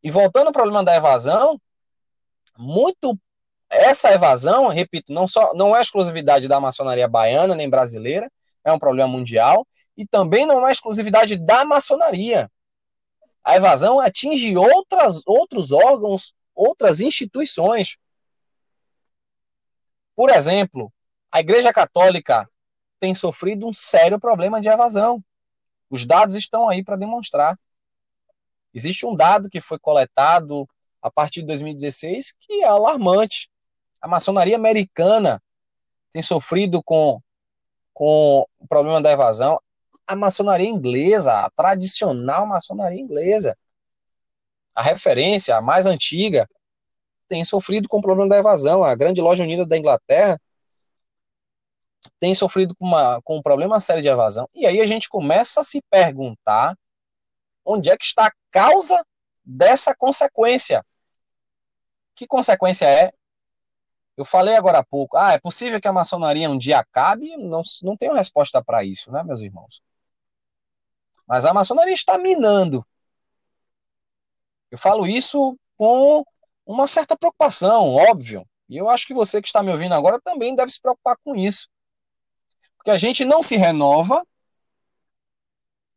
E 0.00 0.12
voltando 0.12 0.46
ao 0.46 0.52
problema 0.52 0.84
da 0.84 0.94
evasão, 0.94 1.60
muito 2.56 3.18
essa 3.68 4.12
evasão, 4.12 4.68
repito, 4.68 5.12
não 5.12 5.26
só 5.26 5.52
não 5.54 5.76
é 5.76 5.80
exclusividade 5.80 6.46
da 6.46 6.60
maçonaria 6.60 7.08
baiana 7.08 7.56
nem 7.56 7.68
brasileira, 7.68 8.30
é 8.64 8.72
um 8.72 8.78
problema 8.78 9.08
mundial, 9.08 9.66
e 9.96 10.06
também 10.06 10.46
não 10.46 10.66
é 10.66 10.72
exclusividade 10.72 11.36
da 11.36 11.64
maçonaria. 11.64 12.50
A 13.42 13.56
evasão 13.56 14.00
atinge 14.00 14.56
outras, 14.56 15.22
outros 15.26 15.72
órgãos, 15.72 16.34
outras 16.54 17.00
instituições. 17.00 17.96
Por 20.14 20.30
exemplo, 20.30 20.92
a 21.32 21.40
Igreja 21.40 21.72
Católica 21.72 22.48
tem 22.98 23.14
sofrido 23.14 23.66
um 23.66 23.72
sério 23.72 24.20
problema 24.20 24.60
de 24.60 24.68
evasão. 24.68 25.24
Os 25.88 26.04
dados 26.06 26.34
estão 26.34 26.68
aí 26.68 26.84
para 26.84 26.96
demonstrar. 26.96 27.58
Existe 28.72 29.06
um 29.06 29.16
dado 29.16 29.48
que 29.48 29.60
foi 29.60 29.78
coletado 29.78 30.68
a 31.02 31.10
partir 31.10 31.40
de 31.40 31.46
2016 31.46 32.34
que 32.38 32.62
é 32.62 32.66
alarmante. 32.66 33.48
A 34.00 34.06
maçonaria 34.06 34.56
americana 34.56 35.42
tem 36.12 36.22
sofrido 36.22 36.82
com 36.82 37.20
com 37.92 38.46
o 38.58 38.66
problema 38.66 39.00
da 39.00 39.12
evasão, 39.12 39.60
a 40.06 40.16
maçonaria 40.16 40.68
inglesa, 40.68 41.32
a 41.32 41.50
tradicional 41.50 42.46
maçonaria 42.46 43.00
inglesa, 43.00 43.56
a 44.74 44.82
referência, 44.82 45.56
a 45.56 45.62
mais 45.62 45.86
antiga, 45.86 46.48
tem 47.28 47.44
sofrido 47.44 47.88
com 47.88 47.98
o 47.98 48.02
problema 48.02 48.28
da 48.28 48.38
evasão. 48.38 48.82
A 48.82 48.94
Grande 48.94 49.20
Loja 49.20 49.44
Unida 49.44 49.64
da 49.64 49.78
Inglaterra 49.78 50.40
tem 52.18 52.34
sofrido 52.34 52.74
com, 52.76 52.86
uma, 52.86 53.20
com 53.22 53.38
um 53.38 53.42
problema 53.42 53.78
sério 53.78 54.02
de 54.02 54.08
evasão. 54.08 54.48
E 54.54 54.66
aí 54.66 54.80
a 54.80 54.86
gente 54.86 55.08
começa 55.08 55.60
a 55.60 55.64
se 55.64 55.80
perguntar 55.88 56.76
onde 57.64 57.90
é 57.90 57.96
que 57.96 58.04
está 58.04 58.26
a 58.26 58.32
causa 58.50 59.04
dessa 59.44 59.94
consequência. 59.94 60.84
Que 62.14 62.26
consequência 62.26 62.86
é? 62.86 63.12
Eu 64.20 64.24
falei 64.26 64.54
agora 64.54 64.80
há 64.80 64.84
pouco, 64.84 65.16
ah, 65.16 65.32
é 65.32 65.38
possível 65.38 65.80
que 65.80 65.88
a 65.88 65.92
maçonaria 65.94 66.50
um 66.50 66.58
dia 66.58 66.78
acabe? 66.78 67.38
Não, 67.38 67.62
não 67.82 67.96
tenho 67.96 68.12
resposta 68.12 68.62
para 68.62 68.84
isso, 68.84 69.10
né, 69.10 69.22
meus 69.22 69.40
irmãos? 69.40 69.80
Mas 71.26 71.46
a 71.46 71.54
maçonaria 71.54 71.94
está 71.94 72.18
minando. 72.18 72.86
Eu 74.70 74.76
falo 74.76 75.06
isso 75.06 75.58
com 75.74 76.22
uma 76.66 76.86
certa 76.86 77.16
preocupação, 77.16 77.94
óbvio. 77.94 78.46
E 78.68 78.76
eu 78.76 78.90
acho 78.90 79.06
que 79.06 79.14
você 79.14 79.40
que 79.40 79.48
está 79.48 79.62
me 79.62 79.72
ouvindo 79.72 79.94
agora 79.94 80.20
também 80.20 80.54
deve 80.54 80.70
se 80.70 80.82
preocupar 80.82 81.16
com 81.24 81.34
isso. 81.34 81.66
Porque 82.76 82.90
a 82.90 82.98
gente 82.98 83.24
não 83.24 83.40
se 83.40 83.56
renova, 83.56 84.22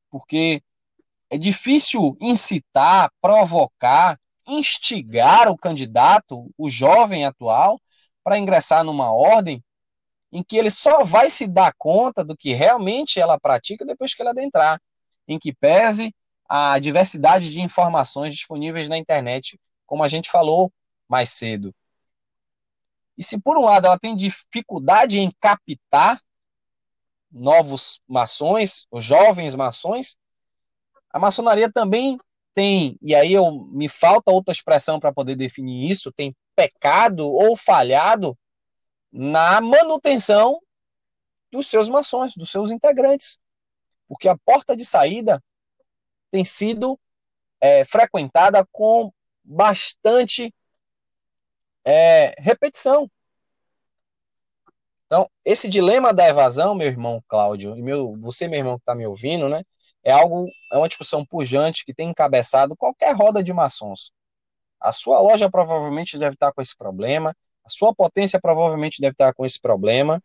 porque 0.10 0.64
é 1.30 1.38
difícil 1.38 2.16
incitar, 2.22 3.12
provocar, 3.20 4.18
instigar 4.48 5.50
o 5.50 5.58
candidato, 5.58 6.50
o 6.58 6.70
jovem 6.70 7.26
atual, 7.26 7.82
para 8.24 8.38
ingressar 8.38 8.84
numa 8.84 9.12
ordem 9.12 9.64
em 10.32 10.44
que 10.44 10.58
ele 10.58 10.72
só 10.72 11.04
vai 11.04 11.30
se 11.30 11.48
dar 11.48 11.74
conta 11.78 12.24
do 12.24 12.36
que 12.36 12.54
realmente 12.54 13.20
ela 13.20 13.40
pratica 13.40 13.86
depois 13.86 14.14
que 14.16 14.22
ela 14.22 14.32
adentrar, 14.32 14.82
em 15.28 15.38
que 15.38 15.54
pese 15.54 16.14
a 16.50 16.80
diversidade 16.80 17.52
de 17.52 17.62
informações 17.62 18.34
disponíveis 18.34 18.90
na 18.90 18.98
internet, 18.98 19.60
como 19.86 20.04
a 20.04 20.08
gente 20.08 20.30
falou 20.32 20.72
mais 21.08 21.30
cedo. 21.30 21.74
E 23.18 23.24
se 23.24 23.40
por 23.40 23.58
um 23.58 23.66
lado 23.66 23.86
ela 23.86 24.00
tem 24.00 24.16
dificuldade 24.16 25.20
em 25.20 25.32
captar 25.40 26.20
novos 27.32 28.02
maçons, 28.08 28.88
os 28.92 29.04
jovens 29.04 29.54
maçons, 29.56 30.18
a 31.12 31.20
maçonaria 31.20 31.72
também 31.72 32.18
tem, 32.54 32.98
e 33.02 33.16
aí 33.16 33.34
eu 33.34 33.52
me 33.52 33.90
falta 33.90 34.32
outra 34.32 34.52
expressão 34.52 35.00
para 35.00 35.14
poder 35.14 35.36
definir 35.36 35.90
isso, 35.90 36.12
tem 36.12 36.36
pecado 36.56 37.28
ou 37.28 37.58
falhado 37.58 38.38
na 39.12 39.60
manutenção 39.62 40.60
dos 41.52 41.68
seus 41.68 41.90
maçons, 41.90 42.34
dos 42.36 42.50
seus 42.50 42.72
integrantes. 42.72 43.40
Porque 44.08 44.28
a 44.28 44.38
porta 44.38 44.76
de 44.76 44.86
saída 44.86 45.44
tem 46.30 46.44
sido 46.44 47.00
é, 47.62 47.86
frequentada 47.86 48.66
com 48.72 49.12
bastante 49.44 50.54
é, 51.86 52.34
repetição. 52.40 53.10
Então, 55.06 55.30
esse 55.46 55.70
dilema 55.70 56.14
da 56.14 56.28
evasão, 56.28 56.74
meu 56.74 56.88
irmão 56.88 57.24
Cláudio, 57.28 57.78
e 57.78 57.82
meu, 57.82 58.18
você, 58.18 58.48
meu 58.48 58.60
irmão 58.60 58.78
que 58.78 58.82
está 58.82 58.96
me 58.96 59.06
ouvindo, 59.06 59.48
né, 59.48 59.64
é 60.04 60.12
algo, 60.12 60.48
é 60.72 60.78
uma 60.78 60.88
discussão 60.88 61.26
pujante 61.26 61.86
que 61.86 61.94
tem 61.94 62.10
encabeçado 62.10 62.76
qualquer 62.76 63.16
roda 63.16 63.44
de 63.44 63.54
maçons. 63.54 64.12
A 64.80 64.92
sua 64.92 65.20
loja 65.22 65.50
provavelmente 65.50 66.18
deve 66.18 66.34
estar 66.34 66.52
com 66.52 66.62
esse 66.62 66.76
problema, 66.76 67.36
a 67.64 67.70
sua 67.70 67.96
potência 67.96 68.40
provavelmente 68.42 69.00
deve 69.00 69.14
estar 69.14 69.34
com 69.34 69.46
esse 69.46 69.60
problema. 69.60 70.22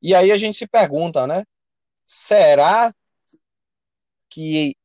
E 0.00 0.14
aí 0.14 0.30
a 0.30 0.36
gente 0.36 0.56
se 0.56 0.66
pergunta, 0.66 1.26
né? 1.26 1.44
Será 2.04 2.94
que 4.30 4.76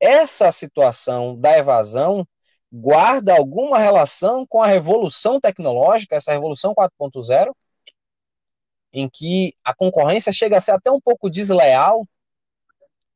essa 0.00 0.50
situação 0.50 1.38
da 1.38 1.58
evasão 1.58 2.26
guarda 2.72 3.36
alguma 3.36 3.78
relação 3.78 4.46
com 4.46 4.62
a 4.62 4.66
revolução 4.66 5.38
tecnológica, 5.38 6.16
essa 6.16 6.32
revolução 6.32 6.74
4.0, 6.74 7.54
em 8.92 9.08
que 9.08 9.54
a 9.62 9.74
concorrência 9.74 10.32
chega 10.32 10.56
a 10.56 10.60
ser 10.60 10.72
até 10.72 10.90
um 10.90 11.00
pouco 11.00 11.30
desleal, 11.30 12.06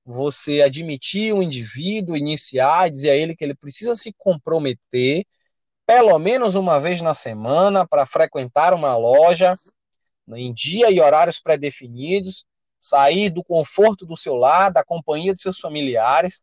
você 0.07 0.63
admitir 0.63 1.35
o 1.35 1.43
indivíduo, 1.43 2.17
iniciar, 2.17 2.89
dizer 2.89 3.11
a 3.11 3.17
ele 3.17 3.35
que 3.35 3.45
ele 3.45 3.57
precisa 3.57 3.97
se 3.97 4.15
comprometer 4.17 5.27
pelo 5.85 6.19
menos 6.19 6.55
uma 6.55 6.81
vez 6.81 7.03
na 7.03 7.13
semana 7.13 7.87
para 7.87 8.07
frequentar 8.07 8.73
uma 8.73 8.97
loja 8.97 9.53
em 10.29 10.53
dia 10.53 10.91
e 10.91 11.01
horários 11.01 11.41
pré-definidos, 11.41 12.45
sair 12.81 13.31
do 13.31 13.43
conforto 13.43 14.05
do 14.05 14.17
seu 14.17 14.35
lar, 14.35 14.73
da 14.73 14.85
companhia 14.85 15.33
dos 15.33 15.43
seus 15.43 15.61
familiares, 15.61 16.43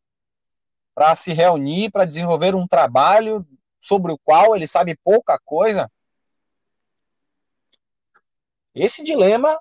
para 0.95 1.14
se 1.16 1.34
reunir, 1.34 1.91
para 1.91 2.05
desenvolver 2.05 2.55
um 2.55 2.68
trabalho 2.68 3.45
sobre 3.82 4.11
o 4.11 4.18
qual 4.18 4.55
ele 4.55 4.68
sabe 4.68 4.97
pouca 5.03 5.38
coisa. 5.43 5.91
Esse 8.74 9.03
dilema 9.03 9.59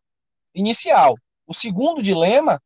inicial. 0.55 1.17
O 1.47 1.53
segundo 1.53 2.03
dilema, 2.03 2.63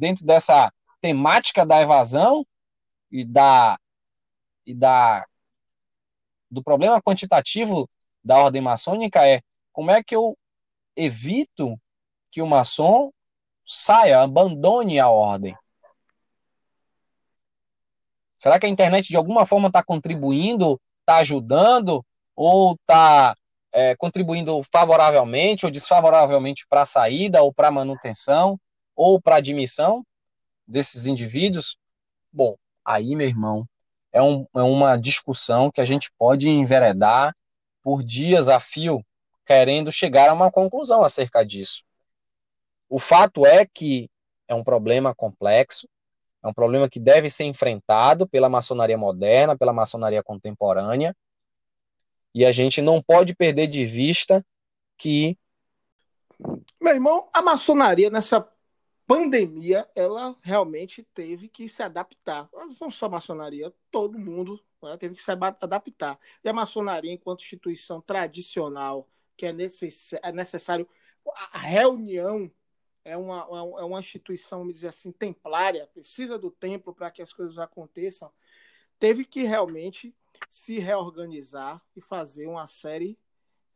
dentro 0.00 0.24
dessa 0.24 0.72
temática 1.00 1.64
da 1.66 1.82
evasão 1.82 2.44
e 3.10 3.24
da, 3.24 3.78
e 4.66 4.74
da 4.74 5.26
do 6.50 6.62
problema 6.62 7.00
quantitativo 7.00 7.88
da 8.24 8.38
ordem 8.38 8.62
maçônica 8.62 9.24
é 9.26 9.42
como 9.72 9.90
é 9.90 10.02
que 10.02 10.16
eu 10.16 10.36
evito 10.96 11.78
que 12.30 12.40
o 12.40 12.46
maçom 12.46 13.12
saia, 13.64 14.22
abandone 14.22 14.98
a 14.98 15.08
ordem. 15.08 15.56
Será 18.36 18.58
que 18.58 18.66
a 18.66 18.68
internet 18.68 19.08
de 19.08 19.16
alguma 19.16 19.46
forma 19.46 19.68
está 19.68 19.82
contribuindo, 19.82 20.80
está 21.00 21.18
ajudando, 21.18 22.04
ou 22.34 22.72
está 22.72 23.36
é, 23.72 23.94
contribuindo 23.96 24.60
favoravelmente 24.72 25.66
ou 25.66 25.70
desfavoravelmente 25.70 26.66
para 26.66 26.82
a 26.82 26.86
saída, 26.86 27.42
ou 27.42 27.52
para 27.52 27.68
a 27.68 27.72
manutenção, 27.72 28.58
ou 29.00 29.18
para 29.18 29.36
admissão 29.36 30.04
desses 30.68 31.06
indivíduos? 31.06 31.78
Bom, 32.30 32.54
aí, 32.84 33.16
meu 33.16 33.26
irmão, 33.26 33.66
é, 34.12 34.20
um, 34.20 34.46
é 34.54 34.60
uma 34.60 34.98
discussão 34.98 35.70
que 35.70 35.80
a 35.80 35.86
gente 35.86 36.12
pode 36.18 36.50
enveredar 36.50 37.34
por 37.82 38.02
dias 38.02 38.50
a 38.50 38.60
fio, 38.60 39.02
querendo 39.46 39.90
chegar 39.90 40.28
a 40.28 40.34
uma 40.34 40.52
conclusão 40.52 41.02
acerca 41.02 41.42
disso. 41.42 41.82
O 42.90 42.98
fato 42.98 43.46
é 43.46 43.64
que 43.64 44.10
é 44.46 44.54
um 44.54 44.62
problema 44.62 45.14
complexo, 45.14 45.88
é 46.42 46.48
um 46.48 46.52
problema 46.52 46.86
que 46.86 47.00
deve 47.00 47.30
ser 47.30 47.44
enfrentado 47.44 48.28
pela 48.28 48.50
maçonaria 48.50 48.98
moderna, 48.98 49.56
pela 49.56 49.72
maçonaria 49.72 50.22
contemporânea, 50.22 51.16
e 52.34 52.44
a 52.44 52.52
gente 52.52 52.82
não 52.82 53.02
pode 53.02 53.34
perder 53.34 53.66
de 53.66 53.86
vista 53.86 54.44
que. 54.98 55.38
Meu 56.78 56.92
irmão, 56.92 57.30
a 57.32 57.40
maçonaria 57.40 58.10
nessa 58.10 58.46
pandemia, 59.10 59.90
ela 59.96 60.36
realmente 60.40 61.02
teve 61.02 61.48
que 61.48 61.68
se 61.68 61.82
adaptar. 61.82 62.48
Não 62.80 62.88
só 62.88 63.06
a 63.06 63.08
maçonaria, 63.08 63.74
todo 63.90 64.16
mundo 64.16 64.64
né, 64.80 64.96
teve 64.96 65.16
que 65.16 65.22
se 65.22 65.32
adaptar. 65.32 66.16
E 66.44 66.48
a 66.48 66.52
maçonaria, 66.52 67.12
enquanto 67.12 67.40
instituição 67.40 68.00
tradicional, 68.00 69.08
que 69.36 69.46
é, 69.46 69.52
necess... 69.52 70.12
é 70.22 70.30
necessário. 70.30 70.88
A 71.52 71.58
reunião 71.58 72.48
é 73.04 73.16
uma, 73.16 73.48
é 73.80 73.84
uma 73.84 73.98
instituição, 73.98 74.60
vamos 74.60 74.74
dizer 74.74 74.86
assim, 74.86 75.10
templária, 75.10 75.88
precisa 75.88 76.38
do 76.38 76.48
templo 76.48 76.94
para 76.94 77.10
que 77.10 77.20
as 77.20 77.32
coisas 77.32 77.58
aconteçam, 77.58 78.30
teve 78.96 79.24
que 79.24 79.42
realmente 79.42 80.14
se 80.48 80.78
reorganizar 80.78 81.82
e 81.96 82.00
fazer 82.00 82.46
uma 82.46 82.68
série 82.68 83.18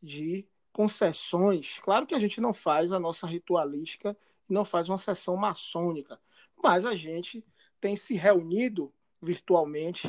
de 0.01 0.47
concessões. 0.73 1.81
Claro 1.81 2.07
que 2.07 2.15
a 2.15 2.21
gente 2.21 2.41
não 2.41 2.55
faz 2.55 2.93
a 2.93 3.01
nossa 3.01 3.27
ritualística, 3.27 4.17
não 4.49 4.65
faz 4.65 4.89
uma 4.89 4.99
sessão 4.99 5.37
maçônica, 5.37 6.21
mas 6.63 6.85
a 6.85 6.95
gente 6.95 7.45
tem 7.81 7.97
se 7.97 8.15
reunido 8.15 8.93
virtualmente. 9.21 10.09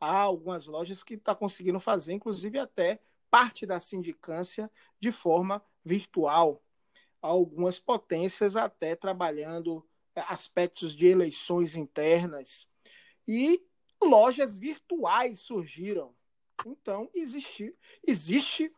Há 0.00 0.20
algumas 0.20 0.66
lojas 0.66 1.02
que 1.02 1.14
está 1.14 1.34
conseguindo 1.34 1.80
fazer, 1.80 2.12
inclusive 2.12 2.58
até 2.58 3.00
parte 3.30 3.66
da 3.66 3.80
sindicância 3.80 4.70
de 5.00 5.10
forma 5.10 5.64
virtual. 5.84 6.62
Há 7.22 7.28
algumas 7.28 7.78
potências 7.78 8.56
até 8.56 8.94
trabalhando 8.94 9.86
é, 10.14 10.20
aspectos 10.28 10.94
de 10.94 11.06
eleições 11.06 11.76
internas. 11.76 12.68
E 13.26 13.62
lojas 14.02 14.58
virtuais 14.58 15.40
surgiram. 15.40 16.14
Então, 16.66 17.10
existe, 17.14 17.74
existe 18.06 18.72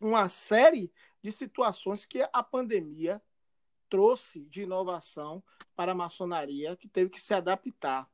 uma 0.00 0.28
série 0.28 0.92
de 1.22 1.30
situações 1.30 2.04
que 2.04 2.26
a 2.32 2.42
pandemia 2.42 3.22
trouxe 3.92 4.46
de 4.46 4.62
inovação 4.62 5.44
para 5.76 5.92
a 5.92 5.94
maçonaria, 5.94 6.74
que 6.74 6.88
teve 6.88 7.10
que 7.10 7.20
se 7.20 7.34
adaptar. 7.34 8.08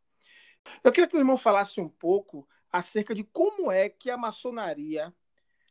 Eu 0.83 0.91
queria 0.91 1.07
que 1.07 1.17
o 1.17 1.21
irmão 1.21 1.37
falasse 1.37 1.81
um 1.81 1.89
pouco 1.89 2.49
acerca 2.69 3.15
de 3.15 3.23
como 3.23 3.71
é 3.71 3.89
que 3.89 4.11
a 4.11 4.17
maçonaria 4.17 5.15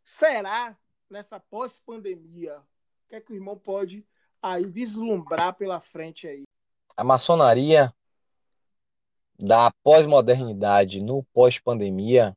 será 0.06 0.78
nessa 1.10 1.42
pós-pandemia. 1.42 2.58
O 2.60 3.10
que 3.10 3.16
é 3.16 3.20
que 3.20 3.34
o 3.34 3.36
irmão 3.36 3.60
pode 3.60 4.08
aí 4.42 4.64
vislumbrar 4.66 5.56
pela 5.56 5.82
frente 5.82 6.26
aí? 6.26 6.44
A 6.96 7.04
maçonaria 7.04 7.94
da 9.38 9.74
pós-modernidade 9.84 11.04
no 11.04 11.22
pós-pandemia 11.34 12.34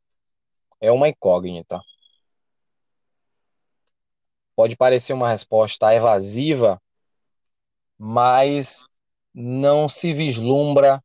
é 0.81 0.91
uma 0.91 1.09
incógnita. 1.09 1.81
Pode 4.57 4.77
parecer 4.77 5.13
uma 5.13 5.29
resposta 5.29 5.95
evasiva, 5.95 6.83
mas 8.03 8.87
não 9.35 9.87
se 9.87 10.15
vislumbra 10.15 11.05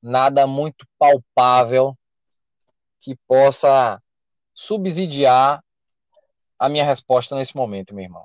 nada 0.00 0.46
muito 0.46 0.86
palpável 0.96 1.98
que 3.00 3.16
possa 3.26 4.00
subsidiar 4.54 5.60
a 6.56 6.68
minha 6.68 6.84
resposta 6.84 7.34
nesse 7.34 7.56
momento, 7.56 7.92
meu 7.92 8.04
irmão. 8.04 8.24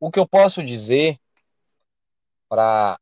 O 0.00 0.10
que 0.10 0.18
eu 0.18 0.26
posso 0.26 0.60
dizer 0.60 1.16
para 2.48 2.98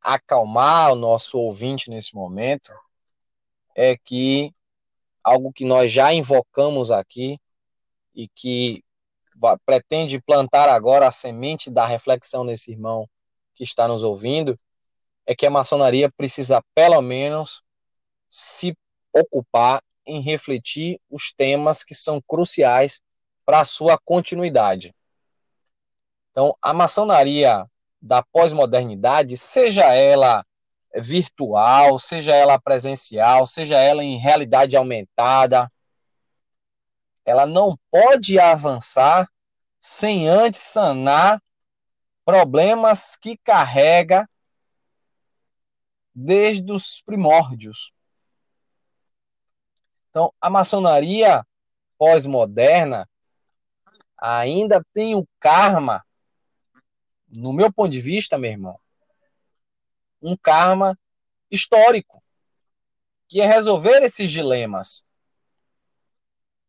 acalmar 0.00 0.90
o 0.92 0.96
nosso 0.96 1.38
ouvinte 1.38 1.90
nesse 1.90 2.12
momento 2.12 2.72
é 3.76 3.96
que 3.96 4.52
algo 5.22 5.52
que 5.52 5.64
nós 5.64 5.92
já 5.92 6.12
invocamos 6.12 6.90
aqui 6.90 7.38
e 8.16 8.26
que 8.26 8.82
pretende 9.64 10.20
plantar 10.20 10.68
agora 10.68 11.06
a 11.06 11.12
semente 11.12 11.70
da 11.70 11.86
reflexão 11.86 12.42
nesse 12.42 12.72
irmão 12.72 13.08
que 13.54 13.64
está 13.64 13.86
nos 13.88 14.02
ouvindo 14.02 14.58
é 15.26 15.34
que 15.34 15.46
a 15.46 15.50
maçonaria 15.50 16.10
precisa 16.10 16.62
pelo 16.74 17.00
menos 17.00 17.62
se 18.28 18.76
ocupar 19.12 19.82
em 20.06 20.20
refletir 20.20 21.00
os 21.08 21.32
temas 21.32 21.82
que 21.82 21.94
são 21.94 22.20
cruciais 22.20 23.00
para 23.44 23.60
a 23.60 23.64
sua 23.64 23.98
continuidade. 23.98 24.94
Então, 26.30 26.56
a 26.60 26.74
maçonaria 26.74 27.64
da 28.02 28.22
pós-modernidade, 28.22 29.36
seja 29.36 29.94
ela 29.94 30.44
virtual, 30.96 31.98
seja 31.98 32.34
ela 32.34 32.60
presencial, 32.60 33.46
seja 33.46 33.78
ela 33.78 34.04
em 34.04 34.18
realidade 34.18 34.76
aumentada, 34.76 35.70
ela 37.24 37.46
não 37.46 37.78
pode 37.90 38.38
avançar 38.38 39.28
sem 39.80 40.28
antes 40.28 40.60
sanar 40.60 41.40
problemas 42.24 43.16
que 43.16 43.36
carrega 43.36 44.28
desde 46.14 46.72
os 46.72 47.02
primórdios. 47.02 47.92
Então, 50.10 50.32
a 50.40 50.48
maçonaria 50.48 51.44
pós-moderna 51.98 53.08
ainda 54.16 54.84
tem 54.94 55.14
o 55.14 55.26
karma 55.40 56.04
no 57.28 57.52
meu 57.52 57.72
ponto 57.72 57.90
de 57.90 58.00
vista, 58.00 58.38
meu 58.38 58.50
irmão, 58.50 58.78
um 60.22 60.36
karma 60.36 60.96
histórico, 61.50 62.22
que 63.28 63.40
é 63.40 63.46
resolver 63.46 64.02
esses 64.02 64.30
dilemas. 64.30 65.04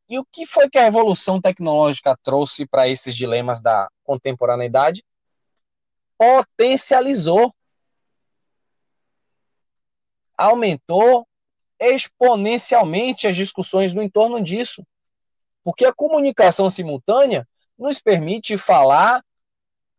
E 0.10 0.20
o 0.20 0.26
que 0.26 0.46
foi 0.46 0.70
que 0.70 0.78
a 0.78 0.88
evolução 0.88 1.40
tecnológica 1.40 2.18
trouxe 2.24 2.66
para 2.66 2.88
esses 2.88 3.16
dilemas 3.16 3.62
da 3.62 3.90
contemporaneidade? 4.04 5.04
Potencializou. 6.18 7.54
Aumentou 10.38 11.28
exponencialmente 11.80 13.28
as 13.28 13.36
discussões 13.36 13.94
no 13.94 14.02
entorno 14.02 14.42
disso. 14.42 14.86
Porque 15.64 15.86
a 15.86 15.94
comunicação 15.94 16.70
simultânea 16.70 17.48
nos 17.78 18.00
permite 18.00 18.58
falar 18.58 19.24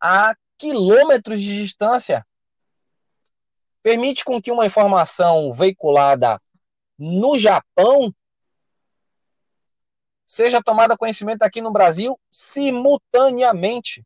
a 0.00 0.34
quilômetros 0.58 1.40
de 1.40 1.62
distância. 1.62 2.26
Permite 3.82 4.24
com 4.24 4.40
que 4.40 4.50
uma 4.50 4.66
informação 4.66 5.52
veiculada 5.52 6.40
no 6.98 7.38
Japão 7.38 8.14
seja 10.26 10.62
tomada 10.62 10.96
conhecimento 10.96 11.42
aqui 11.42 11.60
no 11.60 11.72
Brasil 11.72 12.18
simultaneamente. 12.30 14.04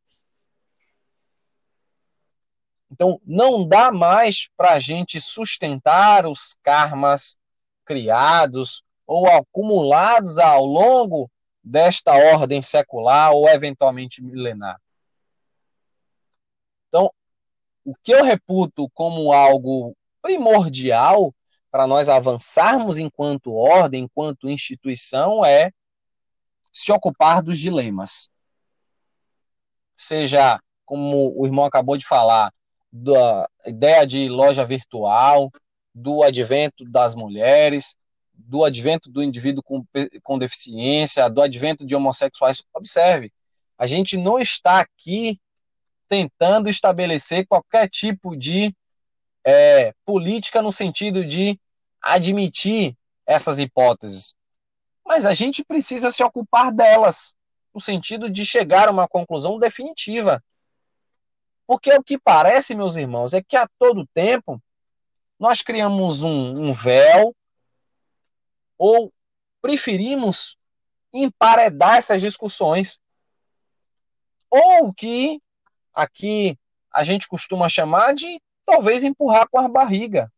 Então, 2.90 3.20
não 3.24 3.66
dá 3.66 3.92
mais 3.92 4.48
para 4.56 4.72
a 4.72 4.78
gente 4.78 5.20
sustentar 5.20 6.26
os 6.26 6.56
karmas 6.62 7.36
criados 7.84 8.82
ou 9.06 9.28
acumulados 9.28 10.38
ao 10.38 10.64
longo 10.64 11.30
desta 11.62 12.12
ordem 12.14 12.60
secular 12.60 13.32
ou 13.32 13.48
eventualmente 13.48 14.22
milenar. 14.22 14.80
Então, 16.88 17.12
o 17.84 17.94
que 17.94 18.12
eu 18.12 18.24
reputo 18.24 18.88
como 18.90 19.32
algo 19.32 19.96
primordial 20.20 21.32
para 21.70 21.86
nós 21.86 22.08
avançarmos 22.08 22.98
enquanto 22.98 23.54
ordem, 23.54 24.04
enquanto 24.04 24.50
instituição, 24.50 25.44
é 25.44 25.70
se 26.72 26.90
ocupar 26.90 27.42
dos 27.42 27.58
dilemas. 27.58 28.30
Seja, 29.96 30.60
como 30.84 31.32
o 31.36 31.46
irmão 31.46 31.64
acabou 31.64 31.96
de 31.96 32.06
falar, 32.06 32.52
da 32.92 33.48
ideia 33.66 34.06
de 34.06 34.28
loja 34.28 34.64
virtual, 34.64 35.50
do 35.94 36.22
advento 36.22 36.84
das 36.84 37.14
mulheres, 37.14 37.96
do 38.34 38.64
advento 38.64 39.10
do 39.10 39.22
indivíduo 39.22 39.62
com, 39.62 39.84
com 40.22 40.38
deficiência, 40.38 41.28
do 41.28 41.42
advento 41.42 41.86
de 41.86 41.94
homossexuais. 41.94 42.62
Observe, 42.74 43.32
a 43.78 43.86
gente 43.86 44.16
não 44.16 44.38
está 44.38 44.80
aqui 44.80 45.38
tentando 46.08 46.68
estabelecer 46.68 47.46
qualquer 47.46 47.88
tipo 47.88 48.36
de 48.36 48.74
é, 49.44 49.94
política 50.04 50.60
no 50.60 50.72
sentido 50.72 51.24
de 51.24 51.58
admitir 52.02 52.96
essas 53.26 53.58
hipóteses. 53.58 54.34
Mas 55.06 55.24
a 55.24 55.32
gente 55.32 55.64
precisa 55.64 56.10
se 56.10 56.22
ocupar 56.22 56.72
delas, 56.72 57.34
no 57.72 57.80
sentido 57.80 58.28
de 58.28 58.44
chegar 58.44 58.88
a 58.88 58.90
uma 58.90 59.08
conclusão 59.08 59.58
definitiva. 59.58 60.42
Porque 61.70 61.92
o 61.94 62.02
que 62.02 62.18
parece, 62.18 62.74
meus 62.74 62.96
irmãos, 62.96 63.32
é 63.32 63.40
que 63.40 63.54
a 63.54 63.68
todo 63.78 64.04
tempo 64.12 64.60
nós 65.38 65.62
criamos 65.62 66.20
um, 66.24 66.64
um 66.64 66.72
véu 66.72 67.32
ou 68.76 69.12
preferimos 69.62 70.58
emparedar 71.12 71.98
essas 71.98 72.20
discussões. 72.20 72.98
Ou 74.50 74.92
que 74.92 75.40
aqui 75.94 76.58
a 76.92 77.04
gente 77.04 77.28
costuma 77.28 77.68
chamar 77.68 78.14
de 78.14 78.42
talvez 78.66 79.04
empurrar 79.04 79.48
com 79.48 79.60
a 79.60 79.68
barriga. 79.68 80.28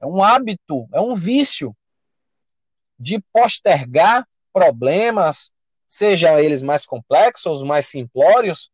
É 0.00 0.06
um 0.06 0.24
hábito, 0.24 0.88
é 0.92 1.00
um 1.00 1.14
vício 1.14 1.72
de 2.98 3.22
postergar 3.32 4.26
problemas, 4.52 5.52
sejam 5.86 6.36
eles 6.36 6.62
mais 6.62 6.84
complexos 6.84 7.62
mais 7.62 7.86
simplórios, 7.86 8.73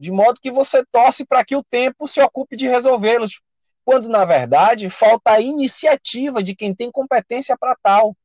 de 0.00 0.10
modo 0.10 0.40
que 0.40 0.50
você 0.50 0.82
torce 0.86 1.26
para 1.26 1.44
que 1.44 1.54
o 1.54 1.62
tempo 1.62 2.08
se 2.08 2.22
ocupe 2.22 2.56
de 2.56 2.66
resolvê-los, 2.66 3.42
quando 3.84 4.08
na 4.08 4.24
verdade 4.24 4.88
falta 4.88 5.32
a 5.32 5.40
iniciativa 5.40 6.42
de 6.42 6.56
quem 6.56 6.74
tem 6.74 6.90
competência 6.90 7.54
para 7.58 7.76
tal. 7.76 8.16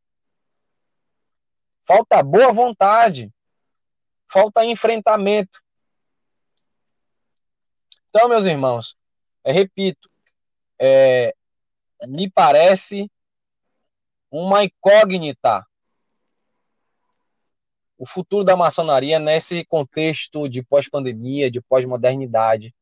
Falta 1.86 2.24
boa 2.24 2.54
vontade, 2.54 3.30
falta 4.32 4.64
enfrentamento. 4.64 5.62
Então, 8.08 8.30
meus 8.30 8.46
irmãos, 8.46 8.96
é, 9.44 9.52
repito, 9.52 10.10
é, 10.80 11.36
me 12.08 12.32
parece 12.32 13.12
uma 14.32 14.64
incógnita 14.64 15.68
o 17.98 18.06
futuro 18.06 18.43
da 18.43 18.56
maçonaria 18.56 19.20
nesse 19.20 19.66
contexto 19.66 20.50
de 20.50 20.64
pós-pandemia, 20.64 21.50
de 21.50 21.62
pós-modernidade. 21.62 22.74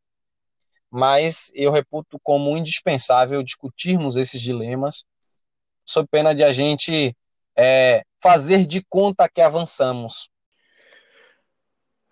Mas 0.89 1.51
eu 1.53 1.71
reputo 1.71 2.19
como 2.21 2.57
indispensável 2.57 3.43
discutirmos 3.43 4.15
esses 4.15 4.41
dilemas, 4.41 5.05
sob 5.85 6.07
pena 6.09 6.33
de 6.33 6.43
a 6.43 6.51
gente 6.51 7.15
é, 7.55 8.03
fazer 8.21 8.65
de 8.65 8.83
conta 8.89 9.29
que 9.29 9.41
avançamos. 9.41 10.29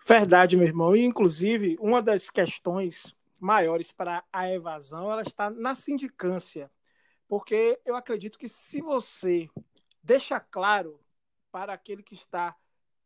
Verdade, 0.06 0.56
meu 0.56 0.66
irmão. 0.66 0.96
E, 0.96 1.04
inclusive, 1.04 1.76
uma 1.80 2.02
das 2.02 2.28
questões 2.28 3.14
maiores 3.40 3.90
para 3.90 4.24
a 4.32 4.50
evasão 4.50 5.10
ela 5.10 5.22
está 5.22 5.50
na 5.50 5.74
sindicância. 5.74 6.70
Porque 7.28 7.80
eu 7.84 7.96
acredito 7.96 8.38
que 8.38 8.48
se 8.48 8.80
você 8.80 9.48
deixa 10.02 10.38
claro 10.38 11.00
para 11.50 11.72
aquele 11.72 12.02
que 12.02 12.14
está 12.14 12.56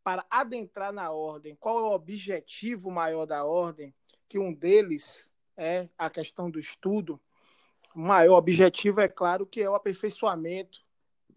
para 0.07 0.25
adentrar 0.31 0.93
na 0.93 1.11
ordem 1.11 1.57
qual 1.57 1.81
é 1.81 1.83
o 1.83 1.91
objetivo 1.91 2.93
maior 2.93 3.27
da 3.27 3.45
ordem, 3.45 3.93
que 4.29 4.39
um 4.39 4.55
deles 4.55 5.33
é 5.57 5.89
a 5.99 6.09
questão 6.09 6.49
do 6.49 6.61
estudo, 6.61 7.21
o 7.93 7.99
maior 7.99 8.37
objetivo 8.37 9.01
é 9.01 9.09
claro 9.09 9.45
que 9.45 9.61
é 9.61 9.69
o 9.69 9.75
aperfeiçoamento 9.75 10.79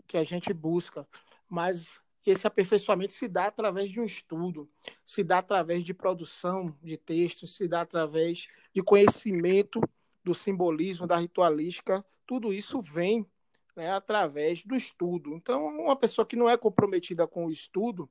que 0.06 0.16
a 0.18 0.24
gente 0.24 0.54
busca, 0.54 1.08
mas 1.50 2.00
esse 2.24 2.46
aperfeiçoamento 2.46 3.14
se 3.14 3.28
dá 3.28 3.48
através 3.48 3.90
de 3.90 4.00
um 4.00 4.04
estudo, 4.04 4.70
se 5.04 5.24
dá 5.24 5.40
através 5.40 5.84
de 5.84 5.92
produção 5.92 6.78
de 6.80 6.96
textos, 6.96 7.56
se 7.56 7.68
dá 7.68 7.82
através 7.82 8.46
de 8.72 8.84
conhecimento 8.84 9.82
do 10.24 10.36
simbolismo, 10.36 11.08
da 11.08 11.16
ritualística. 11.16 12.06
Tudo 12.24 12.54
isso 12.54 12.84
vem 12.84 13.26
né, 13.76 13.90
através 13.90 14.64
do 14.64 14.76
estudo. 14.76 15.34
Então, 15.34 15.66
uma 15.66 15.96
pessoa 15.96 16.24
que 16.24 16.36
não 16.36 16.48
é 16.48 16.56
comprometida 16.56 17.26
com 17.26 17.48
o 17.48 17.52
estudo, 17.52 18.08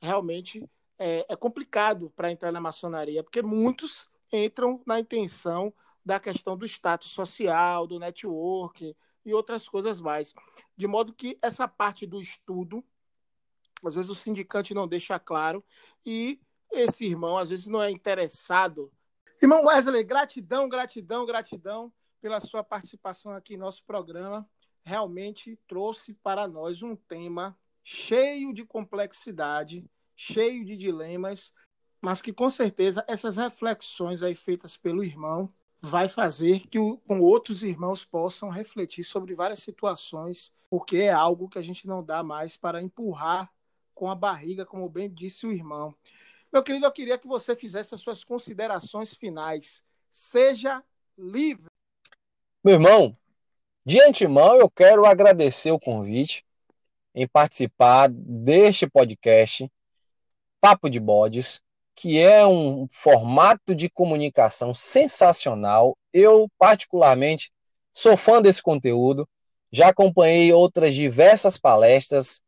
realmente 0.00 0.68
é, 0.98 1.26
é 1.28 1.36
complicado 1.36 2.12
para 2.16 2.30
entrar 2.30 2.52
na 2.52 2.60
maçonaria, 2.60 3.22
porque 3.22 3.42
muitos 3.42 4.08
entram 4.32 4.82
na 4.86 4.98
intenção 4.98 5.72
da 6.04 6.20
questão 6.20 6.56
do 6.56 6.64
status 6.64 7.10
social, 7.10 7.86
do 7.86 7.98
network 7.98 8.96
e 9.24 9.34
outras 9.34 9.68
coisas 9.68 10.00
mais. 10.00 10.32
De 10.76 10.86
modo 10.86 11.12
que 11.12 11.38
essa 11.42 11.66
parte 11.66 12.06
do 12.06 12.20
estudo 12.20 12.84
às 13.84 13.94
vezes 13.94 14.10
o 14.10 14.14
sindicante 14.14 14.72
não 14.72 14.88
deixa 14.88 15.18
claro 15.18 15.62
e 16.04 16.40
esse 16.72 17.04
irmão 17.04 17.36
às 17.36 17.50
vezes 17.50 17.66
não 17.66 17.82
é 17.82 17.90
interessado. 17.90 18.90
Irmão 19.40 19.66
Wesley, 19.66 20.02
gratidão, 20.02 20.68
gratidão, 20.68 21.26
gratidão 21.26 21.92
pela 22.20 22.40
sua 22.40 22.64
participação 22.64 23.32
aqui 23.32 23.54
em 23.54 23.58
nosso 23.58 23.84
programa. 23.84 24.48
Realmente 24.82 25.58
trouxe 25.66 26.14
para 26.14 26.48
nós 26.48 26.82
um 26.82 26.96
tema 26.96 27.56
cheio 27.88 28.52
de 28.52 28.64
complexidade, 28.64 29.88
cheio 30.16 30.64
de 30.64 30.76
dilemas, 30.76 31.52
mas 32.00 32.20
que 32.20 32.32
com 32.32 32.50
certeza 32.50 33.04
essas 33.06 33.36
reflexões 33.36 34.24
aí 34.24 34.34
feitas 34.34 34.76
pelo 34.76 35.04
irmão 35.04 35.54
vai 35.80 36.08
fazer 36.08 36.66
que 36.66 36.80
o, 36.80 36.98
com 36.98 37.20
outros 37.20 37.62
irmãos 37.62 38.04
possam 38.04 38.50
refletir 38.50 39.04
sobre 39.04 39.36
várias 39.36 39.60
situações, 39.60 40.52
porque 40.68 40.96
é 40.96 41.12
algo 41.12 41.48
que 41.48 41.60
a 41.60 41.62
gente 41.62 41.86
não 41.86 42.02
dá 42.02 42.24
mais 42.24 42.56
para 42.56 42.82
empurrar 42.82 43.52
com 43.94 44.10
a 44.10 44.16
barriga, 44.16 44.66
como 44.66 44.88
bem 44.88 45.08
disse 45.08 45.46
o 45.46 45.52
irmão. 45.52 45.94
Meu 46.52 46.64
querido, 46.64 46.86
eu 46.86 46.92
queria 46.92 47.16
que 47.16 47.28
você 47.28 47.54
fizesse 47.54 47.94
as 47.94 48.00
suas 48.00 48.24
considerações 48.24 49.14
finais. 49.14 49.84
Seja 50.10 50.82
livre. 51.16 51.66
Meu 52.64 52.74
irmão, 52.74 53.16
de 53.84 54.00
antemão 54.00 54.56
eu 54.56 54.68
quero 54.68 55.06
agradecer 55.06 55.70
o 55.70 55.78
convite 55.78 56.44
em 57.16 57.26
participar 57.26 58.10
deste 58.10 58.86
podcast 58.86 59.72
Papo 60.60 60.90
de 60.90 61.00
Bodes, 61.00 61.62
que 61.94 62.18
é 62.18 62.46
um 62.46 62.86
formato 62.90 63.74
de 63.74 63.88
comunicação 63.88 64.74
sensacional. 64.74 65.96
Eu, 66.12 66.46
particularmente, 66.58 67.50
sou 67.90 68.18
fã 68.18 68.42
desse 68.42 68.60
conteúdo. 68.62 69.26
Já 69.72 69.88
acompanhei 69.88 70.52
outras 70.52 70.94
diversas 70.94 71.56
palestras 71.56 72.42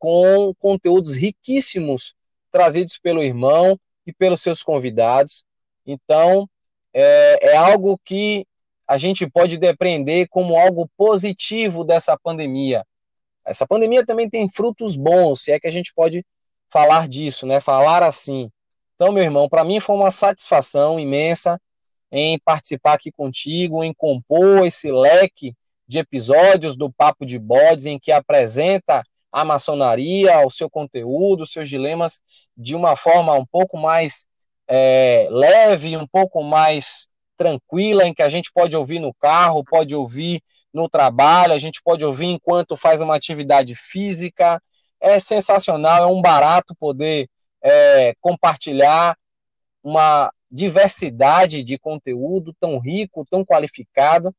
com 0.00 0.52
conteúdos 0.58 1.14
riquíssimos 1.14 2.16
trazidos 2.50 2.98
pelo 2.98 3.22
irmão 3.22 3.78
e 4.04 4.12
pelos 4.12 4.42
seus 4.42 4.64
convidados. 4.64 5.44
Então, 5.86 6.50
é, 6.92 7.52
é 7.52 7.56
algo 7.56 7.96
que 8.04 8.44
a 8.84 8.98
gente 8.98 9.30
pode 9.30 9.58
depreender 9.58 10.26
como 10.28 10.56
algo 10.56 10.90
positivo 10.96 11.84
dessa 11.84 12.18
pandemia. 12.18 12.84
Essa 13.48 13.66
pandemia 13.66 14.04
também 14.04 14.28
tem 14.28 14.48
frutos 14.48 14.94
bons, 14.94 15.42
se 15.42 15.52
é 15.52 15.58
que 15.58 15.66
a 15.66 15.70
gente 15.70 15.92
pode 15.94 16.24
falar 16.70 17.08
disso, 17.08 17.46
né? 17.46 17.60
Falar 17.60 18.02
assim. 18.02 18.50
Então, 18.94 19.10
meu 19.10 19.22
irmão, 19.22 19.48
para 19.48 19.64
mim 19.64 19.80
foi 19.80 19.96
uma 19.96 20.10
satisfação 20.10 21.00
imensa 21.00 21.60
em 22.12 22.38
participar 22.38 22.94
aqui 22.94 23.10
contigo, 23.10 23.82
em 23.82 23.94
compor 23.94 24.66
esse 24.66 24.90
leque 24.90 25.54
de 25.86 25.98
episódios 25.98 26.76
do 26.76 26.92
Papo 26.92 27.24
de 27.24 27.38
Bodes, 27.38 27.86
em 27.86 27.98
que 27.98 28.12
apresenta 28.12 29.02
a 29.32 29.44
maçonaria, 29.44 30.46
o 30.46 30.50
seu 30.50 30.68
conteúdo, 30.68 31.42
os 31.42 31.52
seus 31.52 31.68
dilemas 31.68 32.20
de 32.56 32.74
uma 32.76 32.96
forma 32.96 33.34
um 33.34 33.46
pouco 33.46 33.78
mais 33.78 34.26
é, 34.66 35.28
leve, 35.30 35.96
um 35.96 36.06
pouco 36.06 36.42
mais 36.42 37.06
tranquila, 37.36 38.06
em 38.06 38.12
que 38.12 38.22
a 38.22 38.28
gente 38.28 38.50
pode 38.52 38.76
ouvir 38.76 38.98
no 38.98 39.14
carro, 39.14 39.64
pode 39.64 39.94
ouvir 39.94 40.42
no 40.78 40.88
trabalho, 40.88 41.52
a 41.52 41.58
gente 41.58 41.82
pode 41.82 42.04
ouvir 42.04 42.26
enquanto 42.26 42.76
faz 42.76 43.00
uma 43.00 43.14
atividade 43.14 43.74
física. 43.74 44.62
É 45.00 45.20
sensacional, 45.20 46.04
é 46.04 46.06
um 46.06 46.22
barato 46.22 46.74
poder 46.74 47.28
é, 47.62 48.14
compartilhar 48.20 49.16
uma 49.82 50.32
diversidade 50.50 51.62
de 51.62 51.78
conteúdo 51.78 52.54
tão 52.58 52.78
rico, 52.78 53.26
tão 53.30 53.44
qualificado. 53.44 54.34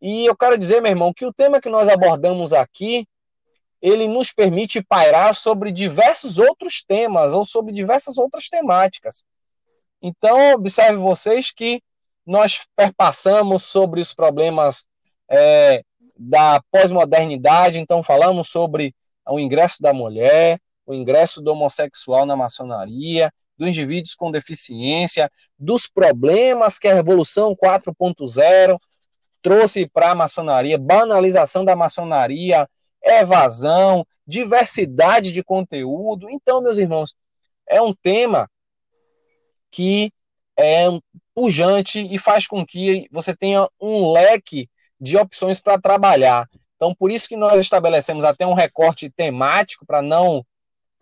E 0.00 0.26
eu 0.26 0.36
quero 0.36 0.58
dizer, 0.58 0.82
meu 0.82 0.90
irmão, 0.90 1.12
que 1.14 1.24
o 1.24 1.32
tema 1.32 1.60
que 1.60 1.68
nós 1.68 1.88
abordamos 1.88 2.52
aqui, 2.52 3.06
ele 3.80 4.06
nos 4.06 4.32
permite 4.32 4.82
pairar 4.82 5.34
sobre 5.34 5.72
diversos 5.72 6.38
outros 6.38 6.84
temas 6.84 7.32
ou 7.32 7.44
sobre 7.44 7.72
diversas 7.72 8.18
outras 8.18 8.48
temáticas. 8.48 9.24
Então, 10.00 10.54
observe 10.54 10.96
vocês 10.98 11.50
que 11.50 11.82
nós 12.26 12.64
perpassamos 12.76 13.64
sobre 13.64 14.00
os 14.00 14.14
problemas 14.14 14.84
é, 15.32 15.82
da 16.18 16.62
pós-modernidade, 16.70 17.78
então 17.78 18.02
falamos 18.02 18.50
sobre 18.50 18.94
o 19.26 19.40
ingresso 19.40 19.82
da 19.82 19.94
mulher, 19.94 20.60
o 20.84 20.92
ingresso 20.92 21.40
do 21.40 21.52
homossexual 21.52 22.26
na 22.26 22.36
maçonaria, 22.36 23.32
dos 23.56 23.68
indivíduos 23.68 24.14
com 24.14 24.30
deficiência, 24.30 25.30
dos 25.58 25.86
problemas 25.86 26.78
que 26.78 26.86
a 26.86 26.94
Revolução 26.94 27.56
4.0 27.56 28.78
trouxe 29.40 29.88
para 29.88 30.10
a 30.10 30.14
maçonaria, 30.14 30.78
banalização 30.78 31.64
da 31.64 31.74
maçonaria, 31.74 32.68
evasão, 33.02 34.06
diversidade 34.26 35.32
de 35.32 35.42
conteúdo. 35.42 36.28
Então, 36.30 36.60
meus 36.60 36.78
irmãos, 36.78 37.14
é 37.66 37.80
um 37.80 37.94
tema 37.94 38.48
que 39.70 40.12
é 40.58 40.84
pujante 41.34 42.06
e 42.12 42.18
faz 42.18 42.46
com 42.46 42.64
que 42.64 43.08
você 43.10 43.34
tenha 43.34 43.66
um 43.80 44.12
leque 44.12 44.68
de 45.02 45.16
opções 45.16 45.58
para 45.58 45.80
trabalhar. 45.80 46.48
Então, 46.76 46.94
por 46.94 47.10
isso 47.10 47.28
que 47.28 47.36
nós 47.36 47.60
estabelecemos 47.60 48.24
até 48.24 48.46
um 48.46 48.54
recorte 48.54 49.10
temático 49.10 49.84
para 49.84 50.00
não 50.00 50.46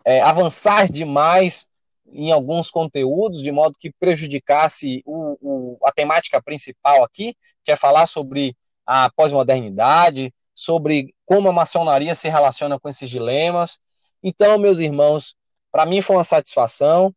é, 0.03 0.19
avançar 0.21 0.91
demais 0.91 1.67
em 2.11 2.31
alguns 2.31 2.71
conteúdos, 2.71 3.43
de 3.43 3.51
modo 3.51 3.77
que 3.79 3.93
prejudicasse 3.99 5.03
o, 5.05 5.37
o, 5.39 5.77
a 5.85 5.91
temática 5.91 6.41
principal 6.41 7.03
aqui, 7.03 7.35
que 7.63 7.71
é 7.71 7.75
falar 7.75 8.07
sobre 8.07 8.57
a 8.87 9.07
pós-modernidade, 9.11 10.33
sobre 10.55 11.13
como 11.23 11.49
a 11.49 11.53
maçonaria 11.53 12.15
se 12.15 12.27
relaciona 12.27 12.79
com 12.79 12.89
esses 12.89 13.07
dilemas. 13.07 13.79
Então, 14.23 14.57
meus 14.57 14.79
irmãos, 14.79 15.35
para 15.71 15.85
mim 15.85 16.01
foi 16.01 16.15
uma 16.15 16.23
satisfação, 16.23 17.13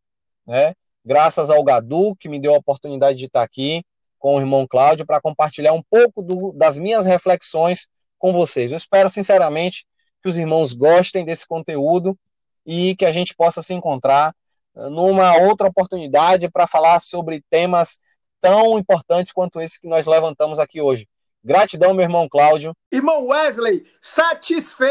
né? 0.47 0.75
Graças 1.03 1.49
ao 1.49 1.65
Gadu, 1.65 2.15
que 2.17 2.29
me 2.29 2.39
deu 2.39 2.55
a 2.55 2.59
oportunidade 2.59 3.19
de 3.19 3.25
estar 3.25 3.43
aqui 3.43 3.83
com 4.25 4.37
o 4.37 4.41
irmão 4.41 4.67
Cláudio 4.67 5.05
para 5.05 5.21
compartilhar 5.21 5.75
um 5.75 5.83
pouco 5.83 6.23
do, 6.23 6.51
das 6.55 6.79
minhas 6.79 7.05
reflexões 7.05 7.89
com 8.17 8.33
vocês. 8.33 8.73
Eu 8.73 8.79
espero 8.79 9.11
sinceramente 9.11 9.85
que 10.23 10.31
os 10.31 10.39
irmãos 10.39 10.73
gostem 10.73 11.27
desse 11.27 11.47
conteúdo 11.47 12.19
e 12.65 12.97
que 12.97 13.05
a 13.05 13.13
gente 13.13 13.35
possa 13.35 13.61
se 13.61 13.75
encontrar 13.75 14.35
eh, 14.75 14.89
numa 14.89 15.37
outra 15.37 15.69
oportunidade 15.69 16.51
para 16.51 16.67
falar 16.67 17.01
sobre 17.01 17.45
temas 17.51 17.99
tão 18.41 18.79
importantes 18.79 19.31
quanto 19.31 19.61
esse 19.61 19.79
que 19.79 19.87
nós 19.87 20.07
levantamos 20.07 20.59
aqui 20.59 20.81
hoje. 20.81 21.07
Gratidão, 21.45 21.93
meu 21.93 22.05
irmão 22.05 22.27
Cláudio. 22.27 22.73
Irmão 22.91 23.27
Wesley, 23.27 23.85
satisfeito! 24.01 24.89